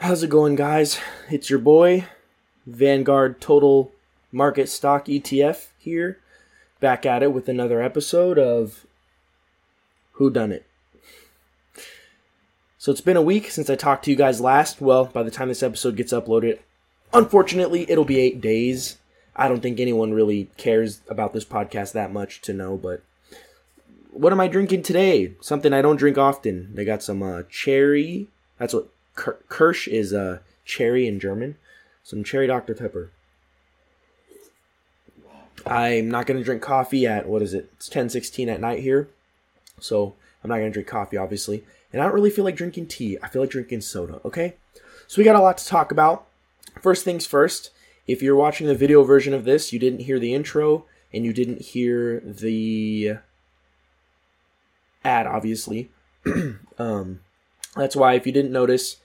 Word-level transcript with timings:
How's 0.00 0.22
it 0.22 0.30
going, 0.30 0.54
guys? 0.54 0.98
It's 1.30 1.50
your 1.50 1.58
boy, 1.58 2.06
Vanguard 2.66 3.38
Total 3.38 3.92
Market 4.32 4.70
Stock 4.70 5.04
ETF 5.04 5.66
here, 5.76 6.18
back 6.80 7.04
at 7.04 7.22
it 7.22 7.34
with 7.34 7.50
another 7.50 7.82
episode 7.82 8.38
of 8.38 8.86
Who 10.12 10.30
Done 10.30 10.52
It. 10.52 10.64
So 12.78 12.90
it's 12.90 13.02
been 13.02 13.18
a 13.18 13.22
week 13.22 13.50
since 13.50 13.68
I 13.68 13.76
talked 13.76 14.06
to 14.06 14.10
you 14.10 14.16
guys 14.16 14.40
last. 14.40 14.80
Well, 14.80 15.04
by 15.04 15.22
the 15.22 15.30
time 15.30 15.48
this 15.48 15.62
episode 15.62 15.96
gets 15.96 16.14
uploaded, 16.14 16.60
unfortunately, 17.12 17.84
it'll 17.86 18.06
be 18.06 18.20
eight 18.20 18.40
days. 18.40 18.96
I 19.36 19.48
don't 19.48 19.60
think 19.60 19.78
anyone 19.78 20.14
really 20.14 20.48
cares 20.56 21.02
about 21.10 21.34
this 21.34 21.44
podcast 21.44 21.92
that 21.92 22.10
much 22.10 22.40
to 22.42 22.54
know, 22.54 22.78
but 22.78 23.02
what 24.10 24.32
am 24.32 24.40
I 24.40 24.48
drinking 24.48 24.82
today? 24.82 25.34
Something 25.42 25.74
I 25.74 25.82
don't 25.82 25.96
drink 25.96 26.16
often. 26.16 26.74
They 26.74 26.86
got 26.86 27.02
some 27.02 27.22
uh, 27.22 27.42
cherry. 27.50 28.28
That's 28.58 28.72
what 28.72 28.88
Kirsch 29.48 29.88
is 29.88 30.12
uh, 30.12 30.38
cherry 30.64 31.06
in 31.06 31.20
German. 31.20 31.56
Some 32.02 32.24
cherry 32.24 32.46
Dr. 32.46 32.74
Pepper. 32.74 33.10
I'm 35.66 36.10
not 36.10 36.26
going 36.26 36.38
to 36.38 36.44
drink 36.44 36.62
coffee 36.62 37.06
at, 37.06 37.28
what 37.28 37.42
is 37.42 37.52
it? 37.52 37.70
It's 37.76 37.88
1016 37.88 38.48
at 38.48 38.60
night 38.60 38.80
here. 38.80 39.08
So 39.78 40.14
I'm 40.42 40.48
not 40.48 40.56
going 40.56 40.70
to 40.70 40.72
drink 40.72 40.88
coffee, 40.88 41.16
obviously. 41.16 41.64
And 41.92 42.00
I 42.00 42.04
don't 42.04 42.14
really 42.14 42.30
feel 42.30 42.44
like 42.44 42.56
drinking 42.56 42.86
tea. 42.86 43.18
I 43.22 43.28
feel 43.28 43.42
like 43.42 43.50
drinking 43.50 43.82
soda, 43.82 44.20
okay? 44.24 44.54
So 45.06 45.18
we 45.18 45.24
got 45.24 45.36
a 45.36 45.40
lot 45.40 45.58
to 45.58 45.66
talk 45.66 45.92
about. 45.92 46.26
First 46.80 47.04
things 47.04 47.26
first, 47.26 47.70
if 48.06 48.22
you're 48.22 48.36
watching 48.36 48.66
the 48.66 48.74
video 48.74 49.02
version 49.02 49.34
of 49.34 49.44
this, 49.44 49.72
you 49.72 49.78
didn't 49.78 50.00
hear 50.00 50.18
the 50.18 50.34
intro 50.34 50.84
and 51.12 51.24
you 51.24 51.32
didn't 51.32 51.62
hear 51.62 52.20
the 52.20 53.16
ad, 55.04 55.26
obviously. 55.26 55.90
um, 56.78 57.20
that's 57.76 57.96
why, 57.96 58.14
if 58.14 58.26
you 58.26 58.32
didn't 58.32 58.52
notice, 58.52 58.96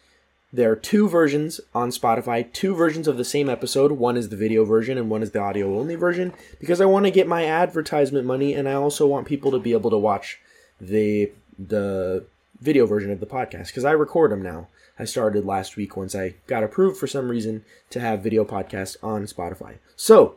there 0.55 0.71
are 0.71 0.75
two 0.75 1.09
versions 1.09 1.59
on 1.73 1.89
Spotify, 1.89 2.51
two 2.53 2.73
versions 2.75 3.07
of 3.07 3.17
the 3.17 3.25
same 3.25 3.49
episode. 3.49 3.91
One 3.91 4.15
is 4.15 4.29
the 4.29 4.37
video 4.37 4.63
version 4.63 4.97
and 4.97 5.09
one 5.09 5.21
is 5.21 5.31
the 5.31 5.39
audio 5.39 5.77
only 5.77 5.95
version 5.95 6.33
because 6.59 6.79
I 6.79 6.85
want 6.85 7.05
to 7.05 7.11
get 7.11 7.27
my 7.27 7.45
advertisement 7.45 8.25
money 8.25 8.53
and 8.53 8.67
I 8.67 8.73
also 8.73 9.05
want 9.05 9.27
people 9.27 9.51
to 9.51 9.59
be 9.59 9.73
able 9.73 9.89
to 9.89 9.97
watch 9.97 10.39
the 10.79 11.31
the 11.59 12.25
video 12.61 12.85
version 12.85 13.11
of 13.11 13.19
the 13.19 13.25
podcast 13.25 13.67
because 13.67 13.85
I 13.85 13.91
record 13.91 14.31
them 14.31 14.41
now. 14.41 14.67
I 14.97 15.03
started 15.03 15.45
last 15.45 15.75
week 15.75 15.97
once 15.97 16.15
I 16.15 16.35
got 16.47 16.63
approved 16.63 16.97
for 16.97 17.07
some 17.07 17.27
reason 17.27 17.65
to 17.89 17.99
have 17.99 18.23
video 18.23 18.45
podcasts 18.45 18.95
on 19.03 19.25
Spotify. 19.25 19.75
So, 19.97 20.35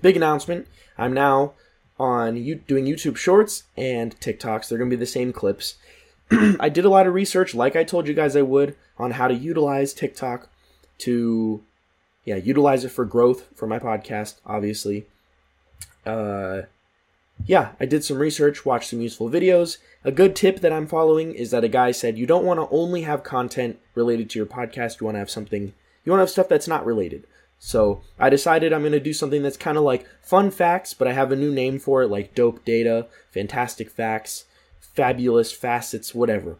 big 0.00 0.16
announcement. 0.16 0.68
I'm 0.96 1.12
now 1.12 1.54
on 1.98 2.36
you 2.36 2.54
doing 2.54 2.84
YouTube 2.84 3.16
Shorts 3.16 3.64
and 3.76 4.18
TikToks. 4.20 4.68
They're 4.68 4.78
going 4.78 4.90
to 4.90 4.96
be 4.96 5.00
the 5.00 5.06
same 5.06 5.32
clips. 5.32 5.74
I 6.60 6.68
did 6.68 6.84
a 6.84 6.90
lot 6.90 7.06
of 7.06 7.14
research, 7.14 7.54
like 7.54 7.76
I 7.76 7.84
told 7.84 8.06
you 8.06 8.14
guys 8.14 8.36
I 8.36 8.42
would, 8.42 8.76
on 8.98 9.12
how 9.12 9.28
to 9.28 9.34
utilize 9.34 9.92
TikTok 9.92 10.48
to, 10.98 11.62
yeah, 12.24 12.36
utilize 12.36 12.84
it 12.84 12.90
for 12.90 13.04
growth 13.04 13.48
for 13.54 13.66
my 13.66 13.78
podcast, 13.78 14.36
obviously. 14.46 15.06
Uh, 16.06 16.62
yeah, 17.46 17.72
I 17.80 17.86
did 17.86 18.04
some 18.04 18.18
research, 18.18 18.64
watched 18.64 18.90
some 18.90 19.00
useful 19.00 19.30
videos. 19.30 19.78
A 20.04 20.12
good 20.12 20.36
tip 20.36 20.60
that 20.60 20.72
I'm 20.72 20.86
following 20.86 21.32
is 21.32 21.50
that 21.50 21.64
a 21.64 21.68
guy 21.68 21.90
said 21.90 22.18
you 22.18 22.26
don't 22.26 22.44
want 22.44 22.60
to 22.60 22.68
only 22.74 23.02
have 23.02 23.22
content 23.24 23.78
related 23.94 24.30
to 24.30 24.38
your 24.38 24.46
podcast, 24.46 25.00
you 25.00 25.06
want 25.06 25.16
to 25.16 25.20
have 25.20 25.30
something, 25.30 25.72
you 26.04 26.12
want 26.12 26.18
to 26.18 26.22
have 26.22 26.30
stuff 26.30 26.48
that's 26.48 26.68
not 26.68 26.86
related. 26.86 27.26
So 27.58 28.00
I 28.18 28.30
decided 28.30 28.72
I'm 28.72 28.80
going 28.80 28.92
to 28.92 29.00
do 29.00 29.12
something 29.12 29.42
that's 29.42 29.56
kind 29.56 29.76
of 29.76 29.84
like 29.84 30.06
fun 30.22 30.50
facts, 30.50 30.94
but 30.94 31.06
I 31.06 31.12
have 31.12 31.30
a 31.30 31.36
new 31.36 31.52
name 31.52 31.78
for 31.78 32.02
it, 32.02 32.08
like 32.08 32.34
dope 32.34 32.64
data, 32.64 33.06
fantastic 33.32 33.90
facts, 33.90 34.44
fabulous 34.94 35.52
facets, 35.52 36.14
whatever. 36.14 36.56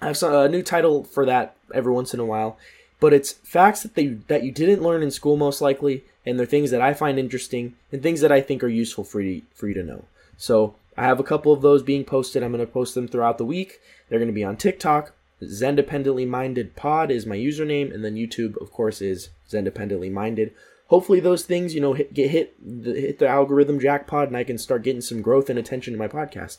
I 0.00 0.08
have 0.08 0.22
a 0.22 0.48
new 0.48 0.62
title 0.62 1.04
for 1.04 1.24
that 1.26 1.56
every 1.72 1.92
once 1.92 2.12
in 2.12 2.20
a 2.20 2.24
while, 2.24 2.58
but 3.00 3.12
it's 3.12 3.32
facts 3.32 3.82
that 3.82 3.94
they 3.94 4.06
that 4.28 4.42
you 4.42 4.52
didn't 4.52 4.82
learn 4.82 5.02
in 5.02 5.10
school 5.10 5.36
most 5.36 5.60
likely, 5.60 6.04
and 6.26 6.38
they're 6.38 6.46
things 6.46 6.70
that 6.70 6.82
I 6.82 6.94
find 6.94 7.18
interesting 7.18 7.74
and 7.90 8.02
things 8.02 8.20
that 8.20 8.32
I 8.32 8.40
think 8.40 8.62
are 8.62 8.68
useful 8.68 9.04
for 9.04 9.20
you 9.20 9.42
for 9.54 9.68
you 9.68 9.74
to 9.74 9.82
know. 9.82 10.04
So 10.36 10.74
I 10.96 11.04
have 11.04 11.20
a 11.20 11.24
couple 11.24 11.52
of 11.52 11.62
those 11.62 11.82
being 11.82 12.04
posted. 12.04 12.42
I'm 12.42 12.52
going 12.52 12.64
to 12.64 12.72
post 12.72 12.94
them 12.94 13.08
throughout 13.08 13.38
the 13.38 13.44
week. 13.44 13.80
They're 14.08 14.18
going 14.18 14.28
to 14.28 14.34
be 14.34 14.44
on 14.44 14.56
TikTok. 14.56 15.12
Zendependently 15.42 16.26
Minded 16.26 16.76
Pod 16.76 17.10
is 17.10 17.26
my 17.26 17.36
username, 17.36 17.92
and 17.92 18.04
then 18.04 18.14
YouTube, 18.14 18.60
of 18.60 18.72
course, 18.72 19.02
is 19.02 19.30
Zendependently 19.50 20.10
Minded 20.10 20.54
hopefully 20.88 21.20
those 21.20 21.44
things 21.44 21.74
you 21.74 21.80
know 21.80 21.92
hit, 21.94 22.14
get 22.14 22.30
hit 22.30 22.54
the, 22.60 22.92
hit 22.92 23.18
the 23.18 23.28
algorithm 23.28 23.80
jackpot 23.80 24.28
and 24.28 24.36
i 24.36 24.44
can 24.44 24.58
start 24.58 24.82
getting 24.82 25.00
some 25.00 25.22
growth 25.22 25.48
and 25.48 25.58
attention 25.58 25.92
to 25.92 25.98
my 25.98 26.08
podcast. 26.08 26.58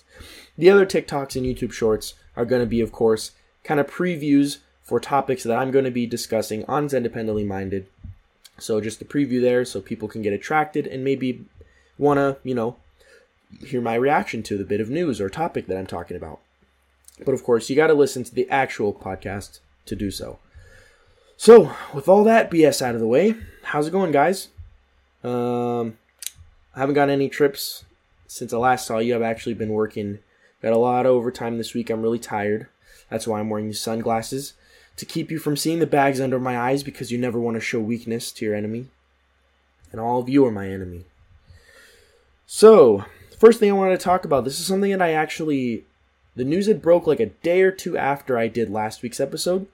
The 0.58 0.69
other 0.69 0.86
tiktoks 0.86 1.36
and 1.36 1.46
youtube 1.46 1.74
shorts 1.74 2.13
are 2.36 2.46
going 2.46 2.62
to 2.62 2.68
be 2.68 2.81
of 2.81 2.91
course 2.91 3.31
kind 3.63 3.80
of 3.80 3.88
previews 3.88 4.59
for 4.84 5.00
topics 5.00 5.44
that 5.44 5.58
i'm 5.58 5.72
going 5.72 5.86
to 5.86 5.91
be 5.91 6.06
discussing 6.06 6.66
on 6.66 6.86
independently 6.86 7.44
minded. 7.44 7.88
So 8.58 8.80
just 8.80 9.02
a 9.02 9.06
preview 9.06 9.41
there 9.41 9.66
so 9.66 9.81
people 9.81 10.08
can 10.08 10.22
get 10.22 10.34
attracted 10.34 10.88
and 10.88 11.03
maybe 11.03 11.46
want 11.97 12.18
to 12.18 12.38
you 12.44 12.56
know 12.56 12.78
hear 13.66 13.81
my 13.81 13.96
reaction 13.96 14.44
to 14.44 14.57
the 14.57 14.66
bit 14.66 14.81
of 14.81 14.90
news 14.90 15.22
or 15.22 15.30
topic 15.30 15.68
that 15.68 15.78
i'm 15.78 15.88
talking 15.88 16.18
about. 16.18 16.40
But 17.24 17.34
of 17.34 17.44
course 17.44 17.69
you 17.69 17.75
got 17.75 17.88
to 17.88 17.94
listen 17.94 18.24
to 18.24 18.34
the 18.34 18.50
actual 18.50 18.94
podcast 18.94 19.59
to 19.86 19.96
do 19.96 20.12
so. 20.12 20.40
So, 21.38 21.75
with 21.94 22.07
all 22.07 22.24
that 22.24 22.50
BS 22.50 22.81
out 22.81 22.96
of 22.96 23.02
the 23.02 23.07
way, 23.07 23.36
how's 23.66 23.88
it 23.88 23.92
going, 23.92 24.12
guys? 24.12 24.50
Um, 25.24 25.98
I 26.76 26.80
haven't 26.80 26.96
got 26.96 27.09
any 27.09 27.30
trips 27.30 27.84
since 28.28 28.53
I 28.53 28.58
last 28.58 28.86
saw 28.86 29.00
you. 29.00 29.16
I've 29.16 29.22
actually 29.22 29.56
been 29.56 29.70
working, 29.70 30.20
got 30.62 30.74
a 30.74 30.78
lot 30.78 31.06
of 31.06 31.12
overtime 31.12 31.58
this 31.58 31.74
week. 31.74 31.90
I'm 31.90 32.02
really 32.02 32.20
tired. 32.20 32.68
That's 33.09 33.28
why 33.28 33.40
I'm 33.40 33.50
wearing 33.50 33.68
these 33.68 33.81
sunglasses 33.81 34.54
to 34.98 35.06
keep 35.06 35.31
you 35.31 35.40
from 35.40 35.58
seeing 35.58 35.80
the 35.80 35.88
bags 35.88 36.22
under 36.22 36.40
my 36.40 36.58
eyes 36.58 36.84
because 36.84 37.12
you 37.12 37.18
never 37.18 37.40
want 37.40 37.56
to 37.56 37.62
show 37.62 37.80
weakness 37.80 38.31
to 38.34 38.46
your 38.46 38.56
enemy. 38.56 38.88
And 39.92 40.00
all 40.00 40.20
of 40.20 40.30
you 40.30 40.46
are 40.46 40.52
my 40.52 40.70
enemy. 40.70 41.06
So, 42.46 43.06
first 43.40 43.59
thing 43.59 43.70
I 43.70 43.74
wanted 43.74 44.00
to 44.00 44.04
talk 44.04 44.25
about 44.25 44.44
this 44.44 44.59
is 44.59 44.68
something 44.68 44.92
that 44.92 45.02
I 45.02 45.12
actually. 45.12 45.86
The 46.36 46.44
news 46.44 46.68
had 46.68 46.81
broke 46.81 47.08
like 47.08 47.22
a 47.22 47.28
day 47.28 47.62
or 47.62 47.72
two 47.72 47.98
after 47.98 48.38
I 48.38 48.50
did 48.50 48.70
last 48.70 49.02
week's 49.02 49.22
episode 49.22 49.68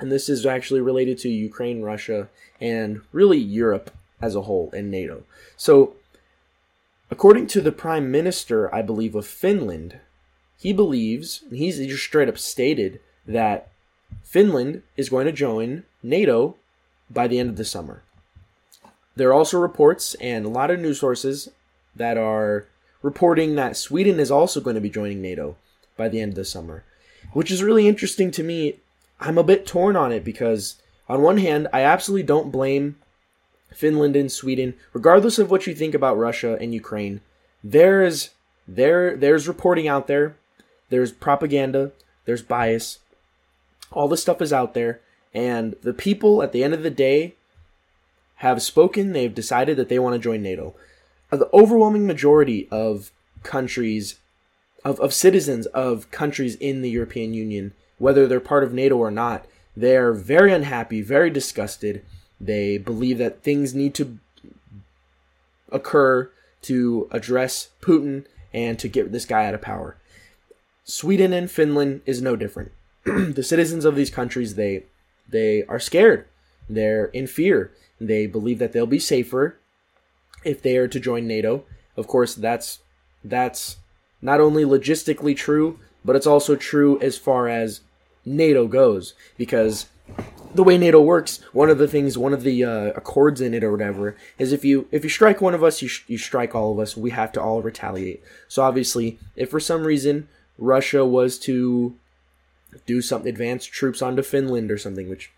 and 0.00 0.10
this 0.10 0.28
is 0.28 0.46
actually 0.46 0.80
related 0.80 1.18
to 1.18 1.28
Ukraine, 1.28 1.82
Russia, 1.82 2.28
and 2.60 3.02
really 3.12 3.38
Europe 3.38 3.90
as 4.20 4.34
a 4.34 4.42
whole 4.42 4.70
and 4.72 4.90
NATO. 4.90 5.22
So, 5.56 5.94
according 7.10 7.46
to 7.48 7.60
the 7.60 7.72
Prime 7.72 8.10
Minister, 8.10 8.74
I 8.74 8.82
believe, 8.82 9.14
of 9.14 9.26
Finland, 9.26 9.98
he 10.58 10.72
believes, 10.72 11.42
and 11.48 11.58
he's 11.58 11.78
just 11.78 12.02
straight 12.02 12.28
up 12.28 12.38
stated, 12.38 13.00
that 13.26 13.68
Finland 14.24 14.82
is 14.96 15.08
going 15.08 15.26
to 15.26 15.32
join 15.32 15.84
NATO 16.02 16.56
by 17.10 17.28
the 17.28 17.38
end 17.38 17.50
of 17.50 17.56
the 17.56 17.64
summer. 17.64 18.02
There 19.16 19.28
are 19.28 19.34
also 19.34 19.58
reports 19.58 20.14
and 20.14 20.46
a 20.46 20.50
lot 20.50 20.70
of 20.70 20.80
news 20.80 21.00
sources 21.00 21.50
that 21.94 22.16
are 22.16 22.66
reporting 23.02 23.54
that 23.54 23.76
Sweden 23.76 24.20
is 24.20 24.30
also 24.30 24.60
going 24.60 24.74
to 24.74 24.80
be 24.80 24.90
joining 24.90 25.20
NATO 25.20 25.56
by 25.96 26.08
the 26.08 26.20
end 26.20 26.32
of 26.32 26.36
the 26.36 26.44
summer, 26.44 26.84
which 27.32 27.50
is 27.50 27.62
really 27.62 27.88
interesting 27.88 28.30
to 28.32 28.42
me 28.42 28.78
I'm 29.20 29.38
a 29.38 29.44
bit 29.44 29.66
torn 29.66 29.96
on 29.96 30.12
it 30.12 30.24
because, 30.24 30.80
on 31.08 31.20
one 31.20 31.38
hand, 31.38 31.68
I 31.72 31.82
absolutely 31.82 32.22
don't 32.22 32.50
blame 32.50 32.96
Finland 33.72 34.16
and 34.16 34.32
Sweden, 34.32 34.74
regardless 34.92 35.38
of 35.38 35.50
what 35.50 35.66
you 35.66 35.74
think 35.74 35.94
about 35.94 36.18
Russia 36.18 36.56
and 36.60 36.74
Ukraine. 36.74 37.20
There's 37.62 38.30
there 38.66 39.16
there's 39.16 39.46
reporting 39.46 39.86
out 39.86 40.06
there, 40.06 40.36
there's 40.88 41.12
propaganda, 41.12 41.92
there's 42.24 42.42
bias. 42.42 42.98
All 43.92 44.08
this 44.08 44.22
stuff 44.22 44.40
is 44.40 44.52
out 44.52 44.74
there, 44.74 45.00
and 45.34 45.76
the 45.82 45.92
people 45.92 46.42
at 46.42 46.52
the 46.52 46.64
end 46.64 46.74
of 46.74 46.82
the 46.82 46.90
day 46.90 47.34
have 48.36 48.62
spoken. 48.62 49.12
They've 49.12 49.34
decided 49.34 49.76
that 49.76 49.88
they 49.88 49.98
want 49.98 50.14
to 50.14 50.18
join 50.18 50.42
NATO. 50.42 50.74
Uh, 51.30 51.36
the 51.36 51.50
overwhelming 51.52 52.06
majority 52.06 52.68
of 52.70 53.12
countries, 53.42 54.18
of, 54.84 54.98
of 55.00 55.12
citizens 55.12 55.66
of 55.66 56.10
countries 56.10 56.54
in 56.56 56.82
the 56.82 56.90
European 56.90 57.34
Union, 57.34 57.74
whether 58.00 58.26
they're 58.26 58.40
part 58.40 58.64
of 58.64 58.72
NATO 58.72 58.96
or 58.96 59.10
not, 59.10 59.46
they're 59.76 60.12
very 60.12 60.52
unhappy, 60.52 61.02
very 61.02 61.30
disgusted. 61.30 62.04
They 62.40 62.78
believe 62.78 63.18
that 63.18 63.44
things 63.44 63.74
need 63.74 63.94
to 63.94 64.18
occur 65.70 66.30
to 66.62 67.08
address 67.12 67.68
Putin 67.80 68.24
and 68.52 68.78
to 68.78 68.88
get 68.88 69.12
this 69.12 69.26
guy 69.26 69.46
out 69.46 69.54
of 69.54 69.60
power. 69.60 69.96
Sweden 70.84 71.32
and 71.32 71.50
Finland 71.50 72.00
is 72.06 72.20
no 72.20 72.36
different. 72.36 72.72
the 73.04 73.42
citizens 73.42 73.84
of 73.84 73.94
these 73.94 74.10
countries 74.10 74.54
they 74.54 74.84
they 75.28 75.62
are 75.64 75.78
scared. 75.78 76.26
They're 76.68 77.06
in 77.06 77.26
fear. 77.26 77.70
They 78.00 78.26
believe 78.26 78.58
that 78.58 78.72
they'll 78.72 78.86
be 78.86 78.98
safer 78.98 79.56
if 80.42 80.62
they 80.62 80.76
are 80.78 80.88
to 80.88 80.98
join 80.98 81.26
NATO. 81.26 81.64
Of 81.96 82.06
course, 82.06 82.34
that's 82.34 82.80
that's 83.22 83.76
not 84.22 84.40
only 84.40 84.64
logistically 84.64 85.36
true, 85.36 85.78
but 86.04 86.16
it's 86.16 86.26
also 86.26 86.56
true 86.56 86.98
as 87.00 87.18
far 87.18 87.48
as 87.48 87.82
NATO 88.24 88.66
goes 88.66 89.14
because 89.36 89.86
the 90.54 90.64
way 90.64 90.76
NATO 90.76 91.00
works, 91.00 91.40
one 91.52 91.70
of 91.70 91.78
the 91.78 91.88
things, 91.88 92.18
one 92.18 92.32
of 92.32 92.42
the 92.42 92.64
uh, 92.64 92.86
accords 92.96 93.40
in 93.40 93.54
it 93.54 93.62
or 93.62 93.70
whatever, 93.70 94.16
is 94.38 94.52
if 94.52 94.64
you 94.64 94.88
if 94.90 95.04
you 95.04 95.10
strike 95.10 95.40
one 95.40 95.54
of 95.54 95.62
us, 95.62 95.80
you 95.80 95.88
sh- 95.88 96.04
you 96.08 96.18
strike 96.18 96.54
all 96.54 96.72
of 96.72 96.78
us. 96.78 96.96
We 96.96 97.10
have 97.10 97.32
to 97.32 97.42
all 97.42 97.62
retaliate. 97.62 98.22
So 98.48 98.62
obviously, 98.62 99.18
if 99.36 99.50
for 99.50 99.60
some 99.60 99.84
reason 99.84 100.28
Russia 100.58 101.04
was 101.04 101.38
to 101.40 101.94
do 102.86 103.00
some 103.00 103.26
advance 103.26 103.64
troops 103.64 104.02
onto 104.02 104.22
Finland 104.22 104.70
or 104.70 104.78
something, 104.78 105.08
which 105.08 105.30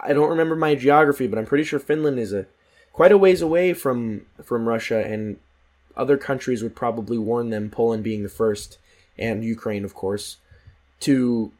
I 0.00 0.12
don't 0.12 0.30
remember 0.30 0.56
my 0.56 0.74
geography, 0.74 1.26
but 1.26 1.38
I'm 1.38 1.46
pretty 1.46 1.64
sure 1.64 1.78
Finland 1.78 2.18
is 2.18 2.32
a 2.32 2.46
quite 2.92 3.12
a 3.12 3.18
ways 3.18 3.40
away 3.40 3.72
from 3.72 4.26
from 4.42 4.68
Russia, 4.68 5.04
and 5.04 5.38
other 5.96 6.18
countries 6.18 6.62
would 6.62 6.76
probably 6.76 7.18
warn 7.18 7.50
them. 7.50 7.70
Poland 7.70 8.04
being 8.04 8.22
the 8.22 8.28
first, 8.28 8.78
and 9.18 9.44
Ukraine, 9.44 9.84
of 9.84 9.94
course, 9.94 10.36
to 11.00 11.52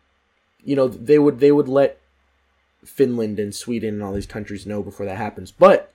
you 0.64 0.76
know 0.76 0.88
they 0.88 1.18
would 1.18 1.40
they 1.40 1.52
would 1.52 1.68
let 1.68 2.00
Finland 2.84 3.38
and 3.38 3.54
Sweden 3.54 3.94
and 3.94 4.02
all 4.02 4.12
these 4.12 4.26
countries 4.26 4.66
know 4.66 4.82
before 4.82 5.06
that 5.06 5.16
happens. 5.16 5.50
But 5.50 5.92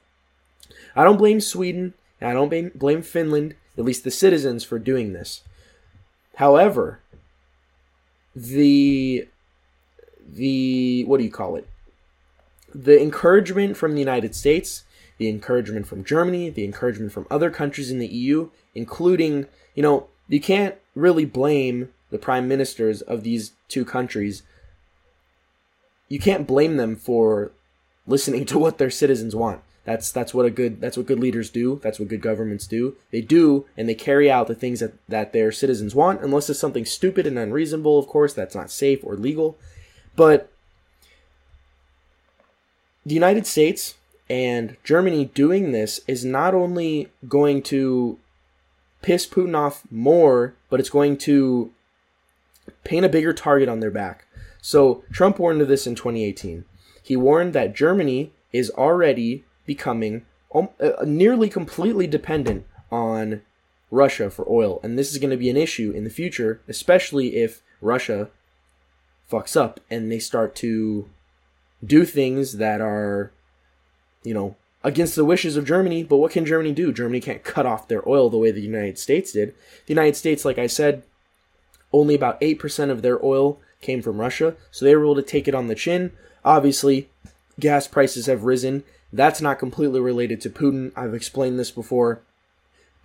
I 0.96 1.04
don't 1.04 1.18
blame 1.18 1.42
Sweden. 1.42 1.94
I 2.22 2.34
don't 2.34 2.50
blame, 2.50 2.72
blame 2.76 3.02
Finland, 3.02 3.56
at 3.78 3.86
least 3.86 4.04
the 4.04 4.12
citizens, 4.12 4.64
for 4.64 4.78
doing 4.78 5.14
this. 5.14 5.42
However, 6.36 7.00
the 8.36 9.28
the 10.28 11.04
what 11.06 11.18
do 11.18 11.24
you 11.24 11.32
call 11.32 11.56
it? 11.56 11.68
The 12.74 13.02
encouragement 13.02 13.78
from 13.78 13.94
the 13.94 14.00
United 14.00 14.36
States, 14.36 14.84
the 15.18 15.30
encouragement 15.30 15.88
from 15.88 16.04
Germany, 16.04 16.50
the 16.50 16.66
encouragement 16.66 17.12
from 17.12 17.26
other 17.32 17.50
countries 17.50 17.90
in 17.90 18.00
the 18.00 18.08
EU, 18.08 18.50
including, 18.76 19.48
you 19.76 19.82
know, 19.82 20.08
you 20.28 20.40
can't 20.40 20.76
really 20.94 21.26
blame 21.26 21.90
the 22.12 22.20
prime 22.20 22.48
ministers 22.48 23.02
of 23.02 23.24
these 23.24 23.54
two 23.68 23.86
countries. 23.86 24.44
You 26.10 26.20
can't 26.20 26.48
blame 26.48 26.78
them 26.78 26.96
for 26.96 27.52
listening 28.06 28.46
to 28.48 28.60
what 28.60 28.78
their 28.78 28.90
citizens 28.90 29.36
want. 29.36 29.62
That's 29.86 30.12
that's 30.12 30.34
what 30.34 30.46
a 30.46 30.52
good 30.52 30.82
that's 30.82 30.98
what 30.98 31.08
good 31.08 31.20
leaders 31.20 31.50
do. 31.50 31.80
That's 31.82 32.00
what 32.00 32.10
good 32.10 32.22
governments 32.22 32.68
do. 32.68 32.96
They 33.12 33.22
do 33.22 33.66
and 33.78 33.88
they 33.88 33.96
carry 33.96 34.30
out 34.30 34.48
the 34.48 34.54
things 34.54 34.82
that, 34.82 34.94
that 35.08 35.34
their 35.34 35.52
citizens 35.52 35.96
want, 35.96 36.22
unless 36.22 36.50
it's 36.50 36.60
something 36.60 36.86
stupid 36.86 37.26
and 37.26 37.40
unreasonable, 37.40 37.98
of 37.98 38.08
course, 38.08 38.34
that's 38.34 38.54
not 38.54 38.70
safe 38.70 39.00
or 39.04 39.16
legal. 39.16 39.58
But 40.16 40.52
the 43.06 43.16
United 43.16 43.48
States 43.48 43.96
and 44.30 44.78
Germany 44.84 45.26
doing 45.26 45.72
this 45.72 46.02
is 46.08 46.24
not 46.24 46.54
only 46.54 47.08
going 47.28 47.64
to 47.64 48.20
piss 49.02 49.26
Putin 49.26 49.58
off 49.58 49.84
more, 49.90 50.54
but 50.70 50.80
it's 50.80 50.90
going 50.90 51.18
to 51.20 51.72
paint 52.84 53.06
a 53.06 53.10
bigger 53.10 53.34
target 53.34 53.70
on 53.70 53.80
their 53.80 53.90
back. 53.90 54.26
So 54.62 55.04
Trump 55.12 55.40
warned 55.40 55.62
of 55.62 55.68
this 55.68 55.88
in 55.88 55.96
2018. 55.96 56.66
He 57.02 57.16
warned 57.16 57.54
that 57.54 57.76
Germany 57.76 58.34
is 58.52 58.70
already 58.72 59.44
becoming 59.66 60.26
uh, 60.54 60.68
nearly 61.06 61.50
completely 61.50 62.08
dependent 62.08 62.66
on 62.92 63.42
Russia 63.92 64.30
for 64.30 64.50
oil. 64.50 64.80
And 64.84 64.98
this 64.98 65.12
is 65.12 65.18
going 65.18 65.30
to 65.30 65.38
be 65.38 65.50
an 65.50 65.58
issue 65.58 65.92
in 65.92 66.04
the 66.04 66.10
future, 66.10 66.62
especially 66.68 67.38
if 67.38 67.62
Russia 67.82 68.30
fucks 69.32 69.56
up 69.56 69.80
and 69.90 70.12
they 70.12 70.20
start 70.20 70.56
to 70.56 71.10
do 71.86 72.06
things 72.06 72.58
that 72.58 72.82
are, 72.82 73.32
you 74.24 74.34
know, 74.34 74.56
against 74.84 75.16
the 75.16 75.26
wishes 75.26 75.56
of 75.56 75.66
Germany. 75.66 76.04
But 76.04 76.18
what 76.18 76.32
can 76.32 76.46
Germany 76.46 76.74
do? 76.74 76.92
Germany 76.92 77.20
can't 77.20 77.44
cut 77.44 77.66
off 77.66 77.88
their 77.88 78.08
oil 78.08 78.30
the 78.30 78.38
way 78.38 78.52
the 78.52 78.62
United 78.62 78.98
States 78.98 79.32
did. 79.32 79.54
The 79.86 79.94
United 79.94 80.16
States, 80.16 80.46
like 80.46 80.58
I 80.58 80.68
said, 80.68 81.04
only 81.92 82.16
about 82.16 82.42
8% 82.42 82.90
of 82.90 83.02
their 83.02 83.24
oil 83.24 83.60
came 83.82 84.02
from 84.02 84.20
Russia, 84.20 84.56
so 84.72 84.86
they 84.86 84.96
were 84.96 85.04
able 85.04 85.16
to 85.16 85.22
take 85.22 85.48
it 85.48 85.56
on 85.56 85.68
the 85.68 85.76
chin. 85.76 86.12
Obviously, 86.44 87.10
gas 87.60 87.88
prices 87.88 88.26
have 88.26 88.44
risen 88.44 88.84
that's 89.12 89.42
not 89.42 89.60
completely 89.60 90.00
related 90.00 90.40
to 90.42 90.50
Putin. 90.50 90.92
I've 90.96 91.14
explained 91.14 91.60
this 91.60 91.72
before. 91.72 92.22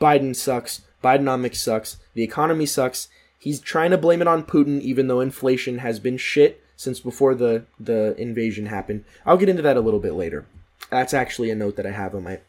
Biden 0.00 0.36
sucks. 0.36 0.82
Bidenomics 1.02 1.56
sucks. 1.56 1.98
The 2.14 2.22
economy 2.22 2.66
sucks. 2.66 3.08
He's 3.38 3.60
trying 3.60 3.90
to 3.90 3.98
blame 3.98 4.20
it 4.20 4.28
on 4.28 4.44
Putin, 4.44 4.80
even 4.80 5.08
though 5.08 5.20
inflation 5.20 5.78
has 5.78 5.98
been 5.98 6.16
shit 6.16 6.62
since 6.76 7.00
before 7.00 7.34
the, 7.34 7.64
the 7.78 8.14
invasion 8.18 8.66
happened. 8.66 9.04
I'll 9.24 9.36
get 9.36 9.48
into 9.48 9.62
that 9.62 9.76
a 9.76 9.80
little 9.80 10.00
bit 10.00 10.14
later. 10.14 10.46
That's 10.90 11.14
actually 11.14 11.50
a 11.50 11.54
note 11.54 11.76
that 11.76 11.86
I 11.86 11.92
have 11.92 12.14
on 12.14 12.24
my 12.24 12.40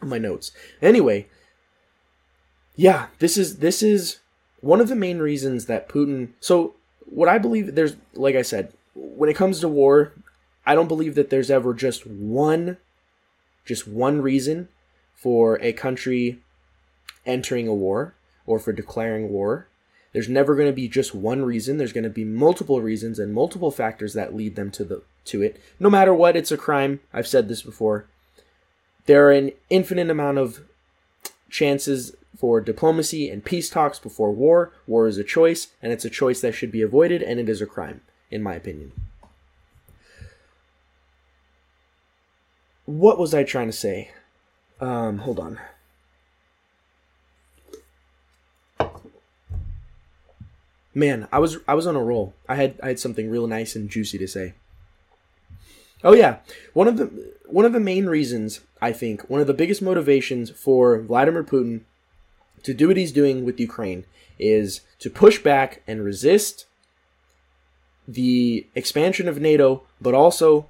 on 0.00 0.08
my 0.08 0.18
notes. 0.18 0.50
Anyway, 0.80 1.26
yeah, 2.76 3.06
this 3.18 3.36
is 3.36 3.58
this 3.58 3.82
is 3.82 4.18
one 4.60 4.80
of 4.80 4.88
the 4.88 4.96
main 4.96 5.18
reasons 5.20 5.66
that 5.66 5.88
Putin. 5.88 6.30
So 6.40 6.74
what 7.14 7.28
I 7.28 7.38
believe 7.38 7.74
there's, 7.74 7.96
like 8.14 8.34
I 8.34 8.42
said, 8.42 8.72
when 8.94 9.30
it 9.30 9.36
comes 9.36 9.60
to 9.60 9.68
war, 9.68 10.12
I 10.64 10.74
don't 10.74 10.88
believe 10.88 11.14
that 11.14 11.30
there's 11.30 11.50
ever 11.50 11.74
just 11.74 12.06
one 12.06 12.78
just 13.64 13.86
one 13.86 14.20
reason 14.20 14.68
for 15.14 15.60
a 15.62 15.72
country 15.72 16.40
entering 17.24 17.68
a 17.68 17.74
war 17.74 18.14
or 18.44 18.58
for 18.58 18.72
declaring 18.72 19.28
war. 19.28 19.68
There's 20.12 20.28
never 20.28 20.56
going 20.56 20.66
to 20.66 20.74
be 20.74 20.88
just 20.88 21.14
one 21.14 21.44
reason. 21.44 21.78
There's 21.78 21.92
going 21.92 22.04
to 22.04 22.10
be 22.10 22.24
multiple 22.24 22.80
reasons 22.80 23.18
and 23.18 23.32
multiple 23.32 23.70
factors 23.70 24.14
that 24.14 24.34
lead 24.34 24.56
them 24.56 24.70
to 24.72 24.84
the 24.84 25.02
to 25.26 25.42
it. 25.42 25.60
No 25.78 25.88
matter 25.88 26.12
what, 26.12 26.36
it's 26.36 26.50
a 26.50 26.56
crime. 26.56 27.00
I've 27.12 27.28
said 27.28 27.48
this 27.48 27.62
before. 27.62 28.06
There 29.06 29.28
are 29.28 29.32
an 29.32 29.52
infinite 29.70 30.10
amount 30.10 30.38
of 30.38 30.60
chances 31.48 32.14
for 32.42 32.60
diplomacy 32.60 33.30
and 33.30 33.44
peace 33.44 33.70
talks 33.70 34.00
before 34.00 34.32
war. 34.32 34.72
War 34.88 35.06
is 35.06 35.16
a 35.16 35.24
choice, 35.24 35.68
and 35.80 35.92
it's 35.92 36.04
a 36.04 36.10
choice 36.10 36.40
that 36.40 36.56
should 36.56 36.72
be 36.72 36.82
avoided, 36.82 37.22
and 37.22 37.38
it 37.38 37.48
is 37.48 37.62
a 37.62 37.66
crime, 37.66 38.00
in 38.32 38.42
my 38.42 38.54
opinion. 38.54 38.90
what 42.84 43.18
was 43.18 43.34
I 43.34 43.44
trying 43.44 43.68
to 43.68 43.72
say? 43.72 44.10
Um, 44.80 45.18
hold 45.18 45.38
on. 45.38 45.58
Man, 50.94 51.26
I 51.32 51.38
was 51.38 51.58
I 51.66 51.74
was 51.74 51.86
on 51.86 51.96
a 51.96 52.02
roll. 52.02 52.34
I 52.48 52.56
had 52.56 52.78
I 52.82 52.88
had 52.88 53.00
something 53.00 53.30
real 53.30 53.46
nice 53.46 53.74
and 53.74 53.88
juicy 53.88 54.18
to 54.18 54.28
say. 54.28 54.54
Oh 56.04 56.12
yeah, 56.12 56.38
one 56.74 56.86
of 56.86 56.98
the 56.98 57.34
one 57.46 57.64
of 57.64 57.72
the 57.72 57.80
main 57.80 58.06
reasons 58.06 58.60
I 58.82 58.92
think 58.92 59.30
one 59.30 59.40
of 59.40 59.46
the 59.46 59.54
biggest 59.54 59.80
motivations 59.80 60.50
for 60.50 61.00
Vladimir 61.00 61.44
Putin 61.44 61.82
to 62.62 62.74
do 62.74 62.88
what 62.88 62.96
he's 62.96 63.12
doing 63.12 63.44
with 63.44 63.60
Ukraine 63.60 64.04
is 64.38 64.80
to 64.98 65.10
push 65.10 65.38
back 65.38 65.82
and 65.86 66.04
resist 66.04 66.66
the 68.06 68.66
expansion 68.74 69.28
of 69.28 69.40
NATO, 69.40 69.82
but 70.00 70.14
also 70.14 70.68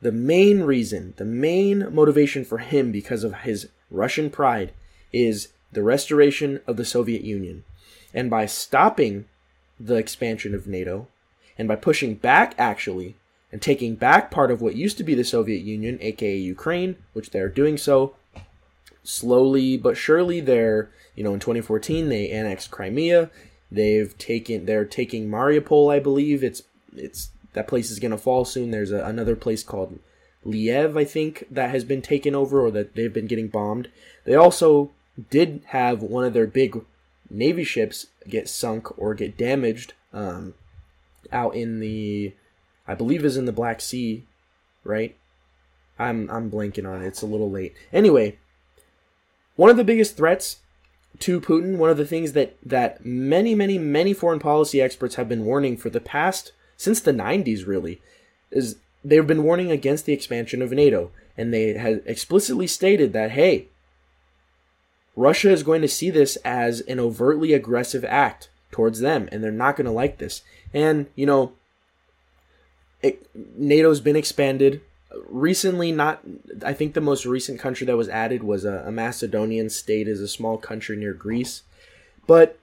the 0.00 0.12
main 0.12 0.62
reason, 0.62 1.14
the 1.16 1.24
main 1.24 1.94
motivation 1.94 2.44
for 2.44 2.58
him 2.58 2.90
because 2.90 3.22
of 3.22 3.34
his 3.40 3.68
Russian 3.90 4.30
pride 4.30 4.72
is 5.12 5.48
the 5.72 5.82
restoration 5.82 6.60
of 6.66 6.76
the 6.76 6.84
Soviet 6.84 7.22
Union. 7.22 7.64
And 8.14 8.30
by 8.30 8.46
stopping 8.46 9.26
the 9.78 9.96
expansion 9.96 10.54
of 10.54 10.66
NATO, 10.66 11.08
and 11.58 11.68
by 11.68 11.76
pushing 11.76 12.14
back 12.14 12.54
actually, 12.58 13.16
and 13.52 13.60
taking 13.60 13.94
back 13.96 14.30
part 14.30 14.50
of 14.50 14.62
what 14.62 14.76
used 14.76 14.96
to 14.98 15.04
be 15.04 15.14
the 15.14 15.24
Soviet 15.24 15.62
Union, 15.62 15.98
aka 16.00 16.36
Ukraine, 16.36 16.96
which 17.12 17.30
they're 17.30 17.48
doing 17.48 17.76
so 17.76 18.14
slowly 19.02 19.76
but 19.76 19.96
surely. 19.96 20.40
They're, 20.40 20.90
you 21.14 21.24
know, 21.24 21.34
in 21.34 21.40
2014 21.40 22.08
they 22.08 22.30
annexed 22.30 22.70
Crimea. 22.70 23.30
They've 23.70 24.16
taken, 24.18 24.66
they're 24.66 24.84
taking 24.84 25.28
Mariupol, 25.28 25.92
I 25.94 26.00
believe. 26.00 26.42
It's, 26.42 26.62
it's 26.96 27.30
that 27.52 27.68
place 27.68 27.90
is 27.90 27.98
going 27.98 28.10
to 28.10 28.18
fall 28.18 28.44
soon. 28.44 28.70
There's 28.70 28.90
a, 28.90 29.04
another 29.04 29.36
place 29.36 29.62
called 29.62 29.98
Liev, 30.44 30.98
I 30.98 31.04
think, 31.04 31.46
that 31.50 31.70
has 31.70 31.84
been 31.84 32.02
taken 32.02 32.34
over 32.34 32.60
or 32.60 32.70
that 32.70 32.94
they've 32.94 33.12
been 33.12 33.26
getting 33.26 33.48
bombed. 33.48 33.88
They 34.24 34.34
also 34.34 34.90
did 35.30 35.62
have 35.66 36.02
one 36.02 36.24
of 36.24 36.32
their 36.32 36.46
big 36.46 36.84
Navy 37.28 37.64
ships 37.64 38.06
get 38.28 38.48
sunk 38.48 38.98
or 38.98 39.14
get 39.14 39.36
damaged 39.36 39.94
um, 40.12 40.54
out 41.30 41.54
in 41.54 41.80
the, 41.80 42.34
I 42.88 42.94
believe, 42.94 43.24
is 43.24 43.36
in 43.36 43.44
the 43.44 43.52
Black 43.52 43.80
Sea, 43.80 44.24
right? 44.82 45.16
I'm 45.98 46.30
I'm 46.30 46.50
blanking 46.50 46.88
on 46.88 47.02
it. 47.02 47.06
It's 47.06 47.22
a 47.22 47.26
little 47.26 47.50
late. 47.50 47.74
Anyway, 47.92 48.38
one 49.60 49.68
of 49.68 49.76
the 49.76 49.84
biggest 49.84 50.16
threats 50.16 50.56
to 51.18 51.38
Putin, 51.38 51.76
one 51.76 51.90
of 51.90 51.98
the 51.98 52.06
things 52.06 52.32
that 52.32 52.56
that 52.64 53.04
many 53.04 53.54
many 53.54 53.76
many 53.76 54.14
foreign 54.14 54.38
policy 54.38 54.80
experts 54.80 55.16
have 55.16 55.28
been 55.28 55.44
warning 55.44 55.76
for 55.76 55.90
the 55.90 56.00
past 56.00 56.52
since 56.78 56.98
the 56.98 57.12
90s, 57.12 57.66
really, 57.66 58.00
is 58.50 58.76
they've 59.04 59.26
been 59.26 59.42
warning 59.42 59.70
against 59.70 60.06
the 60.06 60.14
expansion 60.14 60.62
of 60.62 60.72
NATO. 60.72 61.10
And 61.36 61.52
they 61.52 61.74
had 61.74 62.02
explicitly 62.06 62.66
stated 62.66 63.12
that, 63.12 63.32
hey, 63.32 63.66
Russia 65.14 65.50
is 65.50 65.62
going 65.62 65.82
to 65.82 65.88
see 65.88 66.08
this 66.08 66.36
as 66.36 66.80
an 66.80 66.98
overtly 66.98 67.52
aggressive 67.52 68.04
act 68.06 68.48
towards 68.70 69.00
them, 69.00 69.28
and 69.30 69.44
they're 69.44 69.52
not 69.52 69.76
going 69.76 69.84
to 69.84 69.90
like 69.90 70.16
this. 70.16 70.40
And, 70.72 71.06
you 71.14 71.26
know, 71.26 71.52
it, 73.02 73.26
NATO's 73.34 74.00
been 74.00 74.16
expanded 74.16 74.80
recently. 75.28 75.92
Not, 75.92 76.20
I 76.64 76.72
think 76.72 76.94
the 76.94 77.00
most 77.00 77.26
recent 77.26 77.60
country 77.60 77.86
that 77.86 77.96
was 77.96 78.08
added 78.08 78.42
was 78.42 78.64
a, 78.64 78.84
a 78.86 78.92
Macedonian 78.92 79.70
state, 79.70 80.08
is 80.08 80.20
a 80.20 80.28
small 80.28 80.58
country 80.58 80.96
near 80.96 81.12
Greece. 81.12 81.62
But 82.26 82.58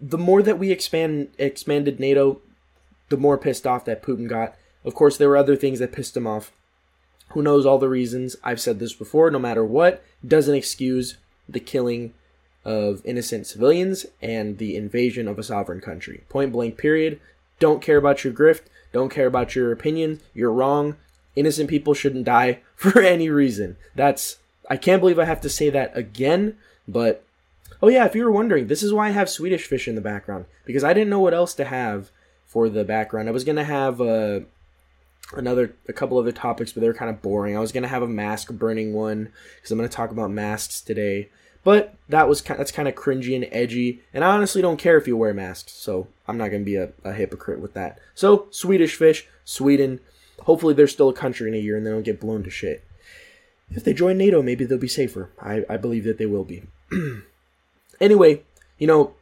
the 0.00 0.18
more 0.18 0.42
that 0.42 0.58
we 0.58 0.70
expand 0.70 1.28
expanded 1.38 2.00
NATO, 2.00 2.40
the 3.08 3.16
more 3.16 3.38
pissed 3.38 3.66
off 3.66 3.84
that 3.84 4.02
Putin 4.02 4.28
got. 4.28 4.56
Of 4.84 4.94
course, 4.94 5.16
there 5.16 5.28
were 5.28 5.36
other 5.36 5.56
things 5.56 5.78
that 5.78 5.92
pissed 5.92 6.16
him 6.16 6.26
off. 6.26 6.52
Who 7.28 7.42
knows 7.42 7.64
all 7.64 7.78
the 7.78 7.88
reasons? 7.88 8.36
I've 8.44 8.60
said 8.60 8.78
this 8.78 8.92
before, 8.92 9.30
no 9.30 9.38
matter 9.38 9.64
what, 9.64 10.04
doesn't 10.26 10.54
excuse 10.54 11.16
the 11.48 11.60
killing 11.60 12.12
of 12.64 13.02
innocent 13.04 13.46
civilians 13.46 14.06
and 14.22 14.58
the 14.58 14.76
invasion 14.76 15.28
of 15.28 15.38
a 15.38 15.42
sovereign 15.42 15.80
country. 15.80 16.24
Point 16.28 16.52
blank, 16.52 16.76
period. 16.76 17.20
Don't 17.58 17.82
care 17.82 17.98
about 17.98 18.24
your 18.24 18.32
grift. 18.32 18.62
Don't 18.92 19.10
care 19.10 19.26
about 19.26 19.54
your 19.54 19.72
opinion. 19.72 20.20
You're 20.34 20.52
wrong. 20.52 20.96
Innocent 21.36 21.68
people 21.70 21.94
shouldn't 21.94 22.24
die 22.24 22.60
for 22.76 23.00
any 23.00 23.28
reason. 23.28 23.76
That's 23.94 24.38
I 24.68 24.76
can't 24.76 25.00
believe 25.00 25.18
I 25.18 25.24
have 25.24 25.40
to 25.42 25.50
say 25.50 25.70
that 25.70 25.96
again, 25.96 26.56
but 26.88 27.24
oh 27.82 27.88
yeah, 27.88 28.04
if 28.06 28.14
you 28.14 28.24
were 28.24 28.32
wondering, 28.32 28.66
this 28.66 28.82
is 28.82 28.92
why 28.92 29.08
I 29.08 29.12
have 29.12 29.28
Swedish 29.28 29.66
fish 29.66 29.88
in 29.88 29.94
the 29.94 30.00
background 30.00 30.46
because 30.64 30.84
I 30.84 30.92
didn't 30.92 31.10
know 31.10 31.20
what 31.20 31.34
else 31.34 31.54
to 31.54 31.64
have 31.64 32.10
for 32.46 32.68
the 32.68 32.84
background. 32.84 33.28
I 33.28 33.32
was 33.32 33.44
gonna 33.44 33.64
have 33.64 34.00
uh, 34.00 34.40
another 35.34 35.74
a 35.88 35.92
couple 35.92 36.18
other 36.18 36.32
topics, 36.32 36.72
but 36.72 36.80
they're 36.80 36.94
kind 36.94 37.10
of 37.10 37.22
boring. 37.22 37.56
I 37.56 37.60
was 37.60 37.72
gonna 37.72 37.88
have 37.88 38.02
a 38.02 38.08
mask 38.08 38.52
burning 38.52 38.94
one 38.94 39.32
because 39.56 39.70
I'm 39.70 39.78
gonna 39.78 39.88
talk 39.88 40.10
about 40.10 40.30
masks 40.30 40.80
today. 40.80 41.28
But 41.64 41.94
that 42.10 42.28
was 42.28 42.42
that's 42.42 42.70
kind 42.70 42.88
of 42.88 42.94
cringy 42.94 43.34
and 43.34 43.48
edgy, 43.50 44.02
and 44.12 44.22
I 44.22 44.34
honestly 44.34 44.60
don't 44.60 44.76
care 44.76 44.98
if 44.98 45.08
you 45.08 45.16
wear 45.16 45.32
masks, 45.32 45.72
so 45.72 46.08
I'm 46.28 46.36
not 46.36 46.48
gonna 46.50 46.62
be 46.62 46.76
a, 46.76 46.90
a 47.02 47.12
hypocrite 47.12 47.60
with 47.60 47.72
that. 47.74 47.98
So 48.14 48.48
Swedish 48.50 48.94
fish, 48.96 49.26
Sweden. 49.44 50.00
Hopefully, 50.42 50.74
they're 50.74 50.86
still 50.86 51.08
a 51.08 51.14
country 51.14 51.48
in 51.48 51.54
a 51.54 51.58
year 51.58 51.76
and 51.76 51.86
they 51.86 51.90
don't 51.90 52.02
get 52.02 52.20
blown 52.20 52.42
to 52.44 52.50
shit. 52.50 52.84
If 53.70 53.84
they 53.84 53.94
join 53.94 54.18
NATO, 54.18 54.42
maybe 54.42 54.64
they'll 54.64 54.78
be 54.78 54.88
safer. 54.88 55.30
I, 55.40 55.64
I 55.68 55.76
believe 55.76 56.04
that 56.04 56.18
they 56.18 56.26
will 56.26 56.44
be. 56.44 56.62
anyway, 58.00 58.42
you 58.78 58.86
know, 58.86 59.14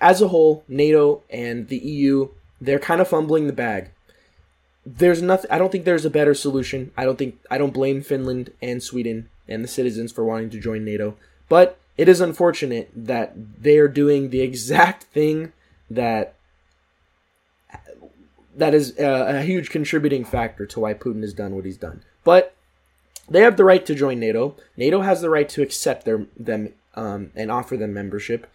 as 0.00 0.20
a 0.20 0.28
whole, 0.28 0.64
NATO 0.68 1.22
and 1.30 1.68
the 1.68 1.78
EU, 1.78 2.28
they're 2.60 2.78
kind 2.78 3.00
of 3.00 3.08
fumbling 3.08 3.46
the 3.46 3.52
bag. 3.52 3.90
There's 4.84 5.22
nothing. 5.22 5.50
I 5.50 5.58
don't 5.58 5.72
think 5.72 5.84
there's 5.84 6.04
a 6.04 6.10
better 6.10 6.34
solution. 6.34 6.92
I 6.96 7.04
don't 7.04 7.16
think. 7.16 7.38
I 7.50 7.56
don't 7.56 7.72
blame 7.72 8.02
Finland 8.02 8.52
and 8.60 8.82
Sweden 8.82 9.30
and 9.48 9.64
the 9.64 9.68
citizens 9.68 10.12
for 10.12 10.24
wanting 10.24 10.50
to 10.50 10.60
join 10.60 10.84
NATO. 10.84 11.16
But 11.48 11.78
it 11.96 12.08
is 12.08 12.20
unfortunate 12.20 12.90
that 12.94 13.32
they 13.62 13.78
are 13.78 13.88
doing 13.88 14.28
the 14.28 14.40
exact 14.48 15.04
thing 15.04 15.52
that 15.88 16.34
that 18.56 18.74
is 18.74 18.98
a, 18.98 19.38
a 19.38 19.42
huge 19.42 19.70
contributing 19.70 20.24
factor 20.24 20.66
to 20.66 20.80
why 20.80 20.94
Putin 20.94 21.22
has 21.22 21.34
done 21.34 21.54
what 21.54 21.64
he's 21.64 21.76
done. 21.76 22.02
But 22.22 22.54
they 23.28 23.40
have 23.40 23.56
the 23.56 23.64
right 23.64 23.84
to 23.86 23.94
join 23.94 24.20
NATO. 24.20 24.56
NATO 24.76 25.00
has 25.00 25.20
the 25.20 25.30
right 25.30 25.48
to 25.50 25.62
accept 25.62 26.04
their 26.04 26.26
them 26.36 26.74
um, 26.94 27.30
and 27.34 27.50
offer 27.50 27.76
them 27.76 27.92
membership, 27.92 28.46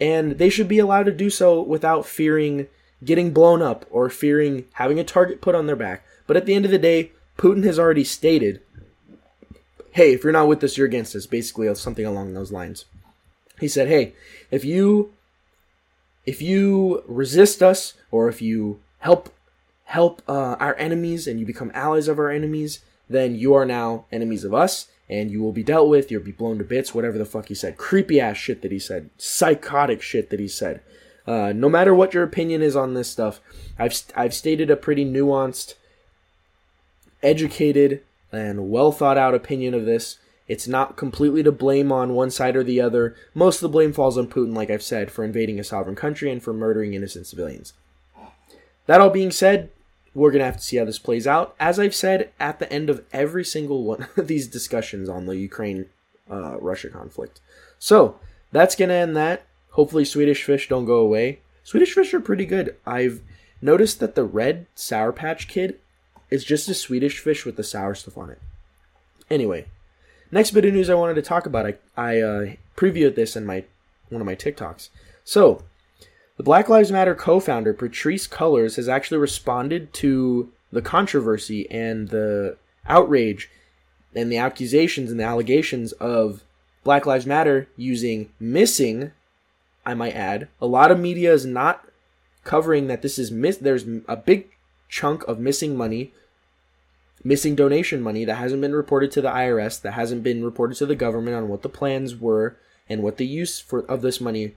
and 0.00 0.32
they 0.32 0.50
should 0.50 0.68
be 0.68 0.78
allowed 0.78 1.06
to 1.06 1.12
do 1.12 1.30
so 1.30 1.60
without 1.62 2.06
fearing 2.06 2.66
getting 3.04 3.32
blown 3.32 3.62
up 3.62 3.86
or 3.90 4.10
fearing 4.10 4.64
having 4.74 4.98
a 4.98 5.04
target 5.04 5.40
put 5.40 5.54
on 5.54 5.66
their 5.66 5.76
back. 5.76 6.04
But 6.26 6.36
at 6.36 6.46
the 6.46 6.54
end 6.54 6.64
of 6.64 6.70
the 6.70 6.78
day, 6.78 7.12
Putin 7.38 7.64
has 7.64 7.78
already 7.78 8.04
stated 8.04 8.60
hey, 9.92 10.12
if 10.12 10.22
you're 10.22 10.32
not 10.32 10.46
with 10.46 10.62
us, 10.62 10.76
you're 10.76 10.86
against 10.86 11.16
us, 11.16 11.26
basically 11.26 11.74
something 11.74 12.06
along 12.06 12.32
those 12.32 12.52
lines. 12.52 12.84
He 13.58 13.66
said, 13.66 13.88
hey, 13.88 14.12
if 14.50 14.64
you 14.64 15.12
if 16.24 16.40
you 16.40 17.02
resist 17.08 17.62
us 17.62 17.94
or 18.10 18.28
if 18.28 18.40
you 18.40 18.80
help 18.98 19.30
help 19.88 20.20
uh, 20.28 20.54
our 20.60 20.76
enemies 20.76 21.26
and 21.26 21.40
you 21.40 21.46
become 21.46 21.70
allies 21.72 22.08
of 22.08 22.18
our 22.18 22.30
enemies, 22.30 22.80
then 23.08 23.34
you 23.34 23.54
are 23.54 23.64
now 23.64 24.04
enemies 24.12 24.44
of 24.44 24.52
us 24.52 24.88
and 25.08 25.30
you 25.30 25.42
will 25.42 25.52
be 25.52 25.62
dealt 25.62 25.88
with. 25.88 26.10
You'll 26.10 26.22
be 26.22 26.30
blown 26.30 26.58
to 26.58 26.64
bits, 26.64 26.94
whatever 26.94 27.16
the 27.16 27.24
fuck 27.24 27.48
he 27.48 27.54
said. 27.54 27.78
Creepy 27.78 28.20
ass 28.20 28.36
shit 28.36 28.60
that 28.60 28.70
he 28.70 28.78
said. 28.78 29.08
Psychotic 29.16 30.02
shit 30.02 30.28
that 30.28 30.40
he 30.40 30.48
said. 30.48 30.82
Uh, 31.26 31.52
no 31.54 31.70
matter 31.70 31.94
what 31.94 32.12
your 32.12 32.22
opinion 32.22 32.60
is 32.60 32.76
on 32.76 32.92
this 32.92 33.10
stuff, 33.10 33.40
I've, 33.78 33.98
I've 34.14 34.34
stated 34.34 34.70
a 34.70 34.76
pretty 34.76 35.06
nuanced, 35.06 35.74
educated, 37.22 38.02
and 38.30 38.70
well 38.70 38.92
thought 38.92 39.16
out 39.16 39.34
opinion 39.34 39.72
of 39.72 39.86
this. 39.86 40.18
It's 40.48 40.68
not 40.68 40.96
completely 40.98 41.42
to 41.42 41.52
blame 41.52 41.90
on 41.90 42.14
one 42.14 42.30
side 42.30 42.56
or 42.56 42.64
the 42.64 42.80
other. 42.80 43.16
Most 43.34 43.56
of 43.56 43.62
the 43.62 43.68
blame 43.70 43.94
falls 43.94 44.18
on 44.18 44.28
Putin, 44.28 44.54
like 44.54 44.68
I've 44.70 44.82
said, 44.82 45.10
for 45.10 45.24
invading 45.24 45.58
a 45.58 45.64
sovereign 45.64 45.96
country 45.96 46.30
and 46.30 46.42
for 46.42 46.52
murdering 46.52 46.92
innocent 46.92 47.26
civilians. 47.26 47.72
That 48.86 49.00
all 49.02 49.10
being 49.10 49.30
said, 49.30 49.70
we're 50.14 50.30
going 50.30 50.40
to 50.40 50.46
have 50.46 50.56
to 50.56 50.62
see 50.62 50.76
how 50.76 50.84
this 50.84 50.98
plays 50.98 51.26
out. 51.26 51.54
As 51.60 51.78
I've 51.78 51.94
said 51.94 52.30
at 52.40 52.58
the 52.58 52.72
end 52.72 52.90
of 52.90 53.04
every 53.12 53.44
single 53.44 53.84
one 53.84 54.08
of 54.16 54.28
these 54.28 54.46
discussions 54.46 55.08
on 55.08 55.26
the 55.26 55.36
Ukraine 55.36 55.86
uh, 56.30 56.58
Russia 56.60 56.88
conflict. 56.88 57.40
So, 57.78 58.18
that's 58.50 58.74
going 58.74 58.88
to 58.88 58.94
end 58.94 59.16
that. 59.16 59.46
Hopefully, 59.70 60.04
Swedish 60.04 60.42
fish 60.42 60.68
don't 60.68 60.86
go 60.86 60.98
away. 60.98 61.40
Swedish 61.62 61.94
fish 61.94 62.12
are 62.14 62.20
pretty 62.20 62.46
good. 62.46 62.76
I've 62.86 63.20
noticed 63.60 64.00
that 64.00 64.14
the 64.14 64.24
red 64.24 64.66
Sour 64.74 65.12
Patch 65.12 65.48
Kid 65.48 65.78
it's 66.30 66.44
just 66.44 66.68
a 66.68 66.74
Swedish 66.74 67.18
fish 67.18 67.44
with 67.44 67.56
the 67.56 67.64
sour 67.64 67.94
stuff 67.94 68.18
on 68.18 68.30
it. 68.30 68.40
Anyway, 69.30 69.66
next 70.30 70.50
bit 70.50 70.64
of 70.64 70.74
news 70.74 70.90
I 70.90 70.94
wanted 70.94 71.14
to 71.14 71.22
talk 71.22 71.46
about. 71.46 71.66
I 71.66 71.74
I 71.96 72.20
uh, 72.20 72.52
previewed 72.76 73.14
this 73.14 73.36
in 73.36 73.46
my 73.46 73.64
one 74.08 74.20
of 74.20 74.26
my 74.26 74.34
TikToks. 74.34 74.90
So, 75.24 75.62
the 76.38 76.44
Black 76.44 76.68
Lives 76.68 76.92
Matter 76.92 77.16
co-founder 77.16 77.74
Patrisse 77.74 78.28
Cullors 78.28 78.76
has 78.76 78.88
actually 78.88 79.18
responded 79.18 79.92
to 79.94 80.50
the 80.70 80.80
controversy 80.80 81.68
and 81.68 82.08
the 82.08 82.56
outrage 82.86 83.50
and 84.14 84.30
the 84.30 84.38
accusations 84.38 85.10
and 85.10 85.18
the 85.18 85.24
allegations 85.24 85.92
of 85.92 86.44
Black 86.84 87.06
Lives 87.06 87.26
Matter 87.26 87.68
using 87.76 88.30
missing, 88.38 89.10
I 89.84 89.94
might 89.94 90.14
add. 90.14 90.46
A 90.62 90.66
lot 90.66 90.92
of 90.92 91.00
media 91.00 91.32
is 91.32 91.44
not 91.44 91.84
covering 92.44 92.86
that 92.86 93.02
this 93.02 93.18
is 93.18 93.32
miss. 93.32 93.56
There's 93.56 93.84
a 94.06 94.16
big 94.16 94.46
chunk 94.88 95.26
of 95.26 95.40
missing 95.40 95.76
money, 95.76 96.12
missing 97.24 97.56
donation 97.56 98.00
money 98.00 98.24
that 98.24 98.36
hasn't 98.36 98.62
been 98.62 98.76
reported 98.76 99.10
to 99.12 99.20
the 99.20 99.28
IRS, 99.28 99.82
that 99.82 99.92
hasn't 99.92 100.22
been 100.22 100.44
reported 100.44 100.76
to 100.76 100.86
the 100.86 100.94
government 100.94 101.36
on 101.36 101.48
what 101.48 101.62
the 101.62 101.68
plans 101.68 102.14
were 102.14 102.56
and 102.88 103.02
what 103.02 103.16
the 103.16 103.26
use 103.26 103.58
for 103.58 103.80
of 103.86 104.02
this 104.02 104.20
money 104.20 104.54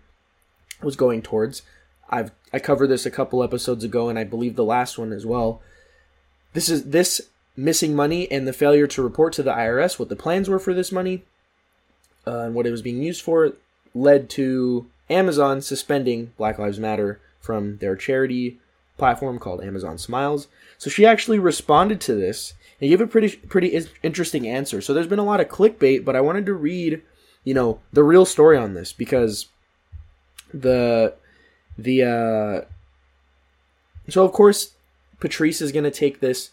was 0.83 0.95
going 0.95 1.21
towards. 1.21 1.61
I've 2.09 2.31
I 2.53 2.59
covered 2.59 2.87
this 2.87 3.05
a 3.05 3.11
couple 3.11 3.43
episodes 3.43 3.83
ago 3.83 4.09
and 4.09 4.19
I 4.19 4.23
believe 4.23 4.55
the 4.55 4.63
last 4.63 4.97
one 4.97 5.13
as 5.13 5.25
well. 5.25 5.61
This 6.53 6.69
is 6.69 6.89
this 6.89 7.21
missing 7.55 7.95
money 7.95 8.29
and 8.31 8.47
the 8.47 8.53
failure 8.53 8.87
to 8.87 9.01
report 9.01 9.33
to 9.33 9.43
the 9.43 9.51
IRS 9.51 9.99
what 9.99 10.09
the 10.09 10.15
plans 10.15 10.49
were 10.49 10.59
for 10.59 10.73
this 10.73 10.91
money 10.91 11.23
uh, 12.25 12.39
and 12.39 12.55
what 12.55 12.65
it 12.65 12.71
was 12.71 12.81
being 12.81 13.01
used 13.01 13.21
for 13.21 13.53
led 13.93 14.29
to 14.29 14.87
Amazon 15.09 15.61
suspending 15.61 16.33
Black 16.37 16.57
Lives 16.57 16.79
Matter 16.79 17.19
from 17.39 17.77
their 17.77 17.95
charity 17.95 18.59
platform 18.97 19.39
called 19.39 19.63
Amazon 19.63 19.97
Smiles. 19.97 20.47
So 20.77 20.89
she 20.89 21.05
actually 21.05 21.39
responded 21.39 21.99
to 22.01 22.15
this 22.15 22.53
and 22.79 22.89
gave 22.89 23.01
a 23.01 23.07
pretty 23.07 23.35
pretty 23.35 23.85
interesting 24.03 24.47
answer. 24.47 24.81
So 24.81 24.93
there's 24.93 25.07
been 25.07 25.19
a 25.19 25.23
lot 25.23 25.39
of 25.39 25.49
clickbait, 25.49 26.05
but 26.05 26.15
I 26.15 26.21
wanted 26.21 26.45
to 26.45 26.53
read, 26.53 27.01
you 27.43 27.53
know, 27.53 27.79
the 27.91 28.03
real 28.03 28.25
story 28.25 28.57
on 28.57 28.73
this 28.73 28.93
because 28.93 29.47
the 30.53 31.15
the 31.77 32.03
uh 32.03 32.65
so 34.09 34.25
of 34.25 34.31
course 34.31 34.73
Patrisse 35.19 35.61
is 35.61 35.71
going 35.71 35.83
to 35.83 35.91
take 35.91 36.19
this 36.19 36.51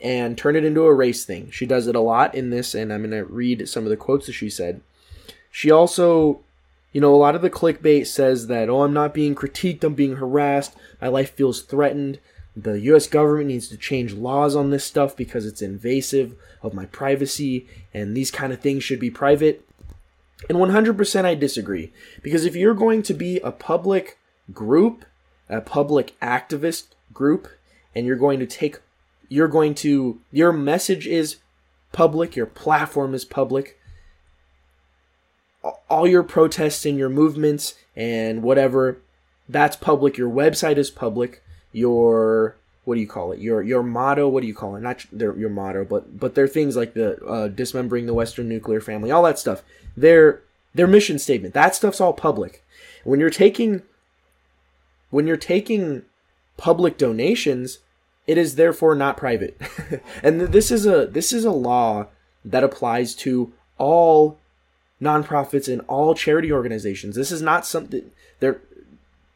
and 0.00 0.36
turn 0.36 0.56
it 0.56 0.64
into 0.64 0.82
a 0.82 0.94
race 0.94 1.24
thing. 1.24 1.50
She 1.50 1.66
does 1.66 1.86
it 1.86 1.94
a 1.94 2.00
lot 2.00 2.34
in 2.34 2.50
this 2.50 2.74
and 2.74 2.92
I'm 2.92 3.00
going 3.00 3.10
to 3.10 3.24
read 3.24 3.68
some 3.68 3.84
of 3.84 3.90
the 3.90 3.96
quotes 3.96 4.26
that 4.26 4.32
she 4.32 4.50
said. 4.50 4.80
She 5.50 5.70
also 5.70 6.40
you 6.94 7.00
know, 7.00 7.12
a 7.12 7.16
lot 7.16 7.34
of 7.34 7.42
the 7.42 7.50
clickbait 7.50 8.06
says 8.06 8.46
that, 8.46 8.68
oh, 8.68 8.82
I'm 8.82 8.94
not 8.94 9.12
being 9.12 9.34
critiqued, 9.34 9.82
I'm 9.82 9.94
being 9.94 10.16
harassed, 10.16 10.76
my 11.02 11.08
life 11.08 11.34
feels 11.34 11.60
threatened. 11.60 12.20
The 12.56 12.78
US 12.92 13.08
government 13.08 13.48
needs 13.48 13.66
to 13.68 13.76
change 13.76 14.12
laws 14.12 14.54
on 14.54 14.70
this 14.70 14.84
stuff 14.84 15.16
because 15.16 15.44
it's 15.44 15.60
invasive 15.60 16.36
of 16.62 16.72
my 16.72 16.86
privacy, 16.86 17.66
and 17.92 18.16
these 18.16 18.30
kind 18.30 18.52
of 18.52 18.60
things 18.60 18.84
should 18.84 19.00
be 19.00 19.10
private. 19.10 19.66
And 20.48 20.58
100% 20.58 21.24
I 21.24 21.34
disagree. 21.34 21.92
Because 22.22 22.44
if 22.44 22.54
you're 22.54 22.74
going 22.74 23.02
to 23.02 23.14
be 23.14 23.40
a 23.40 23.52
public 23.52 24.18
group, 24.52 25.04
a 25.48 25.60
public 25.60 26.18
activist 26.20 26.88
group, 27.12 27.48
and 27.94 28.06
you're 28.06 28.16
going 28.16 28.38
to 28.40 28.46
take, 28.46 28.80
you're 29.28 29.48
going 29.48 29.74
to, 29.76 30.20
your 30.30 30.52
message 30.52 31.06
is 31.06 31.36
public, 31.92 32.36
your 32.36 32.46
platform 32.46 33.14
is 33.14 33.24
public, 33.24 33.78
all 35.88 36.06
your 36.06 36.22
protests 36.22 36.84
and 36.84 36.98
your 36.98 37.08
movements 37.08 37.74
and 37.96 38.42
whatever 38.42 38.98
that's 39.48 39.76
public 39.76 40.16
your 40.16 40.30
website 40.30 40.76
is 40.76 40.90
public 40.90 41.42
your 41.72 42.56
what 42.84 42.94
do 42.94 43.00
you 43.00 43.06
call 43.06 43.32
it? 43.32 43.40
Your 43.40 43.62
your 43.62 43.82
motto 43.82 44.28
what 44.28 44.42
do 44.42 44.46
you 44.46 44.54
call 44.54 44.76
it? 44.76 44.80
Not 44.80 45.04
their, 45.12 45.36
your 45.36 45.50
motto 45.50 45.84
but 45.84 46.18
but 46.18 46.34
there 46.34 46.44
are 46.44 46.48
things 46.48 46.76
like 46.76 46.94
the 46.94 47.22
uh, 47.24 47.48
dismembering 47.48 48.06
the 48.06 48.14
western 48.14 48.48
nuclear 48.48 48.80
family 48.80 49.10
all 49.10 49.22
that 49.22 49.38
stuff. 49.38 49.62
Their 49.96 50.42
their 50.74 50.86
mission 50.86 51.18
statement 51.18 51.54
that 51.54 51.74
stuff's 51.74 52.00
all 52.00 52.12
public. 52.12 52.62
When 53.04 53.20
you're 53.20 53.30
taking 53.30 53.82
when 55.10 55.26
you're 55.26 55.36
taking 55.36 56.02
public 56.56 56.98
donations 56.98 57.78
it 58.26 58.38
is 58.38 58.54
therefore 58.54 58.94
not 58.94 59.16
private. 59.16 59.60
And 60.22 60.40
this 60.40 60.70
is 60.70 60.86
a 60.86 61.06
this 61.06 61.32
is 61.32 61.44
a 61.44 61.50
law 61.50 62.08
that 62.44 62.64
applies 62.64 63.14
to 63.16 63.52
all 63.78 64.38
nonprofits 65.00 65.70
and 65.70 65.82
all 65.82 66.14
charity 66.14 66.52
organizations. 66.52 67.16
This 67.16 67.32
is 67.32 67.42
not 67.42 67.66
something 67.66 68.10
they're 68.40 68.60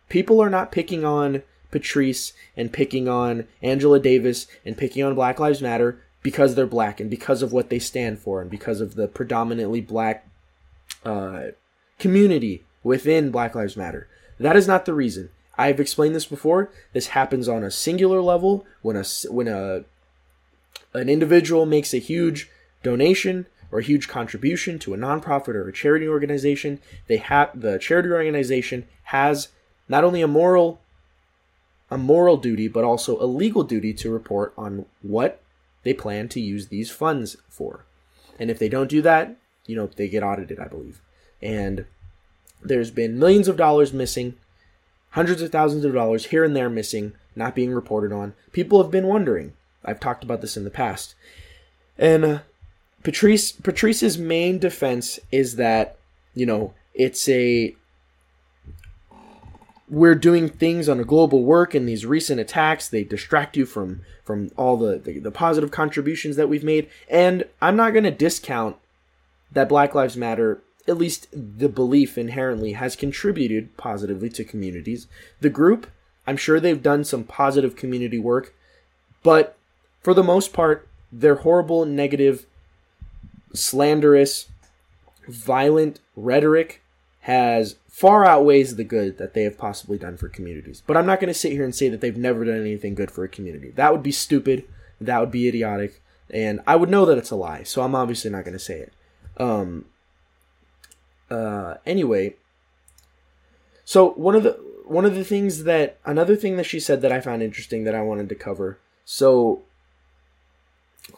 people 0.09 0.40
are 0.40 0.50
not 0.50 0.73
picking 0.73 1.05
on 1.05 1.43
Patrisse 1.70 2.32
and 2.56 2.72
picking 2.72 3.08
on 3.08 3.46
Angela 3.62 4.00
Davis 4.00 4.46
and 4.64 4.76
picking 4.76 5.04
on 5.04 5.14
Black 5.14 5.38
Lives 5.38 5.60
Matter 5.60 6.00
because 6.22 6.54
they're 6.54 6.66
black 6.66 7.00
and 7.00 7.08
because 7.08 7.42
of 7.42 7.52
what 7.52 7.70
they 7.70 7.78
stand 7.78 8.18
for 8.18 8.40
and 8.40 8.50
because 8.50 8.80
of 8.80 8.94
the 8.94 9.08
predominantly 9.08 9.80
black 9.80 10.26
uh, 11.04 11.48
community 11.98 12.64
within 12.82 13.30
Black 13.30 13.54
Lives 13.54 13.76
Matter. 13.76 14.08
That 14.38 14.56
is 14.56 14.68
not 14.68 14.84
the 14.84 14.94
reason. 14.94 15.30
I've 15.56 15.80
explained 15.80 16.14
this 16.14 16.26
before. 16.26 16.70
This 16.92 17.08
happens 17.08 17.48
on 17.48 17.64
a 17.64 17.70
singular 17.70 18.20
level 18.20 18.64
when 18.82 18.96
a 18.96 19.04
when 19.28 19.48
a 19.48 19.84
an 20.94 21.08
individual 21.08 21.66
makes 21.66 21.92
a 21.92 21.98
huge 21.98 22.48
donation 22.82 23.46
or 23.70 23.80
a 23.80 23.84
huge 23.84 24.08
contribution 24.08 24.78
to 24.78 24.94
a 24.94 24.96
nonprofit 24.96 25.54
or 25.54 25.68
a 25.68 25.72
charity 25.72 26.08
organization. 26.08 26.80
They 27.08 27.16
have 27.16 27.60
the 27.60 27.78
charity 27.78 28.10
organization 28.10 28.87
has 29.04 29.48
not 29.88 30.04
only 30.04 30.22
a 30.22 30.28
moral 30.28 30.80
a 31.90 31.99
moral 31.99 32.37
duty 32.37 32.68
but 32.68 32.85
also 32.85 33.21
a 33.21 33.26
legal 33.26 33.64
duty 33.64 33.92
to 33.95 34.11
report 34.11 34.52
on 34.57 34.87
what 35.02 35.40
they 35.83 35.95
plan 35.95 36.28
to 36.28 36.40
use 36.40 36.68
these 36.68 36.90
funds 36.90 37.37
for. 37.49 37.85
And 38.38 38.50
if 38.50 38.59
they 38.59 38.68
don't 38.68 38.90
do 38.90 39.02
that, 39.02 39.37
you 39.66 39.76
know, 39.76 39.87
they 39.87 40.09
get 40.09 40.23
audited, 40.23 40.59
I 40.59 40.68
believe. 40.68 41.00
And 41.40 41.87
there's 42.62 42.90
been 42.90 43.18
millions 43.18 43.49
of 43.49 43.57
dollars 43.57 43.92
missing, 43.92 44.35
hundreds 45.11 45.42
of 45.42 45.50
thousands 45.50 45.85
of 45.85 45.95
dollars 45.95 46.26
here 46.26 46.45
and 46.45 46.54
there 46.54 46.71
missing, 46.71 47.12
not 47.37 47.54
being 47.54 47.73
reported 47.73 48.12
on. 48.12 48.35
People 48.52 48.83
have 48.83 48.90
been 48.90 49.07
wondering. 49.07 49.52
I've 49.85 50.00
talked 50.00 50.25
about 50.25 50.40
this 50.40 50.57
in 50.57 50.64
the 50.64 50.71
past. 50.71 51.14
And 51.97 52.25
uh, 52.25 52.38
Patrisse 53.02 53.52
Patrisse's 53.62 54.18
main 54.18 54.59
defense 54.59 55.18
is 55.30 55.57
that, 55.57 55.97
you 56.35 56.47
know, 56.47 56.75
it's 56.95 57.28
a 57.28 57.75
we're 59.90 60.14
doing 60.14 60.49
things 60.49 60.88
on 60.88 61.00
a 61.00 61.04
global 61.04 61.45
work 61.45 61.75
and 61.75 61.88
these 61.88 62.04
recent 62.04 62.40
attacks 62.40 62.88
they 62.88 63.04
distract 63.04 63.57
you 63.57 63.64
from 63.64 64.02
from 64.25 64.50
all 64.57 64.76
the, 64.76 64.99
the, 64.99 65.18
the 65.18 65.30
positive 65.30 65.71
contributions 65.71 66.37
that 66.37 66.49
we've 66.49 66.64
made. 66.64 66.88
And 67.09 67.45
i'm 67.61 67.76
not 67.76 67.92
going 67.92 68.04
to 68.04 68.11
discount 68.11 68.76
that 69.52 69.68
black 69.68 69.95
lives 69.95 70.16
matter 70.16 70.62
at 70.87 70.99
least 70.99 71.28
the 71.33 71.68
belief 71.68 72.16
inherently 72.16 72.73
has 72.73 72.97
contributed 72.97 73.76
positively 73.76 74.30
to 74.30 74.45
communities. 74.45 75.07
The 75.40 75.50
group 75.50 75.87
i'm 76.26 76.37
sure 76.37 76.61
they've 76.61 76.83
done 76.83 77.04
some 77.04 77.25
positive 77.25 77.76
community 77.76 78.18
work 78.18 78.54
but 79.23 79.57
for 80.02 80.14
the 80.14 80.23
most 80.23 80.52
part 80.52 80.87
their 81.11 81.37
horrible 81.37 81.87
negative 81.87 82.45
slanderous 83.54 84.49
violent 85.26 86.00
rhetoric 86.16 86.83
has 87.28 87.76
far 87.90 88.25
outweighs 88.25 88.76
the 88.76 88.85
good 88.85 89.18
that 89.18 89.35
they 89.35 89.42
have 89.42 89.58
possibly 89.58 89.99
done 89.99 90.16
for 90.16 90.30
communities. 90.30 90.82
But 90.87 90.97
I'm 90.97 91.04
not 91.04 91.20
going 91.20 91.28
to 91.28 91.38
sit 91.38 91.52
here 91.52 91.62
and 91.62 91.75
say 91.75 91.90
that 91.90 92.00
they've 92.00 92.16
never 92.16 92.42
done 92.42 92.58
anything 92.58 92.94
good 92.94 93.11
for 93.11 93.23
a 93.23 93.28
community. 93.28 93.70
That 93.73 93.92
would 93.92 94.02
be 94.02 94.12
stupid. 94.12 94.64
That 94.99 95.20
would 95.20 95.30
be 95.30 95.47
idiotic. 95.47 96.00
And 96.30 96.61
I 96.66 96.76
would 96.76 96.88
know 96.88 97.04
that 97.04 97.18
it's 97.18 97.30
a 97.30 97.37
lie. 97.37 97.64
So 97.64 97.82
I'm 97.82 97.94
obviously 97.94 98.30
not 98.30 98.44
going 98.44 98.54
to 98.54 98.58
say 98.58 98.80
it. 98.80 98.94
Um, 99.37 99.85
uh, 101.30 101.75
anyway, 101.85 102.37
so 103.85 104.12
one 104.12 104.35
of 104.35 104.42
the 104.42 104.58
one 104.87 105.04
of 105.04 105.14
the 105.14 105.25
things 105.25 105.64
that 105.64 105.99
another 106.06 106.35
thing 106.35 106.56
that 106.56 106.64
she 106.64 106.80
said 106.80 107.02
that 107.02 107.12
I 107.12 107.20
found 107.20 107.42
interesting 107.42 107.85
that 107.85 107.94
I 107.94 108.00
wanted 108.00 108.30
to 108.30 108.35
cover. 108.35 108.78
So 109.04 109.64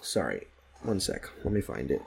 sorry, 0.00 0.48
one 0.82 0.98
sec. 0.98 1.30
Let 1.44 1.52
me 1.52 1.60
find 1.60 1.92
it. 1.92 2.02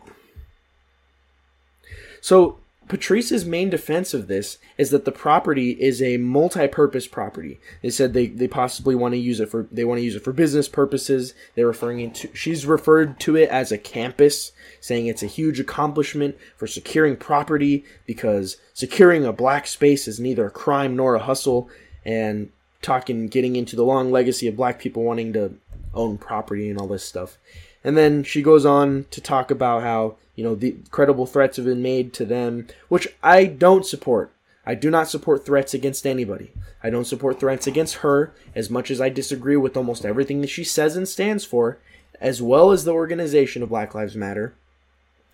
So 2.20 2.60
Patrisse's 2.88 3.46
main 3.46 3.70
defense 3.70 4.14
of 4.14 4.28
this 4.28 4.58
is 4.78 4.90
that 4.90 5.06
the 5.06 5.12
property 5.12 5.72
is 5.72 6.02
a 6.02 6.18
multi-purpose 6.18 7.08
property. 7.08 7.60
They 7.82 7.90
said 7.90 8.14
they, 8.14 8.28
they 8.28 8.48
possibly 8.48 8.94
want 8.94 9.14
to 9.14 9.20
use 9.20 9.40
it 9.40 9.50
for 9.50 9.68
they 9.72 9.86
want 9.86 10.00
to 10.00 10.04
use 10.04 10.16
it 10.16 10.24
for 10.24 10.34
business 10.34 10.68
purposes. 10.68 11.34
They're 11.56 11.68
referring 11.68 12.12
to 12.12 12.36
she's 12.36 12.66
referred 12.66 13.20
to 13.22 13.36
it 13.38 13.50
as 13.50 13.72
a 13.72 13.78
campus, 13.78 14.52
saying 14.82 15.08
it's 15.08 15.24
a 15.24 15.28
huge 15.28 15.60
accomplishment 15.60 16.38
for 16.58 16.68
securing 16.68 17.16
property 17.16 17.86
because 18.06 18.58
securing 18.74 19.26
a 19.26 19.34
black 19.34 19.66
space 19.66 20.08
is 20.08 20.20
neither 20.20 20.48
a 20.48 20.52
crime 20.52 20.96
nor 20.96 21.16
a 21.16 21.20
hustle 21.20 21.70
and 22.06 22.52
talking 22.82 23.28
getting 23.28 23.56
into 23.56 23.76
the 23.76 23.86
long 23.86 24.12
legacy 24.12 24.48
of 24.48 24.58
black 24.58 24.80
people 24.80 25.04
wanting 25.04 25.32
to 25.34 25.56
own 25.94 26.18
property 26.18 26.70
and 26.70 26.80
all 26.80 26.88
this 26.88 27.06
stuff. 27.06 27.38
And 27.84 27.98
then 27.98 28.24
she 28.24 28.42
goes 28.42 28.66
on 28.66 29.06
to 29.12 29.22
talk 29.22 29.52
about 29.52 29.84
how 29.84 30.16
you 30.36 30.44
know, 30.44 30.56
the 30.56 30.78
credible 30.90 31.26
threats 31.26 31.58
have 31.58 31.66
been 31.66 31.82
made 31.82 32.14
to 32.14 32.26
them, 32.26 32.68
which 32.90 33.08
I 33.22 33.46
don't 33.46 33.86
support. 33.86 34.32
I 34.66 34.76
do 34.76 34.90
not 34.90 35.10
support 35.10 35.46
threats 35.46 35.74
against 35.74 36.08
anybody. 36.08 36.52
I 36.82 36.90
don't 36.90 37.06
support 37.06 37.40
threats 37.40 37.68
against 37.68 37.96
her 37.96 38.34
as 38.56 38.70
much 38.70 38.90
as 38.90 39.02
I 39.02 39.10
disagree 39.10 39.58
with 39.58 39.76
almost 39.76 40.06
everything 40.06 40.42
that 40.42 40.50
she 40.50 40.64
says 40.64 40.96
and 40.96 41.08
stands 41.08 41.44
for, 41.44 41.80
as 42.22 42.42
well 42.42 42.72
as 42.72 42.86
the 42.86 42.94
organization 42.94 43.62
of 43.62 43.70
Black 43.70 43.94
Lives 43.94 44.16
Matter. 44.16 44.54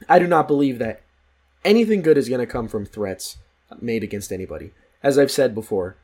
I 0.07 0.19
do 0.19 0.27
not 0.27 0.47
believe 0.47 0.79
that 0.79 1.01
anything 1.63 2.01
good 2.01 2.17
is 2.17 2.29
going 2.29 2.39
to 2.39 2.47
come 2.47 2.67
from 2.67 2.85
threats 2.85 3.37
made 3.79 4.03
against 4.03 4.31
anybody. 4.31 4.71
As 5.03 5.17
I've 5.17 5.31
said 5.31 5.53
before, 5.53 5.95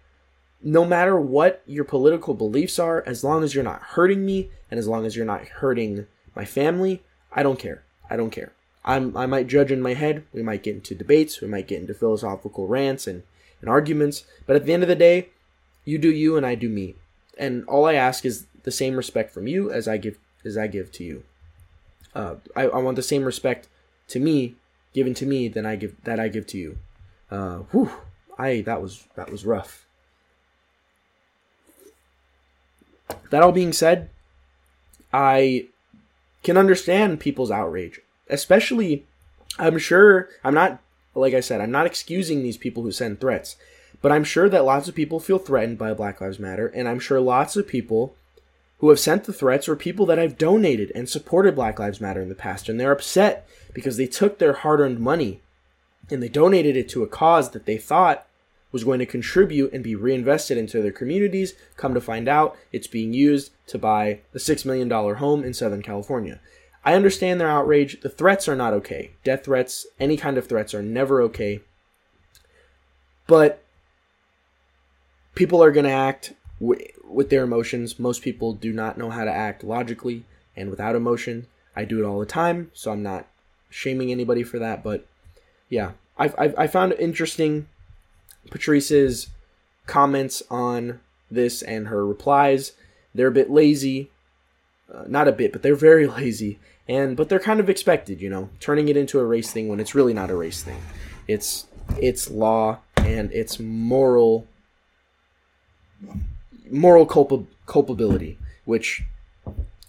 no 0.62 0.86
matter 0.86 1.20
what 1.20 1.62
your 1.66 1.84
political 1.84 2.34
beliefs 2.34 2.80
are, 2.80 3.04
as 3.06 3.24
long 3.24 3.44
as 3.44 3.54
you're 3.54 3.64
not 3.64 3.82
hurting 3.82 4.26
me 4.26 4.52
and 4.70 4.80
as 4.80 4.88
long 4.88 5.06
as 5.06 5.16
you're 5.16 5.26
not 5.26 5.46
hurting 5.46 6.08
my 6.36 6.46
family, 6.46 7.04
I 7.32 7.44
don't 7.44 7.60
care. 7.60 7.84
I 8.10 8.18
don't 8.18 8.32
care. 8.32 8.52
I'm, 8.86 9.18
I 9.18 9.26
might 9.26 9.48
judge 9.48 9.72
in 9.72 9.82
my 9.82 9.96
head. 9.96 10.24
We 10.32 10.44
might 10.44 10.64
get 10.64 10.76
into 10.76 10.94
debates. 10.94 11.42
We 11.42 11.48
might 11.48 11.68
get 11.68 11.82
into 11.82 11.96
philosophical 11.96 12.68
rants 12.68 13.08
and, 13.08 13.24
and 13.60 13.70
arguments. 13.70 14.26
But 14.46 14.56
at 14.56 14.66
the 14.66 14.74
end 14.74 14.84
of 14.84 14.90
the 14.90 14.96
day, 14.96 15.30
you 15.84 15.98
do 15.98 16.10
you 16.10 16.38
and 16.38 16.46
I 16.46 16.54
do 16.54 16.70
me. 16.70 16.96
And 17.38 17.66
all 17.66 17.86
I 17.86 17.96
ask 17.96 18.26
is 18.26 18.46
the 18.64 18.72
same 18.72 18.96
respect 18.96 19.34
from 19.34 19.48
you 19.48 19.72
as 19.72 19.88
I 19.88 19.98
give 19.98 20.18
as 20.46 20.58
I 20.58 20.68
give 20.68 20.92
to 20.94 21.04
you. 21.04 21.24
Uh, 22.14 22.36
I, 22.56 22.68
I 22.68 22.78
want 22.78 22.96
the 22.96 23.04
same 23.04 23.26
respect 23.26 23.68
to 24.10 24.20
me 24.20 24.56
given 24.94 25.14
to 25.16 25.26
me 25.26 25.48
than 25.48 25.66
I 25.66 25.76
give 25.76 25.96
that 26.04 26.20
I 26.20 26.28
give 26.28 26.48
to 26.48 26.58
you. 26.58 26.78
Uh, 27.32 27.58
whew, 27.72 27.92
I 28.38 28.62
that 28.62 28.82
was 28.82 29.08
that 29.16 29.32
was 29.32 29.46
rough. 29.46 29.86
That 33.32 33.42
all 33.42 33.52
being 33.52 33.74
said, 33.74 34.10
I 35.12 35.68
can 36.44 36.58
understand 36.58 37.20
people's 37.20 37.52
outrage 37.52 38.00
especially 38.30 39.06
I'm 39.58 39.78
sure 39.78 40.30
I'm 40.44 40.54
not 40.54 40.80
like 41.14 41.34
I 41.34 41.40
said, 41.40 41.62
I'm 41.62 41.72
not 41.72 41.86
excusing 41.86 42.44
these 42.44 42.58
people 42.58 42.84
who 42.84 42.92
send 42.92 43.20
threats, 43.20 43.56
but 44.02 44.12
I'm 44.12 44.26
sure 44.26 44.50
that 44.50 44.66
lots 44.66 44.90
of 44.90 44.96
people 44.96 45.20
feel 45.20 45.40
threatened 45.40 45.78
by 45.78 45.94
Black 45.94 46.20
Lives 46.20 46.40
Matter, 46.40 46.68
and 46.68 46.88
I'm 46.88 47.00
sure 47.00 47.22
lots 47.22 47.56
of 47.56 47.68
people 47.68 48.16
who 48.80 48.90
have 48.90 49.00
sent 49.00 49.24
the 49.24 49.34
threats 49.34 49.70
are 49.70 49.76
people 49.76 50.06
that 50.08 50.20
I've 50.20 50.38
donated 50.38 50.92
and 50.94 51.08
supported 51.08 51.56
Black 51.56 51.80
Lives 51.80 52.02
Matter 52.02 52.22
in 52.22 52.30
the 52.30 52.36
past, 52.36 52.68
and 52.68 52.80
they're 52.80 52.92
upset 52.92 53.48
because 53.74 53.98
they 53.98 54.08
took 54.08 54.38
their 54.38 54.54
hard 54.54 54.80
earned 54.82 55.00
money 55.00 55.42
and 56.12 56.22
they 56.22 56.30
donated 56.30 56.76
it 56.76 56.90
to 56.90 57.04
a 57.04 57.08
cause 57.08 57.52
that 57.52 57.66
they 57.66 57.78
thought 57.78 58.28
was 58.72 58.84
going 58.84 59.00
to 59.00 59.06
contribute 59.06 59.72
and 59.72 59.84
be 59.84 59.96
reinvested 59.96 60.58
into 60.58 60.82
their 60.82 60.92
communities. 60.92 61.54
Come 61.78 61.94
to 61.94 62.02
find 62.02 62.28
out, 62.28 62.58
it's 62.72 62.88
being 62.88 63.14
used 63.14 63.52
to 63.68 63.78
buy 63.78 64.20
a 64.34 64.38
$6 64.38 64.66
million 64.66 64.90
home 64.90 65.44
in 65.44 65.54
Southern 65.54 65.82
California. 65.82 66.40
I 66.86 66.94
understand 66.94 67.42
their 67.42 67.50
outrage. 67.50 68.00
The 68.02 68.10
threats 68.10 68.48
are 68.48 68.56
not 68.56 68.74
okay. 68.74 69.12
Death 69.24 69.46
threats, 69.46 69.88
any 70.00 70.18
kind 70.18 70.38
of 70.38 70.48
threats 70.48 70.74
are 70.76 70.84
never 70.84 71.20
okay. 71.24 71.62
But 73.26 73.64
people 75.34 75.64
are 75.64 75.72
going 75.72 75.86
to 75.86 75.92
act 75.92 76.34
w- 76.62 76.88
with 77.04 77.32
their 77.32 77.44
emotions. 77.44 77.98
Most 78.00 78.22
people 78.22 78.54
do 78.54 78.72
not 78.72 79.00
know 79.00 79.10
how 79.10 79.26
to 79.26 79.32
act 79.32 79.64
logically 79.64 80.26
and 80.56 80.70
without 80.70 80.96
emotion. 80.96 81.48
I 81.76 81.86
do 81.86 82.00
it 82.00 82.08
all 82.08 82.20
the 82.20 82.26
time, 82.26 82.70
so 82.74 82.92
I'm 82.92 83.02
not 83.02 83.26
shaming 83.70 84.12
anybody 84.12 84.44
for 84.44 84.60
that. 84.60 84.84
But 84.84 85.08
yeah, 85.70 85.94
I've, 86.20 86.36
I've, 86.38 86.56
I 86.56 86.68
found 86.68 86.94
interesting 86.94 87.68
Patrisse's 88.52 89.30
comments 89.88 90.44
on 90.52 91.00
this 91.32 91.64
and 91.64 91.88
her 91.88 92.06
replies. 92.06 92.74
They're 93.14 93.28
a 93.28 93.32
bit 93.32 93.50
lazy. 93.50 94.12
Uh, 94.94 95.04
not 95.08 95.28
a 95.28 95.32
bit, 95.32 95.52
but 95.52 95.64
they're 95.64 95.76
very 95.76 96.06
lazy 96.20 96.60
and 96.88 97.18
but 97.18 97.30
they're 97.30 97.40
kind 97.40 97.60
of 97.60 97.70
expected, 97.70 98.22
you 98.22 98.30
know, 98.30 98.50
turning 98.60 98.88
it 98.88 98.98
into 98.98 99.20
a 99.20 99.26
race 99.26 99.52
thing 99.52 99.68
when 99.68 99.80
it's 99.80 99.96
really 99.96 100.14
not 100.14 100.30
a 100.30 100.36
race 100.36 100.64
thing. 100.64 100.82
It's 101.28 101.68
it's 102.00 102.30
law 102.30 102.80
and 102.98 103.32
it's 103.32 103.60
moral 103.60 104.48
moral 106.70 107.06
culpa- 107.06 107.46
culpability, 107.66 108.38
which 108.66 109.04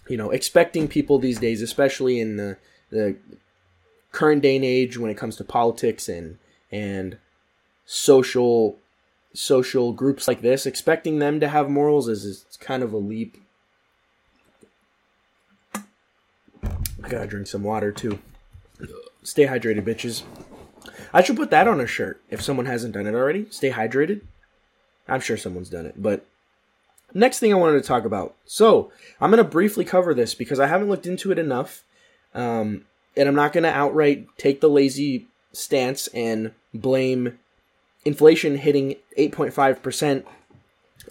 you 0.09 0.17
know, 0.17 0.31
expecting 0.31 0.87
people 0.87 1.19
these 1.19 1.39
days, 1.39 1.61
especially 1.61 2.19
in 2.19 2.37
the 2.37 2.57
the 2.89 3.15
current 4.11 4.41
day 4.41 4.55
and 4.55 4.65
age 4.65 4.97
when 4.97 5.11
it 5.11 5.17
comes 5.17 5.35
to 5.35 5.43
politics 5.43 6.09
and 6.09 6.39
and 6.71 7.17
social 7.85 8.79
social 9.33 9.93
groups 9.93 10.27
like 10.27 10.41
this, 10.41 10.65
expecting 10.65 11.19
them 11.19 11.39
to 11.39 11.47
have 11.47 11.69
morals 11.69 12.07
is, 12.07 12.25
is 12.25 12.45
kind 12.59 12.81
of 12.81 12.91
a 12.91 12.97
leap 12.97 13.37
I 17.03 17.09
gotta 17.09 17.27
drink 17.27 17.47
some 17.47 17.63
water 17.63 17.91
too. 17.91 18.19
Stay 19.23 19.45
hydrated, 19.45 19.83
bitches. 19.83 20.23
I 21.13 21.21
should 21.21 21.35
put 21.35 21.51
that 21.51 21.67
on 21.67 21.79
a 21.79 21.87
shirt 21.87 22.21
if 22.29 22.41
someone 22.41 22.65
hasn't 22.65 22.93
done 22.93 23.07
it 23.07 23.15
already. 23.15 23.47
Stay 23.49 23.71
hydrated. 23.71 24.21
I'm 25.07 25.21
sure 25.21 25.37
someone's 25.37 25.69
done 25.69 25.85
it, 25.85 25.95
but 26.01 26.25
next 27.13 27.39
thing 27.39 27.53
I 27.53 27.57
wanted 27.57 27.81
to 27.81 27.87
talk 27.87 28.05
about. 28.05 28.35
So 28.45 28.91
I'm 29.21 29.29
gonna 29.29 29.43
briefly 29.43 29.85
cover 29.85 30.13
this 30.13 30.35
because 30.35 30.59
I 30.59 30.67
haven't 30.67 30.89
looked 30.89 31.05
into 31.05 31.31
it 31.31 31.39
enough, 31.39 31.83
um, 32.33 32.85
and 33.15 33.27
I'm 33.27 33.35
not 33.35 33.53
gonna 33.53 33.69
outright 33.69 34.27
take 34.37 34.61
the 34.61 34.69
lazy 34.69 35.27
stance 35.53 36.07
and 36.07 36.51
blame 36.73 37.39
inflation 38.05 38.57
hitting 38.57 38.95
8.5 39.17 39.81
percent 39.81 40.25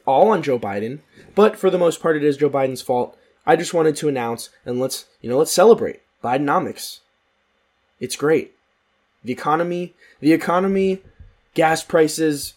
all 0.07 0.29
on 0.29 0.42
Joe 0.42 0.59
Biden, 0.59 1.01
but 1.35 1.57
for 1.57 1.70
the 1.70 1.79
most 1.79 2.01
part, 2.01 2.16
it 2.16 2.25
is 2.25 2.37
Joe 2.37 2.51
Biden's 2.51 2.83
fault. 2.83 3.16
I 3.46 3.56
just 3.56 3.74
wanted 3.74 3.96
to 3.96 4.09
announce 4.09 4.50
and 4.64 4.80
let's, 4.80 5.06
you 5.20 5.30
know, 5.30 5.38
let's 5.38 5.52
celebrate 5.52 6.00
Bidenomics. 6.22 7.00
It's 8.00 8.16
great. 8.16 8.54
The 9.24 9.32
economy, 9.32 9.94
the 10.20 10.32
economy, 10.32 11.02
gas 11.54 11.82
prices, 11.82 12.54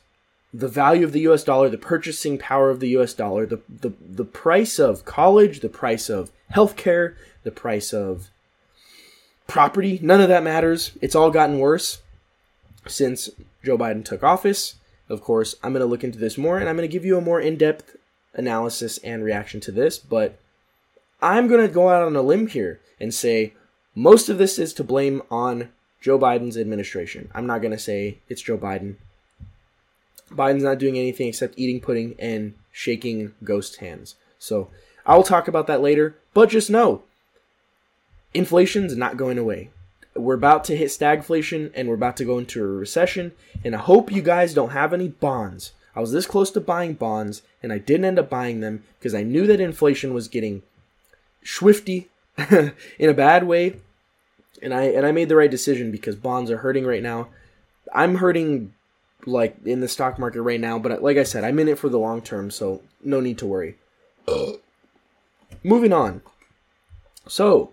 the 0.54 0.67
value 0.67 1.06
of 1.06 1.12
the 1.12 1.21
US 1.21 1.43
dollar, 1.43 1.69
the 1.69 1.78
purchasing 1.78 2.38
power 2.38 2.69
of 2.69 2.80
the 2.80 2.89
US 2.97 3.13
dollar, 3.13 3.45
the, 3.45 3.60
the, 3.69 3.93
the 3.99 4.25
price 4.25 4.80
of 4.80 5.06
college, 5.06 5.60
the 5.60 5.69
price 5.69 6.10
of 6.10 6.32
healthcare, 6.54 7.15
the 7.43 7.52
price 7.52 7.93
of 7.93 8.30
property, 9.47 9.99
none 10.02 10.21
of 10.21 10.30
that 10.30 10.43
matters. 10.43 10.91
It's 11.02 11.15
all 11.15 11.32
gotten 11.32 11.60
worse 11.60 12.02
since 12.88 13.30
Joe 13.63 13.78
Biden 13.78 14.04
took 14.04 14.23
office. 14.23 14.75
Of 15.08 15.21
course, 15.21 15.56
I'm 15.63 15.73
going 15.73 15.82
to 15.82 15.88
look 15.88 16.04
into 16.04 16.19
this 16.19 16.38
more 16.38 16.58
and 16.58 16.69
I'm 16.69 16.75
going 16.75 16.88
to 16.88 16.91
give 16.91 17.06
you 17.06 17.17
a 17.17 17.21
more 17.21 17.39
in 17.41 17.58
depth 17.58 17.95
analysis 18.34 18.97
and 18.99 19.23
reaction 19.23 19.60
to 19.62 19.71
this, 19.71 19.97
but 19.97 20.39
I'm 21.21 21.47
going 21.47 21.62
to 21.62 21.73
go 21.73 21.89
out 21.89 22.03
on 22.03 22.15
a 22.15 22.21
limb 22.21 22.47
here 22.47 22.79
and 22.99 23.13
say 23.13 23.53
most 23.95 24.29
of 24.29 24.38
this 24.38 24.58
is 24.58 24.73
to 24.75 24.84
blame 24.84 25.21
on 25.29 25.69
Joe 26.01 26.17
Biden's 26.17 26.58
administration. 26.58 27.29
I'm 27.34 27.45
not 27.45 27.62
going 27.62 27.71
to 27.71 27.77
say 27.77 28.19
it's 28.29 28.41
Joe 28.41 28.58
Biden. 28.58 28.95
Biden's 30.32 30.63
not 30.63 30.79
doing 30.79 30.97
anything 30.97 31.27
except 31.27 31.58
eating 31.58 31.82
pudding 31.82 32.15
and 32.19 32.53
shaking 32.71 33.34
ghost 33.43 33.77
hands. 33.77 34.15
So 34.38 34.69
I'll 35.05 35.23
talk 35.23 35.47
about 35.47 35.67
that 35.67 35.82
later, 35.82 36.15
but 36.34 36.49
just 36.49 36.69
know 36.69 37.03
inflation's 38.34 38.95
not 38.95 39.17
going 39.17 39.38
away. 39.38 39.71
We're 40.15 40.36
about 40.36 40.63
to 40.65 40.77
hit 40.77 40.89
stagflation 40.89 41.71
and 41.75 41.88
we're 41.88 41.95
about 41.95 42.17
to 42.17 42.25
go 42.25 42.38
into 42.38 42.63
a 42.63 42.67
recession, 42.67 43.32
and 43.63 43.75
I 43.75 43.79
hope 43.79 44.12
you 44.12 44.21
guys 44.21 44.53
don't 44.53 44.71
have 44.71 44.93
any 44.93 45.08
bonds. 45.08 45.73
I 45.95 45.99
was 45.99 46.12
this 46.12 46.27
close 46.27 46.51
to 46.51 46.62
buying 46.62 46.93
bonds 46.93 47.41
and 47.62 47.73
I 47.73 47.77
didn't 47.77 48.05
end 48.05 48.19
up 48.19 48.29
buying 48.29 48.60
them 48.60 48.84
because 48.97 49.15
I 49.15 49.23
knew 49.23 49.47
that 49.47 49.60
inflation 49.60 50.13
was 50.13 50.27
getting 50.27 50.62
swifty 51.43 52.10
in 52.38 53.10
a 53.10 53.13
bad 53.13 53.47
way. 53.47 53.78
And 54.62 54.73
I 54.73 54.84
and 54.84 55.06
I 55.06 55.12
made 55.12 55.30
the 55.30 55.36
right 55.36 55.52
decision 55.52 55.91
because 55.91 56.15
bonds 56.15 56.52
are 56.52 56.58
hurting 56.58 56.86
right 56.86 57.04
now. 57.04 57.30
I'm 57.93 58.15
hurting 58.15 58.73
like 59.25 59.58
in 59.65 59.80
the 59.80 59.88
stock 59.88 60.19
market 60.19 60.41
right 60.41 60.60
now, 60.60 60.80
but 60.80 61.02
like 61.02 61.17
I 61.17 61.23
said, 61.23 61.43
I'm 61.43 61.60
in 61.60 61.67
it 61.67 61.80
for 61.80 61.89
the 61.89 61.99
long 61.99 62.21
term, 62.21 62.52
so 62.52 62.82
no 63.04 63.19
need 63.19 63.38
to 63.39 63.45
worry. 63.45 63.75
Moving 65.63 65.93
on. 65.93 66.21
So, 67.28 67.71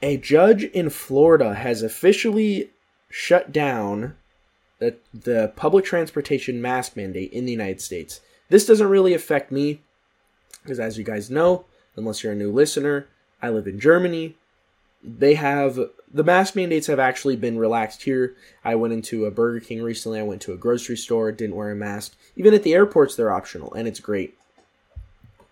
a 0.00 0.16
judge 0.16 0.64
in 0.64 0.90
Florida 0.90 1.54
has 1.54 1.82
officially 1.82 2.70
shut 3.08 3.52
down 3.52 4.16
the, 4.78 4.96
the 5.14 5.52
public 5.56 5.84
transportation 5.84 6.60
mask 6.60 6.96
mandate 6.96 7.32
in 7.32 7.44
the 7.44 7.52
United 7.52 7.80
States. 7.80 8.20
This 8.48 8.66
doesn't 8.66 8.88
really 8.88 9.14
affect 9.14 9.50
me 9.50 9.80
because, 10.62 10.80
as 10.80 10.98
you 10.98 11.04
guys 11.04 11.30
know, 11.30 11.64
unless 11.96 12.22
you're 12.22 12.32
a 12.32 12.36
new 12.36 12.52
listener, 12.52 13.06
I 13.40 13.50
live 13.50 13.66
in 13.66 13.80
Germany 13.80 14.36
they 15.02 15.34
have 15.34 15.78
the 16.12 16.24
mask 16.24 16.54
mandates 16.54 16.86
have 16.86 17.00
actually 17.00 17.36
been 17.36 17.58
relaxed 17.58 18.02
here. 18.02 18.36
I 18.64 18.74
went 18.74 18.92
into 18.92 19.24
a 19.24 19.30
Burger 19.30 19.60
King 19.60 19.82
recently. 19.82 20.20
I 20.20 20.24
went 20.24 20.42
to 20.42 20.52
a 20.52 20.56
grocery 20.56 20.96
store, 20.96 21.32
didn't 21.32 21.56
wear 21.56 21.70
a 21.70 21.76
mask. 21.76 22.14
Even 22.36 22.54
at 22.54 22.62
the 22.62 22.74
airports, 22.74 23.16
they're 23.16 23.32
optional, 23.32 23.72
and 23.72 23.88
it's 23.88 24.00
great. 24.00 24.38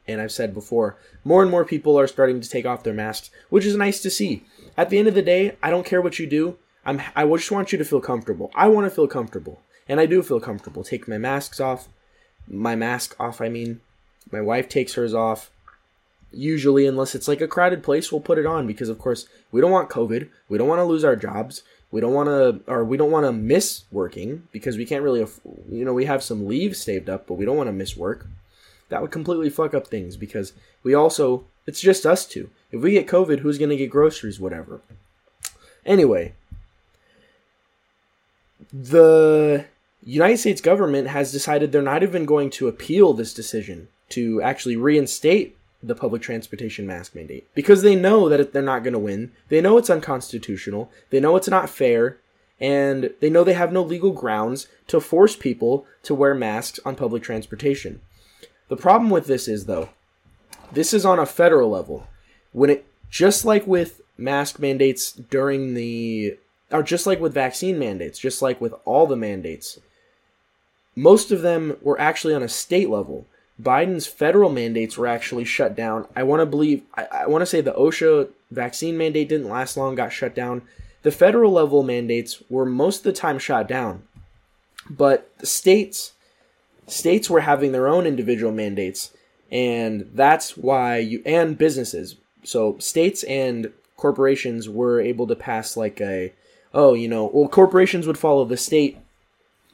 And 0.06 0.20
I've 0.20 0.32
said 0.32 0.54
before, 0.54 0.96
more 1.24 1.42
and 1.42 1.50
more 1.50 1.64
people 1.64 1.98
are 1.98 2.06
starting 2.06 2.40
to 2.40 2.48
take 2.48 2.66
off 2.66 2.82
their 2.82 2.94
masks, 2.94 3.30
which 3.48 3.64
is 3.64 3.76
nice 3.76 4.00
to 4.02 4.10
see. 4.10 4.44
At 4.76 4.90
the 4.90 4.98
end 4.98 5.08
of 5.08 5.14
the 5.14 5.22
day, 5.22 5.56
I 5.62 5.70
don't 5.70 5.86
care 5.86 6.02
what 6.02 6.18
you 6.18 6.26
do. 6.26 6.56
I'm, 6.84 7.02
I 7.16 7.26
just 7.26 7.50
want 7.50 7.72
you 7.72 7.78
to 7.78 7.84
feel 7.84 8.00
comfortable. 8.00 8.50
I 8.54 8.68
want 8.68 8.86
to 8.86 8.94
feel 8.94 9.08
comfortable, 9.08 9.60
and 9.88 9.98
I 10.00 10.06
do 10.06 10.22
feel 10.22 10.40
comfortable. 10.40 10.84
Take 10.84 11.08
my 11.08 11.18
masks 11.18 11.60
off, 11.60 11.88
my 12.46 12.76
mask 12.76 13.16
off. 13.18 13.40
I 13.40 13.48
mean, 13.48 13.80
my 14.30 14.40
wife 14.40 14.68
takes 14.68 14.94
hers 14.94 15.14
off 15.14 15.50
usually 16.32 16.86
unless 16.86 17.14
it's 17.14 17.28
like 17.28 17.40
a 17.40 17.48
crowded 17.48 17.82
place 17.82 18.12
we'll 18.12 18.20
put 18.20 18.38
it 18.38 18.46
on 18.46 18.66
because 18.66 18.88
of 18.88 18.98
course 18.98 19.26
we 19.50 19.60
don't 19.60 19.70
want 19.70 19.90
covid. 19.90 20.28
We 20.48 20.58
don't 20.58 20.68
want 20.68 20.78
to 20.78 20.84
lose 20.84 21.04
our 21.04 21.16
jobs. 21.16 21.62
We 21.90 22.00
don't 22.00 22.14
want 22.14 22.28
to 22.28 22.60
or 22.70 22.84
we 22.84 22.96
don't 22.96 23.10
want 23.10 23.26
to 23.26 23.32
miss 23.32 23.84
working 23.90 24.48
because 24.52 24.76
we 24.76 24.86
can't 24.86 25.02
really 25.02 25.26
you 25.70 25.84
know 25.84 25.94
we 25.94 26.04
have 26.04 26.22
some 26.22 26.46
leave 26.46 26.76
saved 26.76 27.08
up 27.08 27.26
but 27.26 27.34
we 27.34 27.44
don't 27.44 27.56
want 27.56 27.68
to 27.68 27.72
miss 27.72 27.96
work. 27.96 28.26
That 28.88 29.02
would 29.02 29.10
completely 29.10 29.50
fuck 29.50 29.74
up 29.74 29.86
things 29.86 30.16
because 30.16 30.52
we 30.82 30.94
also 30.94 31.44
it's 31.66 31.80
just 31.80 32.06
us 32.06 32.26
two. 32.26 32.50
If 32.70 32.80
we 32.80 32.92
get 32.92 33.08
covid 33.08 33.40
who's 33.40 33.58
going 33.58 33.70
to 33.70 33.76
get 33.76 33.90
groceries 33.90 34.40
whatever. 34.40 34.80
Anyway 35.84 36.34
the 38.72 39.64
united 40.04 40.38
states 40.38 40.60
government 40.60 41.08
has 41.08 41.32
decided 41.32 41.72
they're 41.72 41.82
not 41.82 42.02
even 42.02 42.24
going 42.24 42.50
to 42.50 42.68
appeal 42.68 43.12
this 43.12 43.34
decision 43.34 43.88
to 44.08 44.40
actually 44.42 44.76
reinstate 44.76 45.56
the 45.82 45.94
public 45.94 46.20
transportation 46.22 46.86
mask 46.86 47.14
mandate 47.14 47.48
because 47.54 47.82
they 47.82 47.96
know 47.96 48.28
that 48.28 48.52
they're 48.52 48.62
not 48.62 48.82
going 48.82 48.92
to 48.92 48.98
win. 48.98 49.32
They 49.48 49.60
know 49.60 49.78
it's 49.78 49.90
unconstitutional. 49.90 50.90
They 51.10 51.20
know 51.20 51.36
it's 51.36 51.48
not 51.48 51.70
fair. 51.70 52.18
And 52.60 53.14
they 53.20 53.30
know 53.30 53.42
they 53.42 53.54
have 53.54 53.72
no 53.72 53.82
legal 53.82 54.12
grounds 54.12 54.66
to 54.88 55.00
force 55.00 55.34
people 55.34 55.86
to 56.02 56.14
wear 56.14 56.34
masks 56.34 56.78
on 56.84 56.94
public 56.94 57.22
transportation. 57.22 58.00
The 58.68 58.76
problem 58.76 59.08
with 59.08 59.26
this 59.26 59.48
is, 59.48 59.64
though, 59.64 59.88
this 60.70 60.92
is 60.92 61.06
on 61.06 61.18
a 61.18 61.24
federal 61.24 61.70
level. 61.70 62.06
When 62.52 62.68
it, 62.68 62.86
just 63.08 63.46
like 63.46 63.66
with 63.66 64.02
mask 64.18 64.58
mandates 64.58 65.10
during 65.10 65.72
the, 65.72 66.36
or 66.70 66.82
just 66.82 67.06
like 67.06 67.18
with 67.18 67.32
vaccine 67.32 67.78
mandates, 67.78 68.18
just 68.18 68.42
like 68.42 68.60
with 68.60 68.74
all 68.84 69.06
the 69.06 69.16
mandates, 69.16 69.78
most 70.94 71.30
of 71.30 71.40
them 71.40 71.78
were 71.80 71.98
actually 71.98 72.34
on 72.34 72.42
a 72.42 72.48
state 72.48 72.90
level. 72.90 73.26
Biden's 73.60 74.06
federal 74.06 74.50
mandates 74.50 74.96
were 74.96 75.06
actually 75.06 75.44
shut 75.44 75.76
down. 75.76 76.06
I 76.16 76.22
want 76.22 76.40
to 76.40 76.46
believe, 76.46 76.82
I, 76.94 77.06
I 77.12 77.26
want 77.26 77.42
to 77.42 77.46
say 77.46 77.60
the 77.60 77.72
OSHA 77.72 78.28
vaccine 78.50 78.96
mandate 78.96 79.28
didn't 79.28 79.48
last 79.48 79.76
long, 79.76 79.94
got 79.94 80.12
shut 80.12 80.34
down. 80.34 80.62
The 81.02 81.10
federal 81.10 81.52
level 81.52 81.82
mandates 81.82 82.42
were 82.48 82.66
most 82.66 82.98
of 82.98 83.04
the 83.04 83.12
time 83.12 83.38
shut 83.38 83.66
down, 83.66 84.02
but 84.88 85.36
the 85.38 85.46
states, 85.46 86.12
states 86.86 87.30
were 87.30 87.40
having 87.40 87.72
their 87.72 87.88
own 87.88 88.06
individual 88.06 88.52
mandates, 88.52 89.12
and 89.50 90.10
that's 90.14 90.56
why 90.56 90.98
you 90.98 91.22
and 91.24 91.56
businesses. 91.56 92.16
So 92.44 92.78
states 92.78 93.22
and 93.24 93.72
corporations 93.96 94.68
were 94.68 95.00
able 95.00 95.26
to 95.26 95.36
pass 95.36 95.76
like 95.76 96.00
a, 96.00 96.32
oh, 96.72 96.94
you 96.94 97.08
know, 97.08 97.30
well, 97.32 97.48
corporations 97.48 98.06
would 98.06 98.18
follow 98.18 98.44
the 98.44 98.56
state, 98.56 98.98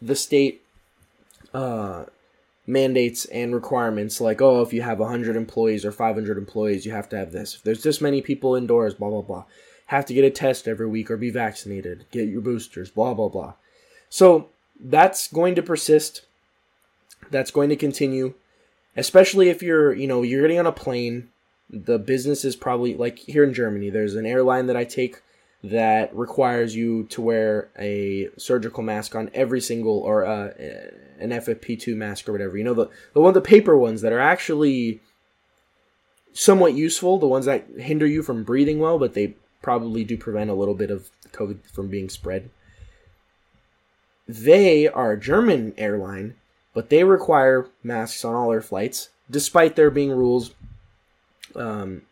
the 0.01 0.17
state, 0.17 0.63
uh, 1.55 2.05
mandates 2.67 3.25
and 3.27 3.55
requirements 3.55 4.21
like 4.21 4.43
oh 4.43 4.61
if 4.61 4.73
you 4.73 4.83
have 4.83 4.99
100 4.99 5.37
employees 5.37 5.85
or 5.85 5.93
500 5.93 6.37
employees 6.37 6.85
you 6.85 6.93
have 6.93 7.09
to 7.09 7.17
have 7.17 7.33
this. 7.33 7.55
If 7.55 7.63
there's 7.63 7.83
this 7.83 8.01
many 8.01 8.21
people 8.23 8.55
indoors 8.57 8.95
blah 8.95 9.11
blah 9.11 9.23
blah. 9.23 9.45
Have 9.87 10.07
to 10.07 10.15
get 10.15 10.25
a 10.25 10.31
test 10.31 10.67
every 10.67 10.89
week 10.89 11.11
or 11.11 11.17
be 11.17 11.31
vaccinated 11.31 12.07
get 12.11 12.29
your 12.29 12.41
boosters 12.41 12.91
blah 12.91 13.15
blah 13.15 13.29
blah. 13.29 13.55
So 14.09 14.49
that's 14.79 15.33
going 15.33 15.55
to 15.55 15.63
persist. 15.63 16.23
That's 17.31 17.51
going 17.51 17.69
to 17.71 17.77
continue 17.77 18.35
especially 18.97 19.49
if 19.49 19.63
you're 19.63 19.93
you 19.93 20.07
know 20.07 20.23
you're 20.23 20.43
getting 20.43 20.59
on 20.59 20.67
a 20.67 20.73
plane. 20.73 21.29
The 21.69 21.99
business 21.99 22.45
is 22.45 22.57
probably 22.57 22.95
like 22.95 23.19
here 23.19 23.43
in 23.43 23.53
germany 23.53 23.91
there's 23.91 24.15
an 24.15 24.25
airline 24.25 24.67
that 24.67 24.77
i 24.77 24.85
take 24.85 25.21
that 25.65 26.15
requires 26.15 26.77
you 26.77 27.05
to 27.05 27.21
wear 27.21 27.69
a 27.79 28.29
surgical 28.37 28.83
mask 28.83 29.15
on 29.15 29.31
every 29.35 29.61
single 29.61 29.99
or 29.99 30.25
uh, 30.25 30.53
an 31.19 31.31
FFP2 31.31 31.97
mask 31.97 32.29
or 32.29 32.33
whatever. 32.33 32.57
You 32.57 32.65
know 32.65 32.75
the 32.75 32.89
the 33.15 33.21
one 33.21 33.35
the 33.35 33.41
paper 33.41 33.77
ones 33.77 34.03
that 34.03 34.13
are 34.13 34.21
actually 34.21 35.01
somewhat 36.33 36.75
useful, 36.75 37.19
the 37.19 37.27
ones 37.27 37.47
that 37.47 37.67
hinder 37.79 38.07
you 38.07 38.23
from 38.23 38.45
breathing 38.45 38.79
well, 38.79 38.99
but 38.99 39.15
they 39.15 39.35
probably 39.63 40.05
do 40.05 40.17
prevent 40.17 40.51
a 40.51 40.55
little 40.55 40.75
bit 40.75 40.91
of 40.91 41.11
COVID 41.33 41.59
from 41.73 41.89
being 41.89 42.11
spread. 42.11 42.51
They 44.29 44.87
are 44.87 45.13
a 45.13 45.21
German 45.21 45.73
airline, 45.79 46.35
but 46.75 46.91
they 46.91 47.05
require 47.05 47.69
masks 47.83 48.25
on 48.25 48.35
all 48.35 48.51
their 48.51 48.61
flights, 48.61 49.09
despite 49.31 49.77
there 49.77 49.91
being 49.91 50.11
rules 50.11 50.53
um, 51.55 52.03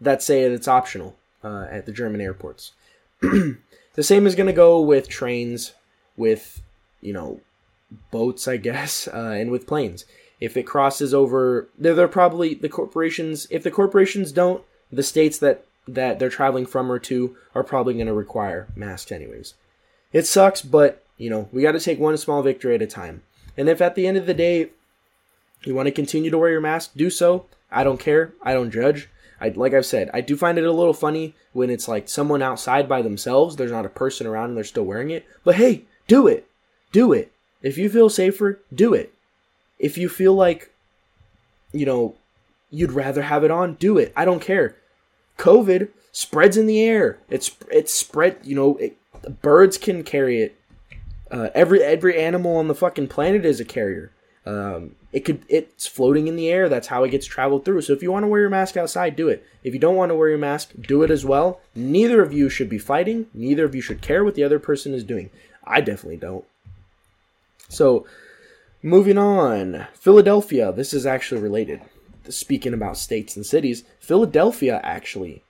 that 0.00 0.22
say 0.22 0.42
that 0.42 0.54
it's 0.54 0.68
optional 0.68 1.16
uh, 1.46 1.66
at 1.70 1.86
the 1.86 1.92
German 1.92 2.20
airports. 2.20 2.72
the 3.20 4.02
same 4.02 4.26
is 4.26 4.34
going 4.34 4.48
to 4.48 4.52
go 4.52 4.80
with 4.80 5.08
trains, 5.08 5.72
with 6.16 6.60
you 7.00 7.12
know 7.12 7.40
boats, 8.10 8.48
I 8.48 8.56
guess, 8.56 9.08
uh, 9.12 9.36
and 9.38 9.50
with 9.50 9.66
planes. 9.66 10.04
If 10.38 10.56
it 10.56 10.64
crosses 10.64 11.14
over, 11.14 11.68
they're, 11.78 11.94
they're 11.94 12.08
probably 12.08 12.54
the 12.54 12.68
corporations. 12.68 13.46
If 13.50 13.62
the 13.62 13.70
corporations 13.70 14.32
don't, 14.32 14.62
the 14.90 15.02
states 15.02 15.38
that 15.38 15.64
that 15.88 16.18
they're 16.18 16.28
traveling 16.28 16.66
from 16.66 16.90
or 16.90 16.98
to 16.98 17.36
are 17.54 17.62
probably 17.62 17.94
going 17.94 18.08
to 18.08 18.12
require 18.12 18.66
masks 18.74 19.12
anyways. 19.12 19.54
It 20.12 20.26
sucks, 20.26 20.62
but 20.62 21.04
you 21.16 21.30
know 21.30 21.48
we 21.52 21.62
got 21.62 21.72
to 21.72 21.80
take 21.80 22.00
one 22.00 22.16
small 22.16 22.42
victory 22.42 22.74
at 22.74 22.82
a 22.82 22.86
time. 22.86 23.22
And 23.56 23.68
if 23.68 23.80
at 23.80 23.94
the 23.94 24.06
end 24.06 24.16
of 24.16 24.26
the 24.26 24.34
day 24.34 24.70
you 25.64 25.74
want 25.74 25.86
to 25.86 25.92
continue 25.92 26.30
to 26.30 26.38
wear 26.38 26.50
your 26.50 26.60
mask, 26.60 26.90
do 26.96 27.08
so. 27.08 27.46
I 27.70 27.84
don't 27.84 27.98
care. 27.98 28.32
I 28.42 28.52
don't 28.52 28.70
judge. 28.70 29.08
I 29.40 29.48
like 29.50 29.74
I've 29.74 29.86
said, 29.86 30.10
I 30.14 30.20
do 30.20 30.36
find 30.36 30.58
it 30.58 30.64
a 30.64 30.72
little 30.72 30.94
funny 30.94 31.34
when 31.52 31.70
it's 31.70 31.88
like 31.88 32.08
someone 32.08 32.42
outside 32.42 32.88
by 32.88 33.02
themselves. 33.02 33.56
There's 33.56 33.72
not 33.72 33.86
a 33.86 33.90
person 33.90 34.26
around 34.26 34.48
and 34.50 34.56
they're 34.56 34.64
still 34.64 34.84
wearing 34.84 35.10
it. 35.10 35.26
But 35.44 35.56
hey, 35.56 35.84
do 36.06 36.26
it, 36.26 36.48
do 36.92 37.12
it. 37.12 37.32
If 37.62 37.76
you 37.76 37.90
feel 37.90 38.08
safer, 38.08 38.60
do 38.74 38.94
it. 38.94 39.12
If 39.78 39.98
you 39.98 40.08
feel 40.08 40.34
like, 40.34 40.72
you 41.72 41.84
know, 41.84 42.14
you'd 42.70 42.92
rather 42.92 43.22
have 43.22 43.44
it 43.44 43.50
on, 43.50 43.74
do 43.74 43.98
it. 43.98 44.12
I 44.16 44.24
don't 44.24 44.40
care. 44.40 44.76
COVID 45.38 45.88
spreads 46.12 46.56
in 46.56 46.66
the 46.66 46.80
air. 46.80 47.18
It's 47.28 47.54
it's 47.70 47.92
spread. 47.92 48.38
You 48.42 48.56
know, 48.56 48.76
it, 48.76 48.96
birds 49.42 49.76
can 49.76 50.02
carry 50.02 50.42
it. 50.42 50.58
Uh, 51.30 51.50
every 51.54 51.82
every 51.82 52.18
animal 52.18 52.56
on 52.56 52.68
the 52.68 52.74
fucking 52.74 53.08
planet 53.08 53.44
is 53.44 53.60
a 53.60 53.64
carrier. 53.64 54.12
Um, 54.46 54.94
it 55.12 55.24
could 55.24 55.44
it's 55.48 55.88
floating 55.88 56.28
in 56.28 56.36
the 56.36 56.48
air. 56.48 56.68
That's 56.68 56.86
how 56.86 57.02
it 57.02 57.10
gets 57.10 57.26
traveled 57.26 57.64
through. 57.64 57.82
So 57.82 57.92
if 57.92 58.02
you 58.02 58.12
want 58.12 58.22
to 58.22 58.28
wear 58.28 58.40
your 58.40 58.50
mask 58.50 58.76
outside, 58.76 59.16
do 59.16 59.28
it. 59.28 59.44
If 59.64 59.74
you 59.74 59.80
don't 59.80 59.96
want 59.96 60.10
to 60.10 60.14
wear 60.14 60.28
your 60.28 60.38
mask, 60.38 60.70
do 60.78 61.02
it 61.02 61.10
as 61.10 61.24
well. 61.24 61.60
Neither 61.74 62.22
of 62.22 62.32
you 62.32 62.48
should 62.48 62.68
be 62.68 62.78
fighting. 62.78 63.26
Neither 63.34 63.64
of 63.64 63.74
you 63.74 63.80
should 63.80 64.00
care 64.00 64.24
what 64.24 64.36
the 64.36 64.44
other 64.44 64.60
person 64.60 64.94
is 64.94 65.02
doing. 65.02 65.30
I 65.64 65.80
definitely 65.80 66.18
don't. 66.18 66.44
So, 67.68 68.06
moving 68.82 69.18
on, 69.18 69.88
Philadelphia. 69.94 70.70
This 70.70 70.94
is 70.94 71.04
actually 71.04 71.40
related. 71.40 71.80
Speaking 72.28 72.74
about 72.74 72.96
states 72.96 73.34
and 73.34 73.44
cities, 73.44 73.82
Philadelphia 73.98 74.80
actually. 74.84 75.42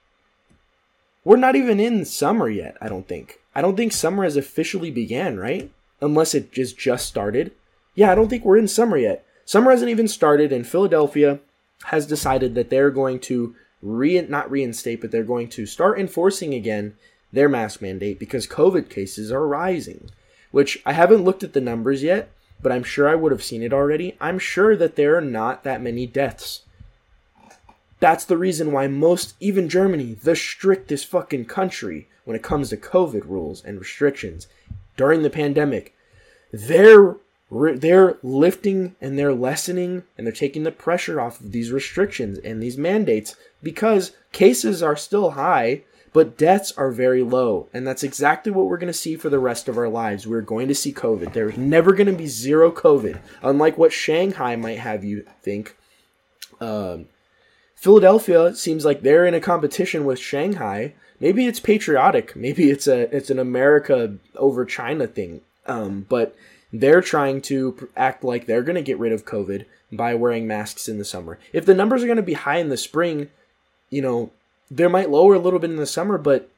We're 1.23 1.37
not 1.37 1.55
even 1.55 1.79
in 1.79 2.05
summer 2.05 2.49
yet. 2.49 2.77
I 2.81 2.87
don't 2.87 3.07
think. 3.07 3.39
I 3.53 3.61
don't 3.61 3.75
think 3.75 3.91
summer 3.91 4.23
has 4.23 4.37
officially 4.37 4.89
began, 4.89 5.37
right? 5.37 5.69
Unless 6.01 6.33
it 6.33 6.51
just 6.51 6.77
just 6.77 7.05
started. 7.05 7.51
Yeah, 7.97 8.11
I 8.11 8.15
don't 8.15 8.29
think 8.29 8.45
we're 8.45 8.59
in 8.59 8.67
summer 8.67 8.95
yet. 8.95 9.25
Summer 9.43 9.71
hasn't 9.71 9.89
even 9.89 10.07
started, 10.07 10.53
and 10.53 10.67
Philadelphia 10.67 11.39
has 11.85 12.05
decided 12.05 12.53
that 12.53 12.69
they're 12.69 12.91
going 12.91 13.19
to 13.21 13.55
re 13.81 14.21
not 14.21 14.51
reinstate, 14.51 15.01
but 15.01 15.09
they're 15.09 15.23
going 15.23 15.49
to 15.49 15.65
start 15.65 15.99
enforcing 15.99 16.53
again 16.53 16.95
their 17.33 17.49
mask 17.49 17.81
mandate 17.81 18.19
because 18.19 18.45
COVID 18.45 18.87
cases 18.87 19.31
are 19.31 19.47
rising. 19.47 20.11
Which 20.51 20.79
I 20.85 20.93
haven't 20.93 21.23
looked 21.23 21.43
at 21.43 21.53
the 21.53 21.59
numbers 21.59 22.03
yet, 22.03 22.29
but 22.61 22.71
I'm 22.71 22.83
sure 22.83 23.09
I 23.09 23.15
would 23.15 23.31
have 23.31 23.43
seen 23.43 23.63
it 23.63 23.73
already. 23.73 24.15
I'm 24.21 24.37
sure 24.37 24.77
that 24.77 24.95
there 24.95 25.17
are 25.17 25.21
not 25.21 25.63
that 25.63 25.81
many 25.81 26.05
deaths. 26.05 26.61
That's 27.99 28.25
the 28.25 28.37
reason 28.37 28.71
why 28.71 28.85
most, 28.85 29.33
even 29.39 29.69
Germany, 29.69 30.13
the 30.21 30.35
strictest 30.35 31.07
fucking 31.07 31.45
country 31.45 32.07
when 32.25 32.35
it 32.35 32.43
comes 32.43 32.69
to 32.69 32.77
COVID 32.77 33.27
rules 33.27 33.65
and 33.65 33.79
restrictions 33.79 34.47
during 34.97 35.23
the 35.23 35.31
pandemic, 35.31 35.95
their 36.53 37.15
they're 37.49 38.17
lifting 38.23 38.95
and 38.99 39.17
they're 39.17 39.33
lessening 39.33 40.03
and 40.17 40.27
they're 40.27 40.33
taking 40.33 40.63
the 40.63 40.71
pressure 40.71 41.21
off 41.21 41.39
of 41.39 41.51
these 41.51 41.71
restrictions 41.71 42.37
and 42.39 42.61
these 42.61 42.77
mandates 42.77 43.35
because 43.63 44.11
cases 44.31 44.83
are 44.83 44.97
still 44.97 45.31
high 45.31 45.83
but 46.17 46.35
deaths 46.35 46.71
are 46.77 46.89
very 46.89 47.21
low. 47.21 47.69
And 47.73 47.85
that's 47.85 48.01
exactly 48.01 48.51
what 48.51 48.65
we're 48.65 48.79
going 48.79 48.91
to 48.91 48.93
see 48.93 49.15
for 49.15 49.29
the 49.29 49.37
rest 49.37 49.67
of 49.67 49.77
our 49.77 49.87
lives. 49.87 50.25
We're 50.25 50.41
going 50.41 50.67
to 50.67 50.73
see 50.73 50.91
covid. 50.91 51.33
There's 51.33 51.57
never 51.57 51.93
going 51.93 52.07
to 52.07 52.13
be 52.13 52.25
zero 52.25 52.71
covid 52.71 53.19
unlike 53.43 53.77
what 53.77 53.93
shanghai 53.93 54.55
might 54.55 54.79
have 54.79 55.03
you 55.03 55.27
think. 55.43 55.77
Um, 56.59 57.05
philadelphia 57.75 58.55
seems 58.55 58.83
like 58.83 59.01
they're 59.01 59.27
in 59.27 59.35
a 59.35 59.39
competition 59.39 60.05
with 60.05 60.17
shanghai. 60.17 60.95
Maybe 61.19 61.45
it's 61.45 61.59
patriotic. 61.59 62.35
Maybe 62.35 62.71
it's 62.71 62.87
a 62.87 63.15
it's 63.15 63.29
an 63.29 63.37
america 63.37 64.17
over 64.35 64.65
china 64.65 65.05
thing. 65.05 65.41
Um, 65.67 66.07
but 66.09 66.35
they're 66.79 67.01
trying 67.01 67.41
to 67.41 67.89
act 67.95 68.23
like 68.23 68.45
they're 68.45 68.63
going 68.63 68.75
to 68.75 68.81
get 68.81 68.99
rid 68.99 69.11
of 69.11 69.25
COVID 69.25 69.65
by 69.91 70.13
wearing 70.13 70.47
masks 70.47 70.87
in 70.87 70.97
the 70.97 71.05
summer. 71.05 71.39
If 71.53 71.65
the 71.65 71.73
numbers 71.73 72.03
are 72.03 72.07
going 72.07 72.17
to 72.17 72.23
be 72.23 72.33
high 72.33 72.57
in 72.57 72.69
the 72.69 72.77
spring, 72.77 73.29
you 73.89 74.01
know, 74.01 74.31
they 74.69 74.87
might 74.87 75.09
lower 75.09 75.33
a 75.33 75.39
little 75.39 75.59
bit 75.59 75.69
in 75.69 75.77
the 75.77 75.85
summer, 75.85 76.17
but 76.17 76.49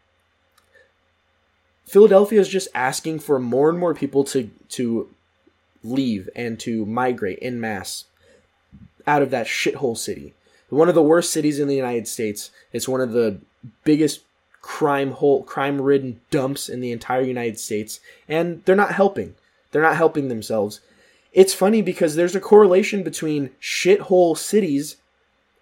Philadelphia 1.85 2.39
is 2.39 2.49
just 2.49 2.67
asking 2.73 3.19
for 3.19 3.39
more 3.39 3.69
and 3.69 3.79
more 3.79 3.93
people 3.93 4.23
to 4.25 4.49
to 4.69 5.09
leave 5.83 6.29
and 6.35 6.59
to 6.59 6.85
migrate 6.85 7.39
in 7.39 7.59
mass 7.59 8.05
out 9.07 9.21
of 9.21 9.31
that 9.31 9.47
shithole 9.47 9.97
city. 9.97 10.33
One 10.69 10.89
of 10.89 10.95
the 10.95 11.01
worst 11.01 11.31
cities 11.31 11.59
in 11.59 11.67
the 11.67 11.75
United 11.75 12.07
States. 12.07 12.51
It's 12.71 12.87
one 12.87 13.01
of 13.01 13.11
the 13.11 13.39
biggest 13.83 14.21
crime 14.61 15.11
hole 15.11 15.41
crime 15.43 15.81
ridden 15.81 16.19
dumps 16.29 16.69
in 16.69 16.81
the 16.81 16.91
entire 16.91 17.21
United 17.21 17.57
States 17.57 17.99
and 18.27 18.63
they're 18.65 18.75
not 18.75 18.91
helping. 18.91 19.33
They're 19.71 19.81
not 19.81 19.95
helping 19.97 20.27
themselves. 20.27 20.81
It's 21.31 21.53
funny 21.53 21.81
because 21.81 22.15
there's 22.15 22.35
a 22.35 22.39
correlation 22.39 23.03
between 23.03 23.51
shithole 23.61 24.37
cities 24.37 24.97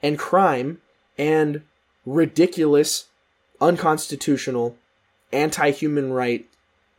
and 0.01 0.17
crime 0.17 0.81
and 1.17 1.61
ridiculous, 2.05 3.07
unconstitutional, 3.59 4.77
anti 5.33 5.71
human 5.71 6.13
right, 6.13 6.45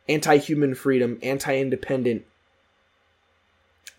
anti 0.07 0.37
human 0.37 0.75
freedom, 0.75 1.17
anti 1.23 1.57
independent 1.57 2.25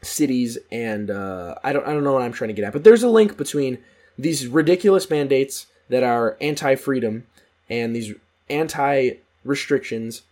cities 0.03 0.57
and 0.73 1.11
uh, 1.11 1.55
I 1.63 1.73
don't 1.73 1.87
I 1.87 1.93
don't 1.93 2.05
know 2.05 2.13
what 2.13 2.23
I'm 2.23 2.33
trying 2.33 2.49
to 2.49 2.55
get 2.55 2.65
at, 2.65 2.73
but 2.73 2.85
there's 2.85 3.03
a 3.03 3.09
link 3.09 3.37
between 3.37 3.79
these 4.19 4.47
ridiculous 4.47 5.11
mandates 5.11 5.67
that 5.89 6.03
are 6.03 6.37
anti 6.41 6.75
freedom 6.77 7.27
and 7.69 7.95
these 7.95 8.15
anti 8.49 9.13
restrictions 9.45 10.23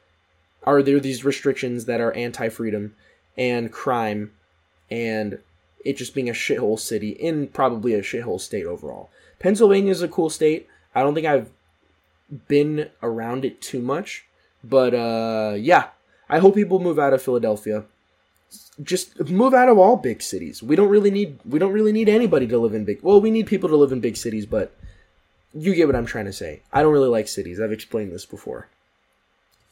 are 0.69 0.83
there 0.83 1.01
these 1.01 1.25
restrictions 1.25 1.87
that 1.87 2.01
are 2.01 2.13
anti-freedom 2.13 2.95
and 3.39 3.73
crime 3.73 4.33
and 4.91 5.39
it 5.85 5.97
just 5.97 6.15
being 6.15 6.29
a 6.29 6.33
shithole 6.33 6.79
city 6.79 7.11
in 7.11 7.47
probably 7.47 7.95
a 7.95 8.03
shithole 8.03 8.41
state 8.41 8.67
overall. 8.67 9.09
Pennsylvania 9.39 9.91
is 9.91 10.03
a 10.03 10.09
cool 10.09 10.29
state. 10.29 10.69
I 10.95 11.03
don't 11.03 11.15
think 11.15 11.27
I've 11.27 11.49
been 12.49 12.91
around 13.03 13.47
it 13.47 13.63
too 13.63 13.81
much, 13.81 14.27
but 14.63 14.93
uh, 14.95 15.55
yeah, 15.57 15.89
I 16.29 16.39
hope 16.39 16.55
people 16.55 16.81
move 16.81 16.99
out 16.99 17.15
of 17.15 17.23
Philadelphia. 17.23 17.85
Just 18.83 19.31
move 19.31 19.55
out 19.55 19.71
of 19.71 19.79
all 19.79 19.97
big 19.97 20.21
cities. 20.21 20.63
We 20.63 20.77
don't 20.77 20.89
really 20.91 21.11
need 21.11 21.39
we 21.49 21.59
don't 21.59 21.73
really 21.73 21.93
need 21.93 22.09
anybody 22.09 22.47
to 22.49 22.59
live 22.59 22.75
in 22.75 22.85
big. 22.85 23.03
Well, 23.03 23.21
we 23.21 23.31
need 23.31 23.47
people 23.47 23.69
to 23.71 23.77
live 23.77 23.93
in 23.93 24.01
big 24.01 24.17
cities, 24.17 24.47
but 24.47 24.75
you 25.55 25.75
get 25.75 25.87
what 25.87 25.97
I'm 25.97 26.07
trying 26.07 26.27
to 26.27 26.33
say. 26.33 26.61
I 26.73 26.83
don't 26.83 26.93
really 26.93 27.09
like 27.09 27.29
cities. 27.29 27.61
I've 27.61 27.73
explained 27.73 28.13
this 28.13 28.27
before. 28.27 28.69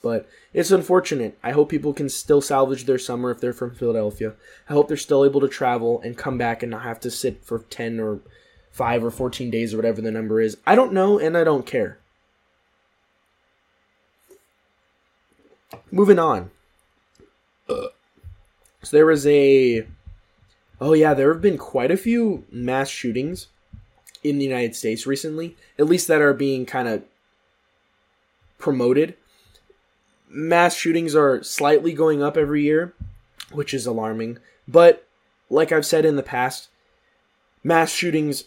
But 0.03 0.29
it's 0.53 0.71
unfortunate. 0.71 1.39
I 1.43 1.53
hope 1.53 1.69
people 1.69 1.93
can 1.93 2.09
still 2.09 2.41
salvage 2.41 2.85
their 2.85 2.99
summer 2.99 3.31
if 3.31 3.41
they're 3.41 3.53
from 3.53 3.75
Philadelphia. 3.75 4.35
I 4.69 4.73
hope 4.73 4.89
they're 4.89 4.97
still 4.97 5.25
able 5.25 5.41
to 5.41 5.49
travel 5.49 6.01
and 6.03 6.17
come 6.17 6.39
back 6.39 6.63
and 6.63 6.71
not 6.71 6.83
have 6.83 7.01
to 7.01 7.11
sit 7.11 7.45
for 7.45 7.61
10 7.61 7.99
or 7.99 8.21
5 8.71 9.05
or 9.05 9.11
14 9.11 9.51
days 9.51 9.73
or 9.73 9.79
whatever 9.79 10.01
the 10.01 10.11
number 10.11 10.41
is. 10.41 10.59
I 10.67 10.75
don't 10.75 10.93
know 10.93 11.19
and 11.19 11.37
I 11.37 11.45
don't 11.45 11.67
care. 11.67 11.99
Moving 15.91 16.19
on. 16.19 16.51
So 17.67 18.97
there 18.97 19.07
was 19.07 19.27
a. 19.27 19.87
Oh, 20.81 20.93
yeah, 20.93 21.15
there 21.15 21.33
have 21.33 21.43
been 21.43 21.59
quite 21.59 21.91
a 21.91 21.97
few 21.97 22.45
mass 22.53 22.89
shootings 22.89 23.49
in 24.23 24.39
the 24.39 24.45
United 24.45 24.77
States 24.77 25.07
recently, 25.07 25.57
at 25.79 25.87
least 25.87 26.07
that 26.09 26.21
are 26.21 26.35
being 26.35 26.67
kind 26.67 26.87
of 26.87 27.03
promoted 28.59 29.17
mass 30.29 30.75
shootings 30.75 31.15
are 31.15 31.43
slightly 31.43 31.93
going 31.93 32.23
up 32.23 32.37
every 32.37 32.62
year, 32.62 32.95
which 33.51 33.73
is 33.73 33.87
alarming. 33.87 34.39
But 34.67 35.07
like 35.51 35.73
I've 35.73 35.87
said 35.87 36.05
in 36.05 36.17
the 36.17 36.23
past, 36.23 36.69
mass 37.62 37.91
shootings 37.91 38.45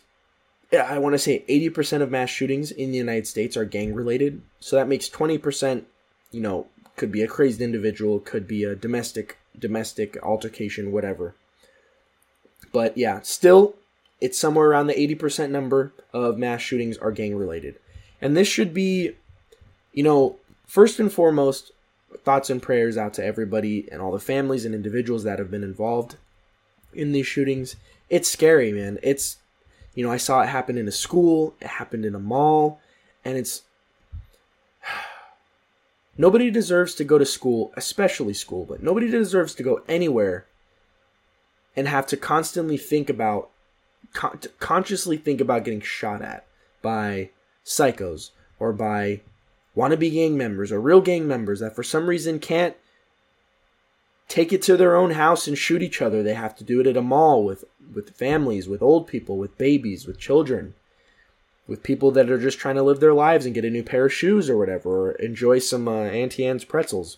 I 0.72 1.00
want 1.00 1.14
to 1.14 1.20
say 1.20 1.44
80% 1.50 2.04
of 2.04 2.12
mass 2.12 2.30
shootings 2.30 2.70
in 2.70 2.92
the 2.92 2.98
United 2.98 3.26
States 3.26 3.58
are 3.58 3.66
gang 3.66 3.96
related. 3.96 4.44
So 4.60 4.76
that 4.76 4.88
makes 4.88 5.10
20%, 5.10 5.84
you 6.32 6.42
know, 6.42 6.68
could 6.96 7.12
be 7.12 7.24
a 7.24 7.28
crazed 7.28 7.60
individual, 7.60 8.20
could 8.20 8.48
be 8.48 8.64
a 8.64 8.76
domestic 8.76 9.38
domestic 9.58 10.22
altercation, 10.22 10.92
whatever. 10.92 11.34
But 12.72 12.98
yeah, 12.98 13.22
still 13.22 13.76
it's 14.22 14.38
somewhere 14.38 14.68
around 14.68 14.88
the 14.88 15.16
80% 15.16 15.50
number 15.50 15.92
of 16.14 16.38
mass 16.38 16.62
shootings 16.62 16.98
are 16.98 17.12
gang 17.12 17.36
related. 17.36 17.80
And 18.22 18.38
this 18.38 18.48
should 18.48 18.74
be 18.74 19.16
you 19.94 20.04
know, 20.04 20.38
first 20.70 21.00
and 21.00 21.12
foremost, 21.12 21.72
thoughts 22.24 22.50
and 22.50 22.62
prayers 22.62 22.96
out 22.96 23.14
to 23.16 23.26
everybody 23.26 23.90
and 23.92 24.02
all 24.02 24.12
the 24.12 24.20
families 24.20 24.66
and 24.66 24.76
individuals 24.76 25.24
that 25.24 25.40
have 25.40 25.50
been 25.50 25.64
involved 25.64 26.16
in 26.94 27.12
these 27.12 27.26
shootings. 27.26 27.76
It's 28.08 28.30
scary, 28.30 28.72
man. 28.72 29.00
It's, 29.02 29.38
you 29.96 30.06
know, 30.06 30.12
I 30.12 30.18
saw 30.18 30.42
it 30.42 30.48
happen 30.48 30.78
in 30.78 30.88
a 30.88 30.92
school, 30.92 31.56
it 31.60 31.68
happened 31.68 32.06
in 32.06 32.16
a 32.16 32.20
mall, 32.20 32.80
and 33.26 33.38
it's. 33.38 33.64
Nobody 36.18 36.52
deserves 36.52 36.94
to 36.96 37.04
go 37.04 37.18
to 37.18 37.26
school, 37.26 37.72
especially 37.76 38.34
school, 38.34 38.66
but 38.66 38.84
nobody 38.84 39.10
deserves 39.10 39.56
to 39.56 39.64
go 39.64 39.82
anywhere 39.88 40.46
and 41.78 41.88
have 41.88 42.06
to 42.08 42.18
constantly 42.18 42.76
think 42.76 43.10
about, 43.10 43.50
con- 44.14 44.42
consciously 44.60 45.16
think 45.16 45.40
about 45.40 45.64
getting 45.64 45.80
shot 45.80 46.22
at 46.22 46.46
by 46.82 47.30
psychos 47.66 48.32
or 48.60 48.74
by 48.74 49.22
wannabe 49.80 50.12
gang 50.12 50.38
members 50.38 50.72
or 50.72 50.82
real 50.82 51.02
gang 51.02 51.26
members 51.28 51.62
that 51.62 51.76
for 51.76 51.84
some 51.84 52.08
reason 52.08 52.38
can't 52.40 52.76
take 54.28 54.52
it 54.52 54.62
to 54.62 54.76
their 54.76 54.96
own 54.96 55.12
house 55.12 55.48
and 55.48 55.58
shoot 55.58 55.82
each 55.82 56.02
other. 56.02 56.22
They 56.22 56.34
have 56.34 56.56
to 56.58 56.64
do 56.64 56.82
it 56.82 56.88
at 56.88 56.98
a 56.98 57.02
mall 57.02 57.44
with 57.44 57.64
with 57.94 58.16
families, 58.16 58.68
with 58.68 58.82
old 58.82 59.08
people, 59.08 59.38
with 59.38 59.58
babies, 59.58 60.06
with 60.06 60.20
children, 60.20 60.76
with 61.68 61.82
people 61.82 62.12
that 62.12 62.30
are 62.30 62.38
just 62.38 62.60
trying 62.60 62.76
to 62.76 62.84
live 62.84 63.00
their 63.00 63.14
lives 63.14 63.46
and 63.46 63.56
get 63.56 63.66
a 63.66 63.70
new 63.70 63.84
pair 63.84 64.06
of 64.06 64.14
shoes 64.14 64.50
or 64.50 64.58
whatever, 64.58 64.90
or 64.90 65.12
enjoy 65.14 65.60
some 65.60 65.88
uh, 65.88 66.04
Auntie 66.04 66.46
Anne's 66.46 66.66
pretzels. 66.66 67.18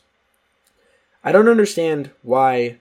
I 1.24 1.32
don't 1.32 1.50
understand 1.50 2.12
why 2.22 2.80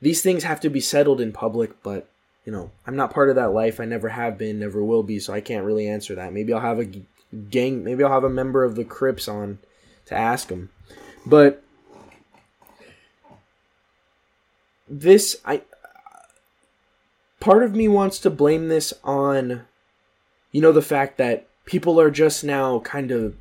these 0.00 0.22
things 0.22 0.44
have 0.44 0.60
to 0.60 0.70
be 0.70 0.80
settled 0.80 1.20
in 1.20 1.32
public, 1.32 1.82
but 1.82 2.08
you 2.44 2.52
know, 2.52 2.70
I'm 2.86 2.96
not 2.96 3.12
part 3.12 3.28
of 3.28 3.36
that 3.36 3.52
life. 3.52 3.80
I 3.80 3.84
never 3.84 4.10
have 4.10 4.38
been, 4.38 4.60
never 4.60 4.82
will 4.82 5.02
be, 5.02 5.18
so 5.18 5.32
I 5.32 5.40
can't 5.40 5.66
really 5.66 5.88
answer 5.88 6.14
that. 6.14 6.32
Maybe 6.32 6.52
I'll 6.52 6.60
have 6.60 6.78
a 6.78 6.86
gang, 7.50 7.84
maybe 7.84 8.02
I'll 8.02 8.12
have 8.12 8.24
a 8.24 8.30
member 8.30 8.64
of 8.64 8.74
the 8.74 8.84
Crips 8.84 9.28
on 9.28 9.58
to 10.06 10.14
ask 10.14 10.48
them. 10.48 10.70
But 11.24 11.62
this 14.88 15.36
I 15.44 15.62
part 17.38 17.62
of 17.62 17.74
me 17.74 17.86
wants 17.86 18.18
to 18.18 18.30
blame 18.30 18.68
this 18.68 18.92
on 19.04 19.62
you 20.50 20.60
know 20.60 20.72
the 20.72 20.82
fact 20.82 21.16
that 21.18 21.46
people 21.64 22.00
are 22.00 22.10
just 22.10 22.42
now 22.42 22.80
kind 22.80 23.12
of 23.12 23.36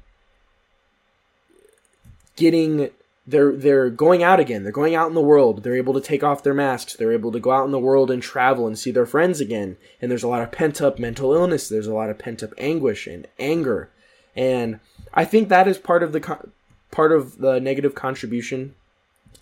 getting 2.36 2.92
they're 3.30 3.52
they're 3.52 3.90
going 3.90 4.24
out 4.24 4.40
again. 4.40 4.64
They're 4.64 4.72
going 4.72 4.96
out 4.96 5.08
in 5.08 5.14
the 5.14 5.22
world. 5.22 5.64
They're 5.64 5.76
able 5.76 5.94
to 5.94 6.02
take 6.02 6.24
off 6.24 6.44
their 6.44 6.54
masks. 6.54 6.96
They're 6.96 7.14
able 7.14 7.32
to 7.32 7.40
go 7.40 7.52
out 7.52 7.66
in 7.66 7.72
the 7.72 7.80
world 7.80 8.10
and 8.10 8.22
travel 8.22 8.66
and 8.66 8.78
see 8.78 8.92
their 8.92 9.06
friends 9.06 9.40
again. 9.40 9.78
And 10.02 10.10
there's 10.10 10.24
a 10.24 10.28
lot 10.28 10.42
of 10.42 10.52
pent 10.52 10.82
up 10.82 11.00
mental 11.00 11.34
illness. 11.34 11.70
There's 11.70 11.88
a 11.88 11.94
lot 11.94 12.10
of 12.10 12.18
pent 12.18 12.42
up 12.42 12.52
anguish 12.58 13.08
and 13.08 13.28
anger. 13.38 13.92
And 14.36 14.80
I 15.14 15.26
think 15.26 15.50
that 15.50 15.68
is 15.68 15.78
part 15.78 16.02
of 16.02 16.12
the 16.12 16.50
part 16.92 17.12
of 17.12 17.38
the 17.38 17.60
negative 17.60 17.94
contribution, 17.94 18.74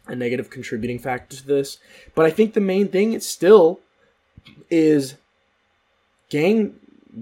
a 0.05 0.15
negative 0.15 0.49
contributing 0.49 0.99
factor 0.99 1.37
to 1.37 1.47
this. 1.47 1.79
But 2.13 2.25
I 2.25 2.29
think 2.29 2.53
the 2.53 2.61
main 2.61 2.89
thing 2.89 3.13
it 3.13 3.23
still 3.23 3.79
is 4.69 5.15
gang 6.29 6.75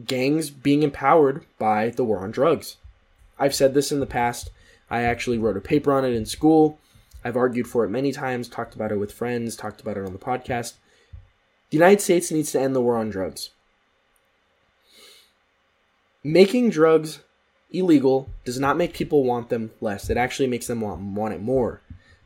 gangs 0.05 0.49
being 0.49 0.83
empowered 0.83 1.45
by 1.59 1.89
the 1.89 2.03
war 2.03 2.19
on 2.19 2.31
drugs. 2.31 2.77
I've 3.37 3.55
said 3.55 3.73
this 3.73 3.91
in 3.91 3.99
the 3.99 4.05
past 4.05 4.49
I 4.89 5.01
actually 5.01 5.37
wrote 5.37 5.57
a 5.57 5.61
paper 5.61 5.91
on 5.91 6.05
it 6.05 6.13
in 6.13 6.25
school. 6.25 6.79
I've 7.23 7.37
argued 7.37 7.67
for 7.67 7.83
it 7.83 7.89
many 7.89 8.11
times, 8.11 8.47
talked 8.47 8.75
about 8.75 8.91
it 8.91 8.99
with 8.99 9.11
friends, 9.11 9.55
talked 9.55 9.81
about 9.81 9.97
it 9.97 10.05
on 10.05 10.13
the 10.13 10.19
podcast. 10.19 10.73
The 11.69 11.77
United 11.77 12.01
States 12.01 12.31
needs 12.31 12.51
to 12.51 12.61
end 12.61 12.75
the 12.75 12.81
war 12.81 12.97
on 12.97 13.09
drugs. 13.09 13.49
Making 16.23 16.69
drugs 16.69 17.21
illegal 17.71 18.29
does 18.43 18.59
not 18.59 18.77
make 18.77 18.93
people 18.93 19.23
want 19.23 19.49
them 19.49 19.71
less. 19.81 20.09
It 20.09 20.17
actually 20.17 20.47
makes 20.47 20.67
them 20.67 20.81
want, 20.81 21.01
want 21.01 21.33
it 21.33 21.41
more. 21.41 21.81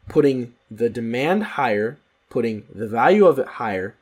Putting 0.07 0.53
the 0.69 0.89
demand 0.89 1.43
higher, 1.43 1.97
putting 2.29 2.65
the 2.73 2.87
value 2.87 3.25
of 3.25 3.39
it 3.39 3.47
higher, 3.47 3.95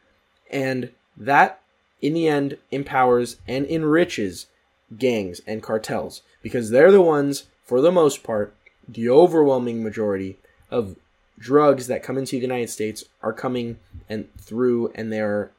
and 0.50 0.92
that 1.16 1.62
in 2.02 2.14
the 2.14 2.28
end 2.28 2.58
empowers 2.72 3.38
and 3.48 3.66
enriches 3.66 4.48
gangs 4.98 5.42
and 5.46 5.64
cartels 5.64 6.22
because 6.42 6.70
they're 6.70 6.92
the 6.92 7.02
ones 7.02 7.46
for 7.68 7.82
the 7.82 7.92
most 7.92 8.24
part, 8.24 8.56
the 8.88 9.10
overwhelming 9.10 9.84
majority 9.84 10.38
of 10.72 10.96
drugs 11.38 11.88
that 11.88 12.02
come 12.02 12.18
into 12.18 12.38
the 12.38 12.42
United 12.42 12.70
States 12.70 13.04
are 13.22 13.34
coming 13.34 13.78
and 14.10 14.34
through 14.38 14.92
and 14.96 15.12
they're 15.12 15.52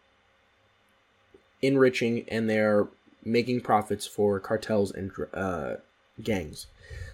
enriching 1.61 2.25
and 2.29 2.49
they're 2.49 2.89
making 3.25 3.61
profits 3.61 4.07
for 4.07 4.41
cartels 4.41 4.91
and 4.91 5.13
uh, 5.35 5.75
gangs. 6.23 6.67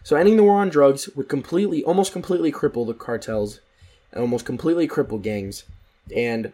So 0.04 0.14
ending 0.14 0.36
the 0.36 0.44
war 0.44 0.60
on 0.60 0.68
drugs 0.68 1.08
would 1.16 1.28
completely, 1.28 1.82
almost 1.82 2.12
completely 2.12 2.52
cripple 2.52 2.86
the 2.86 2.94
cartels 2.94 3.60
and 4.12 4.20
almost 4.20 4.46
completely 4.46 4.86
cripple 4.86 5.20
gangs 5.20 5.64
and 6.14 6.52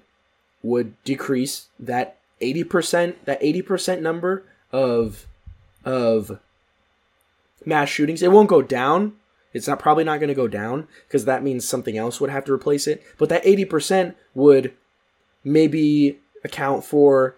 would 0.63 0.95
decrease 1.05 1.67
that 1.79 2.17
80%, 2.41 3.17
that 3.27 3.41
80% 3.43 4.01
number 4.01 4.45
of, 4.73 5.27
of 5.85 6.41
mass 7.65 7.89
shootings. 7.89 8.23
It 8.23 8.33
won't 8.33 8.49
go 8.49 8.63
down. 8.63 9.15
It's 9.53 9.67
not 9.67 9.81
probably 9.81 10.05
not 10.05 10.21
going 10.21 10.29
to 10.29 10.35
go 10.35 10.49
down 10.49 10.87
because 11.07 11.25
that 11.25 11.43
means 11.43 11.69
something 11.69 11.99
else 11.99 12.21
would 12.21 12.31
have 12.31 12.45
to 12.45 12.53
replace 12.53 12.87
it. 12.87 13.03
But 13.19 13.29
that 13.31 13.45
80% 13.45 14.15
would 14.35 14.73
maybe 15.43 16.19
account 16.45 16.85
for, 16.85 17.37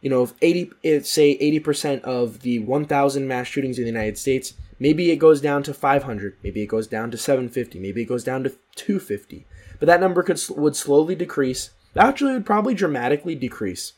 you 0.00 0.10
know, 0.10 0.24
if 0.24 0.34
80, 0.42 1.02
say 1.04 1.38
80% 1.38 2.00
of 2.02 2.40
the 2.40 2.58
1,000 2.58 3.28
mass 3.28 3.46
shootings 3.46 3.78
in 3.78 3.84
the 3.84 3.90
United 3.90 4.18
States, 4.18 4.54
maybe 4.78 5.10
it 5.10 5.16
goes 5.16 5.40
down 5.40 5.62
to 5.62 5.72
500, 5.72 6.36
maybe 6.42 6.62
it 6.62 6.66
goes 6.66 6.88
down 6.88 7.10
to 7.12 7.16
750, 7.16 7.78
maybe 7.78 8.02
it 8.02 8.06
goes 8.06 8.24
down 8.24 8.42
to 8.42 8.50
250. 8.74 9.46
But 9.78 9.86
that 9.86 10.00
number 10.00 10.22
could 10.22 10.40
would 10.50 10.76
slowly 10.76 11.14
decrease. 11.14 11.70
Actually, 11.96 12.34
would 12.34 12.46
probably 12.46 12.74
dramatically 12.74 13.34
decrease, 13.34 13.94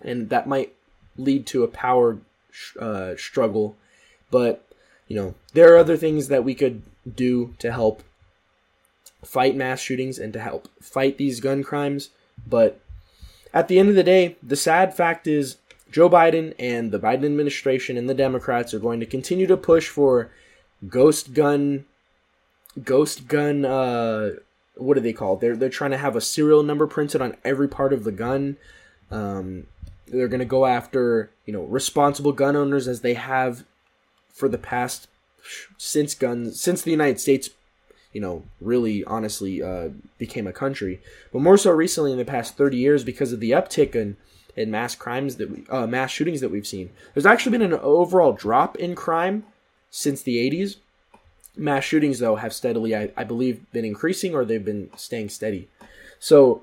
and 0.00 0.28
that 0.30 0.46
might 0.46 0.74
lead 1.16 1.46
to 1.46 1.64
a 1.64 1.68
power 1.68 2.18
uh, 2.80 3.16
struggle. 3.16 3.76
But 4.30 4.65
you 5.08 5.16
know, 5.16 5.34
there 5.52 5.72
are 5.72 5.78
other 5.78 5.96
things 5.96 6.28
that 6.28 6.44
we 6.44 6.54
could 6.54 6.82
do 7.14 7.54
to 7.58 7.72
help 7.72 8.02
fight 9.24 9.56
mass 9.56 9.80
shootings 9.80 10.18
and 10.18 10.32
to 10.32 10.40
help 10.40 10.68
fight 10.80 11.18
these 11.18 11.40
gun 11.40 11.62
crimes. 11.62 12.10
But 12.46 12.80
at 13.54 13.68
the 13.68 13.78
end 13.78 13.88
of 13.88 13.94
the 13.94 14.02
day, 14.02 14.36
the 14.42 14.56
sad 14.56 14.94
fact 14.94 15.26
is 15.26 15.56
Joe 15.90 16.10
Biden 16.10 16.54
and 16.58 16.90
the 16.90 16.98
Biden 16.98 17.24
administration 17.24 17.96
and 17.96 18.08
the 18.08 18.14
Democrats 18.14 18.74
are 18.74 18.78
going 18.78 19.00
to 19.00 19.06
continue 19.06 19.46
to 19.46 19.56
push 19.56 19.88
for 19.88 20.30
ghost 20.88 21.32
gun, 21.34 21.84
ghost 22.82 23.28
gun. 23.28 23.64
Uh, 23.64 24.30
what 24.76 24.94
do 24.94 25.00
they 25.00 25.12
call? 25.12 25.36
They're 25.36 25.56
they're 25.56 25.68
trying 25.68 25.92
to 25.92 25.96
have 25.98 26.16
a 26.16 26.20
serial 26.20 26.62
number 26.62 26.86
printed 26.86 27.22
on 27.22 27.36
every 27.44 27.68
part 27.68 27.92
of 27.92 28.04
the 28.04 28.12
gun. 28.12 28.56
Um, 29.10 29.68
they're 30.06 30.28
going 30.28 30.40
to 30.40 30.44
go 30.44 30.66
after 30.66 31.30
you 31.46 31.52
know 31.52 31.62
responsible 31.62 32.32
gun 32.32 32.56
owners 32.56 32.88
as 32.88 33.00
they 33.00 33.14
have 33.14 33.64
for 34.36 34.48
the 34.48 34.58
past 34.58 35.08
since 35.78 36.14
guns 36.14 36.60
since 36.60 36.82
the 36.82 36.90
United 36.90 37.18
States, 37.18 37.50
you 38.12 38.20
know, 38.20 38.44
really 38.60 39.02
honestly 39.04 39.62
uh, 39.62 39.88
became 40.18 40.46
a 40.46 40.52
country, 40.52 41.00
but 41.32 41.40
more 41.40 41.56
so 41.56 41.70
recently 41.70 42.12
in 42.12 42.18
the 42.18 42.24
past 42.24 42.56
thirty 42.56 42.76
years 42.76 43.02
because 43.02 43.32
of 43.32 43.40
the 43.40 43.50
uptick 43.50 43.96
in 43.96 44.16
in 44.56 44.70
mass 44.70 44.94
crimes 44.94 45.36
that 45.36 45.50
we, 45.50 45.64
uh, 45.68 45.86
mass 45.86 46.10
shootings 46.10 46.40
that 46.40 46.50
we've 46.50 46.66
seen. 46.66 46.90
There's 47.14 47.26
actually 47.26 47.58
been 47.58 47.72
an 47.72 47.74
overall 47.74 48.32
drop 48.32 48.76
in 48.76 48.94
crime 48.94 49.44
since 49.90 50.22
the 50.22 50.36
80s. 50.50 50.76
Mass 51.56 51.84
shootings, 51.84 52.18
though, 52.18 52.36
have 52.36 52.54
steadily, 52.54 52.96
I, 52.96 53.10
I 53.16 53.24
believe, 53.24 53.70
been 53.72 53.84
increasing 53.84 54.34
or 54.34 54.44
they've 54.44 54.64
been 54.64 54.90
staying 54.96 55.28
steady. 55.28 55.68
So, 56.18 56.62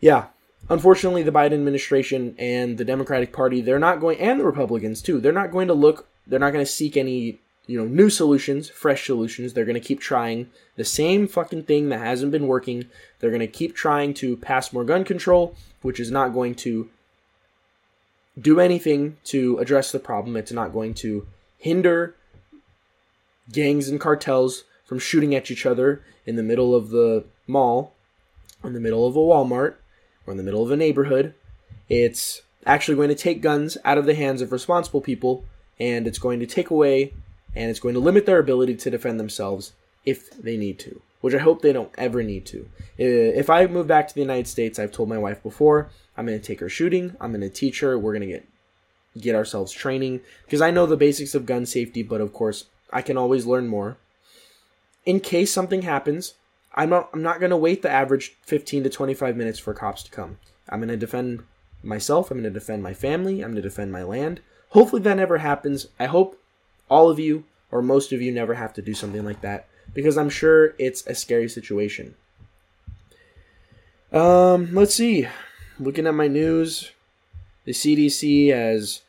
yeah, 0.00 0.26
unfortunately, 0.68 1.22
the 1.22 1.30
Biden 1.30 1.52
administration 1.52 2.34
and 2.38 2.76
the 2.76 2.84
Democratic 2.84 3.32
Party, 3.32 3.60
they're 3.60 3.78
not 3.78 4.00
going, 4.00 4.18
and 4.18 4.40
the 4.40 4.44
Republicans 4.44 5.00
too, 5.00 5.20
they're 5.20 5.32
not 5.32 5.52
going 5.52 5.68
to 5.68 5.74
look 5.74 6.08
they're 6.26 6.40
not 6.40 6.52
going 6.52 6.64
to 6.64 6.70
seek 6.70 6.96
any 6.96 7.38
you 7.66 7.78
know 7.78 7.84
new 7.84 8.10
solutions 8.10 8.68
fresh 8.68 9.06
solutions. 9.06 9.52
They're 9.52 9.64
going 9.64 9.80
to 9.80 9.80
keep 9.80 10.00
trying 10.00 10.50
the 10.76 10.84
same 10.84 11.28
fucking 11.28 11.64
thing 11.64 11.88
that 11.88 12.00
hasn't 12.00 12.32
been 12.32 12.46
working. 12.46 12.86
They're 13.18 13.30
going 13.30 13.40
to 13.40 13.46
keep 13.46 13.74
trying 13.74 14.14
to 14.14 14.36
pass 14.36 14.72
more 14.72 14.84
gun 14.84 15.04
control 15.04 15.56
which 15.82 16.00
is 16.00 16.10
not 16.10 16.32
going 16.32 16.54
to 16.54 16.88
do 18.40 18.60
anything 18.60 19.16
to 19.24 19.58
address 19.58 19.92
the 19.92 19.98
problem. 19.98 20.36
It's 20.36 20.52
not 20.52 20.72
going 20.72 20.94
to 20.94 21.26
hinder 21.58 22.14
gangs 23.50 23.88
and 23.88 24.00
cartels 24.00 24.64
from 24.84 24.98
shooting 24.98 25.34
at 25.34 25.50
each 25.50 25.66
other 25.66 26.02
in 26.24 26.36
the 26.36 26.42
middle 26.42 26.74
of 26.74 26.90
the 26.90 27.24
mall 27.46 27.92
in 28.64 28.72
the 28.72 28.80
middle 28.80 29.06
of 29.06 29.16
a 29.16 29.18
walmart 29.18 29.74
or 30.26 30.30
in 30.30 30.36
the 30.36 30.42
middle 30.42 30.62
of 30.62 30.70
a 30.70 30.76
neighborhood. 30.76 31.34
It's 31.88 32.42
actually 32.64 32.94
going 32.94 33.08
to 33.08 33.14
take 33.14 33.42
guns 33.42 33.76
out 33.84 33.98
of 33.98 34.06
the 34.06 34.14
hands 34.14 34.40
of 34.40 34.52
responsible 34.52 35.00
people 35.00 35.44
and 35.78 36.06
it's 36.06 36.18
going 36.18 36.40
to 36.40 36.46
take 36.46 36.70
away 36.70 37.12
and 37.54 37.70
it's 37.70 37.80
going 37.80 37.94
to 37.94 38.00
limit 38.00 38.26
their 38.26 38.38
ability 38.38 38.76
to 38.76 38.90
defend 38.90 39.20
themselves 39.20 39.72
if 40.04 40.30
they 40.30 40.56
need 40.56 40.78
to, 40.80 41.00
which 41.20 41.34
I 41.34 41.38
hope 41.38 41.62
they 41.62 41.72
don't 41.72 41.92
ever 41.96 42.22
need 42.22 42.46
to. 42.46 42.68
If 42.98 43.50
I 43.50 43.66
move 43.66 43.86
back 43.86 44.08
to 44.08 44.14
the 44.14 44.20
United 44.20 44.48
States, 44.48 44.78
I've 44.78 44.92
told 44.92 45.08
my 45.08 45.18
wife 45.18 45.42
before, 45.42 45.90
I'm 46.16 46.26
going 46.26 46.38
to 46.38 46.44
take 46.44 46.60
her 46.60 46.68
shooting, 46.68 47.16
I'm 47.20 47.30
going 47.30 47.40
to 47.42 47.48
teach 47.48 47.80
her, 47.80 47.98
we're 47.98 48.12
going 48.12 48.28
to 48.28 48.34
get 48.34 48.48
get 49.20 49.34
ourselves 49.34 49.72
training 49.72 50.22
because 50.46 50.62
I 50.62 50.70
know 50.70 50.86
the 50.86 50.96
basics 50.96 51.34
of 51.34 51.44
gun 51.44 51.66
safety, 51.66 52.02
but 52.02 52.22
of 52.22 52.32
course, 52.32 52.64
I 52.90 53.02
can 53.02 53.18
always 53.18 53.44
learn 53.44 53.66
more. 53.66 53.98
In 55.04 55.20
case 55.20 55.52
something 55.52 55.82
happens, 55.82 56.34
I'm 56.74 56.88
not 56.90 57.10
I'm 57.12 57.22
not 57.22 57.40
going 57.40 57.50
to 57.50 57.56
wait 57.56 57.82
the 57.82 57.90
average 57.90 58.36
15 58.42 58.84
to 58.84 58.90
25 58.90 59.36
minutes 59.36 59.58
for 59.58 59.74
cops 59.74 60.02
to 60.04 60.10
come. 60.10 60.38
I'm 60.68 60.80
going 60.80 60.88
to 60.88 60.96
defend 60.96 61.44
myself, 61.82 62.30
I'm 62.30 62.38
going 62.38 62.52
to 62.52 62.58
defend 62.58 62.82
my 62.82 62.94
family, 62.94 63.42
I'm 63.42 63.52
going 63.52 63.56
to 63.56 63.62
defend 63.62 63.92
my 63.92 64.02
land. 64.02 64.40
Hopefully 64.72 65.02
that 65.02 65.18
never 65.18 65.38
happens. 65.38 65.88
I 66.00 66.06
hope 66.06 66.40
all 66.88 67.10
of 67.10 67.18
you 67.18 67.44
or 67.70 67.82
most 67.82 68.12
of 68.12 68.22
you 68.22 68.32
never 68.32 68.54
have 68.54 68.72
to 68.74 68.82
do 68.82 68.94
something 68.94 69.24
like 69.24 69.42
that 69.42 69.68
because 69.94 70.16
I'm 70.16 70.30
sure 70.30 70.74
it's 70.78 71.06
a 71.06 71.14
scary 71.14 71.48
situation. 71.48 72.14
Um, 74.12 74.74
let's 74.74 74.94
see. 74.94 75.28
Looking 75.78 76.06
at 76.06 76.14
my 76.14 76.26
news, 76.26 76.90
the 77.64 77.72
CDC 77.72 78.48
has 78.54 79.02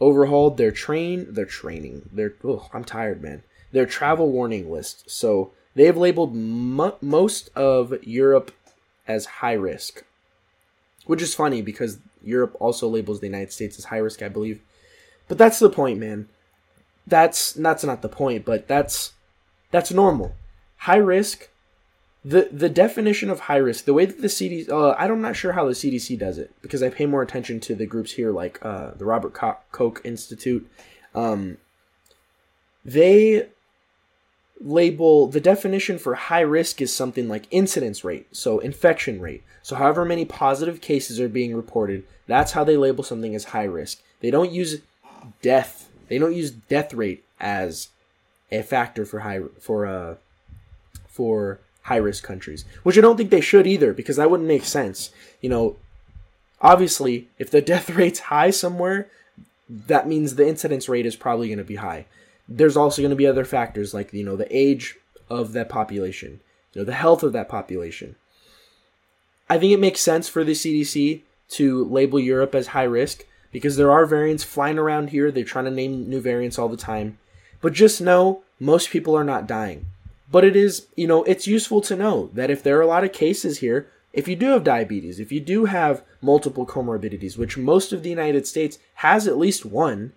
overhauled 0.00 0.56
their 0.56 0.70
train, 0.70 1.32
their 1.32 1.46
training. 1.46 2.08
Their 2.12 2.34
oh, 2.44 2.68
I'm 2.72 2.84
tired, 2.84 3.22
man. 3.22 3.42
Their 3.72 3.86
travel 3.86 4.30
warning 4.30 4.70
list. 4.70 5.10
So 5.10 5.52
they've 5.74 5.96
labeled 5.96 6.34
mo- 6.34 6.96
most 7.00 7.50
of 7.56 7.94
Europe 8.04 8.52
as 9.08 9.26
high 9.26 9.54
risk, 9.54 10.04
which 11.06 11.22
is 11.22 11.34
funny 11.34 11.60
because 11.60 11.98
Europe 12.22 12.56
also 12.60 12.88
labels 12.88 13.18
the 13.18 13.26
United 13.26 13.52
States 13.52 13.78
as 13.78 13.86
high 13.86 13.98
risk, 13.98 14.22
I 14.22 14.28
believe. 14.28 14.60
But 15.28 15.38
that's 15.38 15.58
the 15.58 15.70
point, 15.70 15.98
man. 15.98 16.28
That's 17.06 17.52
that's 17.52 17.84
not 17.84 18.02
the 18.02 18.08
point, 18.08 18.44
but 18.44 18.68
that's 18.68 19.12
that's 19.70 19.92
normal. 19.92 20.34
High 20.78 20.96
risk 20.96 21.48
the 22.24 22.48
the 22.52 22.68
definition 22.68 23.30
of 23.30 23.40
high 23.40 23.56
risk, 23.56 23.84
the 23.84 23.94
way 23.94 24.06
that 24.06 24.20
the 24.20 24.28
CDC, 24.28 24.68
uh, 24.70 24.94
I'm 24.96 25.20
not 25.20 25.36
sure 25.36 25.52
how 25.52 25.66
the 25.66 25.72
CDC 25.72 26.18
does 26.18 26.38
it 26.38 26.54
because 26.62 26.82
I 26.82 26.88
pay 26.88 27.06
more 27.06 27.22
attention 27.22 27.58
to 27.60 27.74
the 27.74 27.86
groups 27.86 28.12
here, 28.12 28.30
like 28.30 28.64
uh, 28.64 28.92
the 28.96 29.04
Robert 29.04 29.34
Koch 29.72 30.00
Institute. 30.04 30.70
Um, 31.14 31.58
they 32.84 33.48
label 34.60 35.26
the 35.26 35.40
definition 35.40 35.98
for 35.98 36.14
high 36.14 36.40
risk 36.40 36.80
is 36.80 36.94
something 36.94 37.28
like 37.28 37.48
incidence 37.50 38.04
rate, 38.04 38.28
so 38.34 38.60
infection 38.60 39.20
rate. 39.20 39.42
So, 39.62 39.74
however 39.74 40.04
many 40.04 40.24
positive 40.24 40.80
cases 40.80 41.18
are 41.18 41.28
being 41.28 41.56
reported, 41.56 42.04
that's 42.28 42.52
how 42.52 42.62
they 42.62 42.76
label 42.76 43.02
something 43.02 43.34
as 43.34 43.44
high 43.46 43.64
risk. 43.64 44.00
They 44.20 44.30
don't 44.30 44.52
use 44.52 44.80
death. 45.40 45.88
They 46.08 46.18
don't 46.18 46.34
use 46.34 46.50
death 46.50 46.94
rate 46.94 47.24
as 47.40 47.88
a 48.50 48.62
factor 48.62 49.04
for 49.04 49.20
high 49.20 49.40
for 49.58 49.86
uh 49.86 50.14
for 51.06 51.60
high 51.82 51.96
risk 51.96 52.22
countries, 52.24 52.64
which 52.82 52.96
I 52.96 53.00
don't 53.00 53.16
think 53.16 53.30
they 53.30 53.40
should 53.40 53.66
either 53.66 53.92
because 53.92 54.16
that 54.16 54.30
wouldn't 54.30 54.48
make 54.48 54.64
sense. 54.64 55.10
You 55.40 55.50
know, 55.50 55.76
obviously, 56.60 57.28
if 57.38 57.50
the 57.50 57.60
death 57.72 57.90
rate's 57.90 58.20
high 58.20 58.50
somewhere, 58.50 59.08
that 59.68 60.08
means 60.08 60.34
the 60.34 60.48
incidence 60.48 60.88
rate 60.88 61.06
is 61.06 61.16
probably 61.16 61.48
going 61.48 61.58
to 61.58 61.64
be 61.64 61.76
high. 61.76 62.06
There's 62.48 62.76
also 62.76 63.02
going 63.02 63.10
to 63.10 63.16
be 63.16 63.26
other 63.26 63.44
factors 63.44 63.94
like 63.94 64.12
you 64.12 64.24
know 64.24 64.36
the 64.36 64.56
age 64.56 64.96
of 65.28 65.52
that 65.52 65.68
population, 65.68 66.40
you 66.72 66.80
know 66.80 66.84
the 66.84 66.92
health 66.92 67.22
of 67.22 67.32
that 67.32 67.48
population. 67.48 68.16
I 69.48 69.58
think 69.58 69.72
it 69.72 69.80
makes 69.80 70.00
sense 70.00 70.28
for 70.28 70.44
the 70.44 70.52
CDC 70.52 71.22
to 71.50 71.84
label 71.84 72.18
Europe 72.18 72.54
as 72.54 72.68
high 72.68 72.84
risk 72.84 73.26
because 73.52 73.76
there 73.76 73.92
are 73.92 74.06
variants 74.06 74.42
flying 74.42 74.78
around 74.78 75.10
here. 75.10 75.30
They're 75.30 75.44
trying 75.44 75.66
to 75.66 75.70
name 75.70 76.08
new 76.08 76.20
variants 76.20 76.58
all 76.58 76.68
the 76.68 76.76
time. 76.76 77.18
But 77.60 77.74
just 77.74 78.00
know 78.00 78.42
most 78.58 78.90
people 78.90 79.16
are 79.16 79.24
not 79.24 79.46
dying. 79.46 79.86
But 80.30 80.44
it 80.44 80.56
is, 80.56 80.86
you 80.96 81.06
know, 81.06 81.22
it's 81.24 81.46
useful 81.46 81.82
to 81.82 81.94
know 81.94 82.30
that 82.32 82.50
if 82.50 82.62
there 82.62 82.78
are 82.78 82.82
a 82.82 82.86
lot 82.86 83.04
of 83.04 83.12
cases 83.12 83.58
here, 83.58 83.88
if 84.12 84.26
you 84.26 84.34
do 84.34 84.48
have 84.48 84.64
diabetes, 84.64 85.20
if 85.20 85.30
you 85.30 85.40
do 85.40 85.66
have 85.66 86.02
multiple 86.20 86.66
comorbidities, 86.66 87.36
which 87.38 87.58
most 87.58 87.92
of 87.92 88.02
the 88.02 88.10
United 88.10 88.46
States 88.46 88.78
has 88.96 89.28
at 89.28 89.38
least 89.38 89.64
one, 89.64 90.12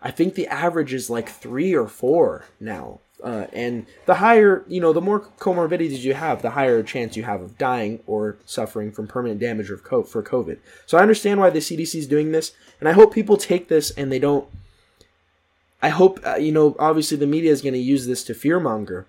I 0.00 0.10
think 0.10 0.34
the 0.34 0.48
average 0.48 0.92
is 0.92 1.08
like 1.08 1.28
three 1.28 1.74
or 1.74 1.86
four 1.86 2.46
now. 2.60 2.98
Uh, 3.22 3.46
and 3.52 3.86
the 4.06 4.14
higher, 4.14 4.64
you 4.66 4.80
know, 4.80 4.92
the 4.92 5.00
more 5.00 5.20
comorbidities 5.20 6.00
you 6.00 6.14
have, 6.14 6.42
the 6.42 6.50
higher 6.50 6.82
chance 6.82 7.16
you 7.16 7.22
have 7.22 7.40
of 7.40 7.56
dying 7.56 8.00
or 8.06 8.36
suffering 8.44 8.90
from 8.90 9.06
permanent 9.06 9.38
damage 9.38 9.68
for 9.68 10.22
COVID. 10.22 10.58
So 10.86 10.98
I 10.98 11.02
understand 11.02 11.38
why 11.38 11.50
the 11.50 11.60
CDC 11.60 11.94
is 11.94 12.08
doing 12.08 12.32
this, 12.32 12.52
and 12.80 12.88
I 12.88 12.92
hope 12.92 13.14
people 13.14 13.36
take 13.36 13.68
this 13.68 13.90
and 13.92 14.10
they 14.10 14.18
don't. 14.18 14.48
I 15.80 15.90
hope, 15.90 16.20
uh, 16.24 16.36
you 16.36 16.52
know, 16.52 16.76
obviously 16.78 17.16
the 17.16 17.26
media 17.26 17.52
is 17.52 17.62
going 17.62 17.74
to 17.74 17.78
use 17.78 18.06
this 18.06 18.24
to 18.24 18.34
fearmonger, 18.34 19.04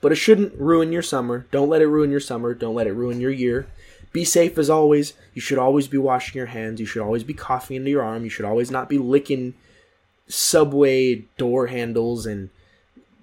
but 0.00 0.12
it 0.12 0.16
shouldn't 0.16 0.54
ruin 0.58 0.92
your 0.92 1.02
summer. 1.02 1.46
Don't 1.50 1.68
let 1.68 1.82
it 1.82 1.88
ruin 1.88 2.10
your 2.10 2.20
summer. 2.20 2.54
Don't 2.54 2.74
let 2.74 2.86
it 2.86 2.92
ruin 2.92 3.20
your 3.20 3.30
year. 3.30 3.66
Be 4.12 4.24
safe 4.24 4.56
as 4.56 4.70
always. 4.70 5.12
You 5.34 5.42
should 5.42 5.58
always 5.58 5.88
be 5.88 5.98
washing 5.98 6.38
your 6.38 6.46
hands. 6.46 6.80
You 6.80 6.86
should 6.86 7.02
always 7.02 7.24
be 7.24 7.34
coughing 7.34 7.76
into 7.76 7.90
your 7.90 8.02
arm. 8.02 8.24
You 8.24 8.30
should 8.30 8.46
always 8.46 8.70
not 8.70 8.88
be 8.88 8.98
licking 8.98 9.54
subway 10.28 11.24
door 11.36 11.66
handles 11.66 12.24
and 12.24 12.50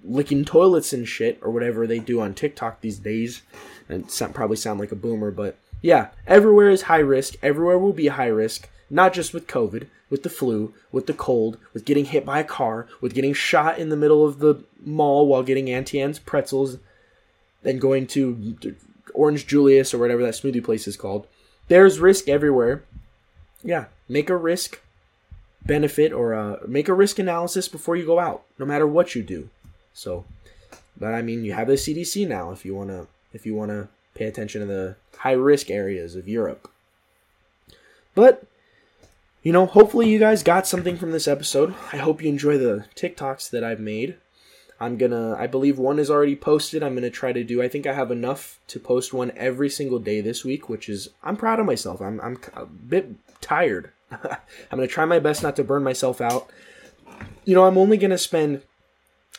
licking 0.04 0.44
toilets 0.44 0.92
and 0.92 1.08
shit 1.08 1.38
or 1.42 1.50
whatever 1.50 1.86
they 1.86 1.98
do 1.98 2.20
on 2.20 2.34
TikTok 2.34 2.80
these 2.80 2.98
days. 2.98 3.42
And 3.88 4.08
probably 4.32 4.56
sound 4.56 4.80
like 4.80 4.92
a 4.92 4.96
boomer, 4.96 5.30
but 5.30 5.56
yeah, 5.82 6.08
everywhere 6.26 6.70
is 6.70 6.82
high 6.82 6.98
risk. 6.98 7.34
Everywhere 7.42 7.78
will 7.78 7.92
be 7.92 8.06
high 8.08 8.28
risk. 8.28 8.68
Not 8.88 9.12
just 9.12 9.34
with 9.34 9.46
COVID, 9.46 9.86
with 10.08 10.22
the 10.22 10.30
flu, 10.30 10.72
with 10.92 11.06
the 11.06 11.12
cold, 11.12 11.58
with 11.72 11.84
getting 11.84 12.06
hit 12.06 12.24
by 12.24 12.38
a 12.38 12.44
car, 12.44 12.86
with 13.00 13.14
getting 13.14 13.34
shot 13.34 13.78
in 13.78 13.88
the 13.88 13.96
middle 13.96 14.24
of 14.24 14.38
the 14.38 14.64
mall 14.84 15.26
while 15.26 15.42
getting 15.42 15.70
Auntie 15.70 16.00
Anne's 16.00 16.18
pretzels, 16.18 16.78
then 17.62 17.78
going 17.78 18.06
to 18.08 18.76
Orange 19.12 19.46
Julius 19.46 19.92
or 19.92 19.98
whatever 19.98 20.22
that 20.22 20.34
smoothie 20.34 20.64
place 20.64 20.86
is 20.86 20.96
called. 20.96 21.26
There's 21.68 21.98
risk 21.98 22.28
everywhere. 22.28 22.84
Yeah, 23.62 23.86
make 24.08 24.30
a 24.30 24.36
risk 24.36 24.80
benefit 25.64 26.12
or 26.12 26.34
uh, 26.34 26.58
make 26.66 26.88
a 26.88 26.94
risk 26.94 27.18
analysis 27.18 27.68
before 27.68 27.96
you 27.96 28.04
go 28.04 28.18
out, 28.18 28.44
no 28.58 28.66
matter 28.66 28.86
what 28.86 29.14
you 29.14 29.22
do. 29.22 29.48
So, 29.94 30.24
but 30.98 31.14
I 31.14 31.22
mean, 31.22 31.44
you 31.44 31.52
have 31.52 31.68
the 31.68 31.74
CDC 31.74 32.28
now 32.28 32.50
if 32.50 32.64
you 32.64 32.74
wanna 32.74 33.06
if 33.32 33.46
you 33.46 33.54
wanna 33.54 33.88
pay 34.14 34.26
attention 34.26 34.60
to 34.60 34.66
the 34.66 34.96
high 35.18 35.32
risk 35.32 35.70
areas 35.70 36.14
of 36.14 36.28
Europe. 36.28 36.70
But 38.14 38.46
you 39.42 39.52
know, 39.52 39.66
hopefully 39.66 40.10
you 40.10 40.18
guys 40.18 40.42
got 40.42 40.66
something 40.66 40.96
from 40.96 41.12
this 41.12 41.28
episode. 41.28 41.74
I 41.92 41.98
hope 41.98 42.22
you 42.22 42.28
enjoy 42.28 42.58
the 42.58 42.86
TikToks 42.96 43.50
that 43.50 43.62
I've 43.62 43.80
made. 43.80 44.16
I'm 44.80 44.96
gonna, 44.96 45.34
I 45.38 45.46
believe 45.46 45.78
one 45.78 45.98
is 45.98 46.10
already 46.10 46.34
posted. 46.34 46.82
I'm 46.82 46.94
gonna 46.94 47.10
try 47.10 47.32
to 47.32 47.44
do, 47.44 47.62
I 47.62 47.68
think 47.68 47.86
I 47.86 47.92
have 47.92 48.10
enough 48.10 48.58
to 48.68 48.80
post 48.80 49.12
one 49.12 49.32
every 49.36 49.68
single 49.70 49.98
day 49.98 50.20
this 50.20 50.44
week, 50.44 50.68
which 50.68 50.88
is, 50.88 51.10
I'm 51.22 51.36
proud 51.36 51.60
of 51.60 51.66
myself. 51.66 52.00
I'm, 52.00 52.20
I'm 52.20 52.38
a 52.54 52.66
bit 52.66 53.14
tired. 53.40 53.92
I'm 54.10 54.38
gonna 54.70 54.86
try 54.86 55.04
my 55.04 55.18
best 55.18 55.42
not 55.42 55.56
to 55.56 55.64
burn 55.64 55.84
myself 55.84 56.20
out. 56.20 56.50
You 57.44 57.54
know, 57.54 57.66
I'm 57.66 57.78
only 57.78 57.98
gonna 57.98 58.18
spend 58.18 58.62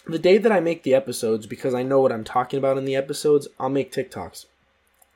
the 0.08 0.20
day 0.20 0.38
that 0.38 0.51
I 0.51 0.60
make 0.60 0.84
the 0.84 0.93
episodes 0.93 1.47
because 1.47 1.74
I 1.74 1.84
know 1.84 2.01
what 2.01 2.12
I'm 2.12 2.24
talking 2.24 2.58
about 2.58 2.78
in 2.78 2.86
the 2.86 2.95
episodes. 2.95 3.47
I'll 3.60 3.70
make 3.70 3.91
TikToks. 3.91 4.45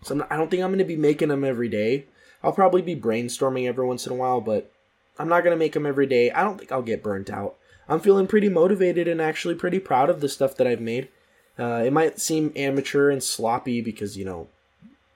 So 0.03 0.15
not, 0.15 0.31
I 0.31 0.37
don't 0.37 0.49
think 0.49 0.63
I'm 0.63 0.71
gonna 0.71 0.85
be 0.85 0.95
making 0.95 1.29
them 1.29 1.43
every 1.43 1.69
day. 1.69 2.05
I'll 2.43 2.53
probably 2.53 2.81
be 2.81 2.95
brainstorming 2.95 3.67
every 3.67 3.85
once 3.85 4.05
in 4.05 4.13
a 4.13 4.15
while, 4.15 4.41
but 4.41 4.71
I'm 5.17 5.27
not 5.27 5.43
going 5.43 5.53
to 5.53 5.59
make 5.59 5.73
them 5.73 5.85
every 5.85 6.07
day. 6.07 6.31
I 6.31 6.43
don't 6.43 6.57
think 6.57 6.71
I'll 6.71 6.81
get 6.81 7.03
burnt 7.03 7.29
out. 7.29 7.55
I'm 7.87 7.99
feeling 7.99 8.27
pretty 8.27 8.49
motivated 8.49 9.07
and 9.07 9.21
actually 9.21 9.55
pretty 9.55 9.79
proud 9.79 10.09
of 10.09 10.21
the 10.21 10.29
stuff 10.29 10.55
that 10.55 10.67
I've 10.67 10.79
made. 10.79 11.09
Uh, 11.57 11.83
it 11.85 11.91
might 11.91 12.19
seem 12.19 12.53
amateur 12.55 13.09
and 13.09 13.21
sloppy 13.21 13.81
because, 13.81 14.17
you 14.17 14.23
know, 14.23 14.47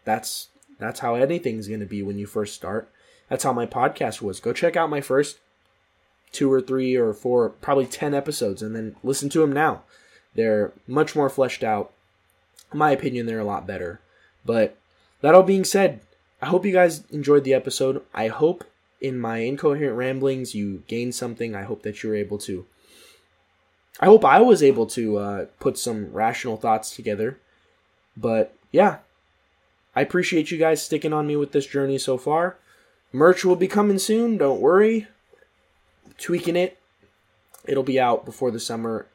that's 0.03 0.49
that's 0.80 0.99
how 0.99 1.15
anything's 1.15 1.69
going 1.69 1.80
to 1.80 1.86
be 1.86 2.03
when 2.03 2.17
you 2.17 2.26
first 2.26 2.53
start. 2.53 2.89
That's 3.30 3.45
how 3.45 3.53
my 3.53 3.65
podcast 3.65 4.21
was. 4.21 4.41
Go 4.41 4.51
check 4.51 4.76
out 4.76 4.89
my 4.89 4.99
first 4.99 5.38
two 6.34 6.51
or 6.51 6.59
three 6.59 6.95
or 6.95 7.13
four, 7.13 7.49
probably 7.49 7.86
10 7.86 8.13
episodes 8.13 8.61
and 8.61 8.75
then 8.75 8.95
listen 9.03 9.29
to 9.29 9.39
them 9.39 9.53
now. 9.53 9.84
They're 10.36 10.73
much 10.88 11.15
more 11.15 11.29
fleshed 11.29 11.63
out. 11.63 11.93
In 12.73 12.79
my 12.79 12.91
opinion, 12.91 13.25
they're 13.25 13.39
a 13.39 13.45
lot 13.45 13.67
better. 13.67 14.01
But 14.43 14.75
that 15.21 15.36
all 15.36 15.43
being 15.43 15.63
said, 15.63 16.01
I 16.41 16.47
hope 16.47 16.65
you 16.65 16.73
guys 16.73 17.03
enjoyed 17.11 17.45
the 17.45 17.53
episode. 17.53 18.03
I 18.13 18.27
hope 18.27 18.65
in 18.99 19.19
my 19.19 19.38
incoherent 19.38 19.95
ramblings 19.95 20.55
you 20.55 20.84
gained 20.88 21.15
something. 21.15 21.55
I 21.55 21.63
hope 21.63 21.84
that 21.84 22.03
you 22.03 22.09
were 22.09 22.15
able 22.15 22.39
to. 22.39 22.65
I 23.99 24.07
hope 24.07 24.25
I 24.25 24.41
was 24.41 24.63
able 24.63 24.88
to 24.88 25.17
uh, 25.17 25.45
put 25.59 25.77
some 25.77 26.11
rational 26.11 26.57
thoughts 26.57 26.95
together. 26.95 27.38
But 28.17 28.55
yeah, 28.71 28.97
I 29.95 30.01
appreciate 30.01 30.51
you 30.51 30.57
guys 30.57 30.81
sticking 30.81 31.13
on 31.13 31.27
me 31.27 31.36
with 31.36 31.51
this 31.51 31.67
journey 31.67 31.99
so 31.99 32.17
far. 32.17 32.57
Merch 33.11 33.45
will 33.45 33.55
be 33.55 33.67
coming 33.67 33.99
soon, 33.99 34.38
don't 34.38 34.59
worry. 34.59 35.07
Tweaking 36.17 36.55
it. 36.55 36.77
It'll 37.65 37.83
be 37.83 37.99
out 37.99 38.25
before 38.25 38.51
the 38.51 38.59
summer, 38.59 39.07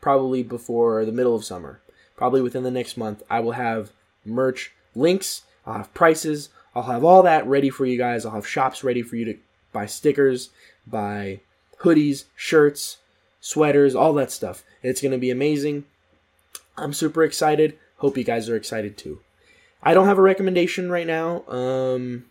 probably 0.00 0.42
before 0.42 1.04
the 1.04 1.12
middle 1.12 1.34
of 1.34 1.44
summer. 1.44 1.80
Probably 2.16 2.42
within 2.42 2.62
the 2.62 2.70
next 2.70 2.96
month, 2.96 3.22
I 3.30 3.40
will 3.40 3.52
have 3.52 3.92
merch 4.24 4.72
links, 4.94 5.42
I'll 5.66 5.78
have 5.78 5.94
prices, 5.94 6.50
I'll 6.74 6.84
have 6.84 7.04
all 7.04 7.22
that 7.22 7.46
ready 7.46 7.70
for 7.70 7.84
you 7.84 7.98
guys. 7.98 8.24
I'll 8.24 8.32
have 8.32 8.46
shops 8.46 8.84
ready 8.84 9.02
for 9.02 9.16
you 9.16 9.24
to 9.24 9.38
buy 9.72 9.86
stickers, 9.86 10.50
buy 10.86 11.40
hoodies, 11.80 12.24
shirts, 12.36 12.98
sweaters, 13.40 13.94
all 13.94 14.12
that 14.14 14.30
stuff. 14.30 14.62
It's 14.82 15.00
going 15.00 15.12
to 15.12 15.18
be 15.18 15.30
amazing. 15.30 15.84
I'm 16.76 16.92
super 16.92 17.24
excited. 17.24 17.76
Hope 17.96 18.16
you 18.16 18.24
guys 18.24 18.48
are 18.48 18.56
excited 18.56 18.96
too. 18.96 19.20
I 19.82 19.94
don't 19.94 20.06
have 20.06 20.18
a 20.18 20.22
recommendation 20.22 20.90
right 20.90 21.06
now 21.06 21.42
um, 21.48 22.26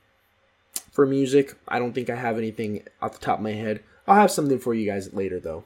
for 0.92 1.06
music. 1.06 1.56
I 1.68 1.80
don't 1.80 1.94
think 1.94 2.10
I 2.10 2.16
have 2.16 2.38
anything 2.38 2.84
off 3.02 3.14
the 3.14 3.26
top 3.26 3.40
of 3.40 3.44
my 3.44 3.54
head. 3.54 3.82
I'll 4.08 4.16
have 4.16 4.32
something 4.32 4.60
for 4.60 4.74
you 4.74 4.90
guys 4.90 5.14
later 5.14 5.40
though. 5.40 5.64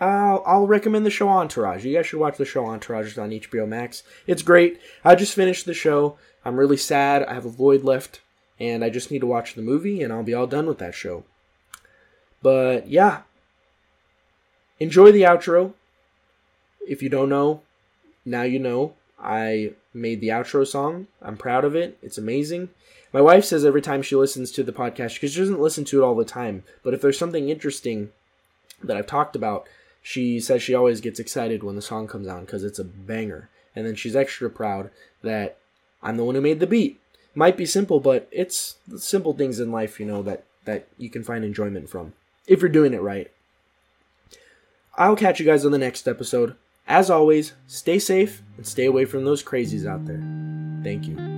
I'll, 0.00 0.42
I'll 0.46 0.66
recommend 0.66 1.06
the 1.06 1.10
show 1.10 1.28
Entourage. 1.28 1.84
You 1.84 1.96
guys 1.96 2.06
should 2.06 2.20
watch 2.20 2.36
the 2.36 2.44
show 2.44 2.66
Entourage. 2.66 3.08
It's 3.08 3.18
on 3.18 3.30
HBO 3.30 3.68
Max. 3.68 4.02
It's 4.26 4.42
great. 4.42 4.80
I 5.04 5.14
just 5.14 5.34
finished 5.34 5.66
the 5.66 5.74
show. 5.74 6.16
I'm 6.44 6.58
really 6.58 6.76
sad. 6.76 7.22
I 7.24 7.34
have 7.34 7.44
a 7.44 7.50
void 7.50 7.84
left, 7.84 8.20
and 8.58 8.84
I 8.84 8.90
just 8.90 9.10
need 9.10 9.20
to 9.20 9.26
watch 9.26 9.54
the 9.54 9.62
movie, 9.62 10.02
and 10.02 10.12
I'll 10.12 10.24
be 10.24 10.34
all 10.34 10.46
done 10.46 10.66
with 10.66 10.78
that 10.78 10.94
show. 10.94 11.24
But 12.42 12.88
yeah, 12.88 13.22
enjoy 14.80 15.12
the 15.12 15.22
outro. 15.22 15.74
If 16.88 17.02
you 17.02 17.08
don't 17.08 17.28
know, 17.28 17.62
now 18.24 18.42
you 18.42 18.58
know. 18.58 18.94
I 19.20 19.74
made 19.94 20.20
the 20.20 20.28
outro 20.28 20.66
song. 20.66 21.06
I'm 21.20 21.36
proud 21.36 21.64
of 21.64 21.74
it. 21.74 21.98
It's 22.02 22.18
amazing. 22.18 22.70
My 23.12 23.20
wife 23.20 23.44
says 23.44 23.64
every 23.64 23.82
time 23.82 24.02
she 24.02 24.16
listens 24.16 24.50
to 24.52 24.62
the 24.62 24.72
podcast, 24.72 25.14
because 25.14 25.32
she 25.32 25.40
doesn't 25.40 25.60
listen 25.60 25.84
to 25.86 26.02
it 26.02 26.04
all 26.04 26.14
the 26.14 26.24
time, 26.24 26.64
but 26.82 26.94
if 26.94 27.02
there's 27.02 27.18
something 27.18 27.48
interesting 27.48 28.10
that 28.82 28.96
I've 28.96 29.06
talked 29.06 29.36
about, 29.36 29.66
she 30.02 30.40
says 30.40 30.62
she 30.62 30.74
always 30.74 31.00
gets 31.00 31.20
excited 31.20 31.62
when 31.62 31.76
the 31.76 31.82
song 31.82 32.08
comes 32.08 32.26
on 32.26 32.44
because 32.44 32.64
it's 32.64 32.78
a 32.78 32.84
banger. 32.84 33.48
And 33.76 33.86
then 33.86 33.94
she's 33.94 34.16
extra 34.16 34.50
proud 34.50 34.90
that 35.22 35.58
I'm 36.02 36.16
the 36.16 36.24
one 36.24 36.34
who 36.34 36.40
made 36.40 36.60
the 36.60 36.66
beat. 36.66 37.00
Might 37.34 37.56
be 37.56 37.64
simple, 37.64 38.00
but 38.00 38.28
it's 38.30 38.76
simple 38.98 39.32
things 39.32 39.60
in 39.60 39.72
life, 39.72 40.00
you 40.00 40.06
know, 40.06 40.22
that, 40.22 40.44
that 40.64 40.88
you 40.98 41.08
can 41.08 41.22
find 41.22 41.44
enjoyment 41.44 41.88
from. 41.88 42.12
If 42.46 42.60
you're 42.60 42.68
doing 42.68 42.92
it 42.92 43.00
right. 43.00 43.30
I'll 44.96 45.16
catch 45.16 45.40
you 45.40 45.46
guys 45.46 45.64
on 45.64 45.72
the 45.72 45.78
next 45.78 46.06
episode. 46.06 46.56
As 46.86 47.10
always, 47.10 47.54
stay 47.66 47.98
safe 47.98 48.42
and 48.56 48.66
stay 48.66 48.86
away 48.86 49.04
from 49.04 49.24
those 49.24 49.42
crazies 49.42 49.86
out 49.86 50.04
there. 50.04 50.22
Thank 50.82 51.06
you. 51.06 51.31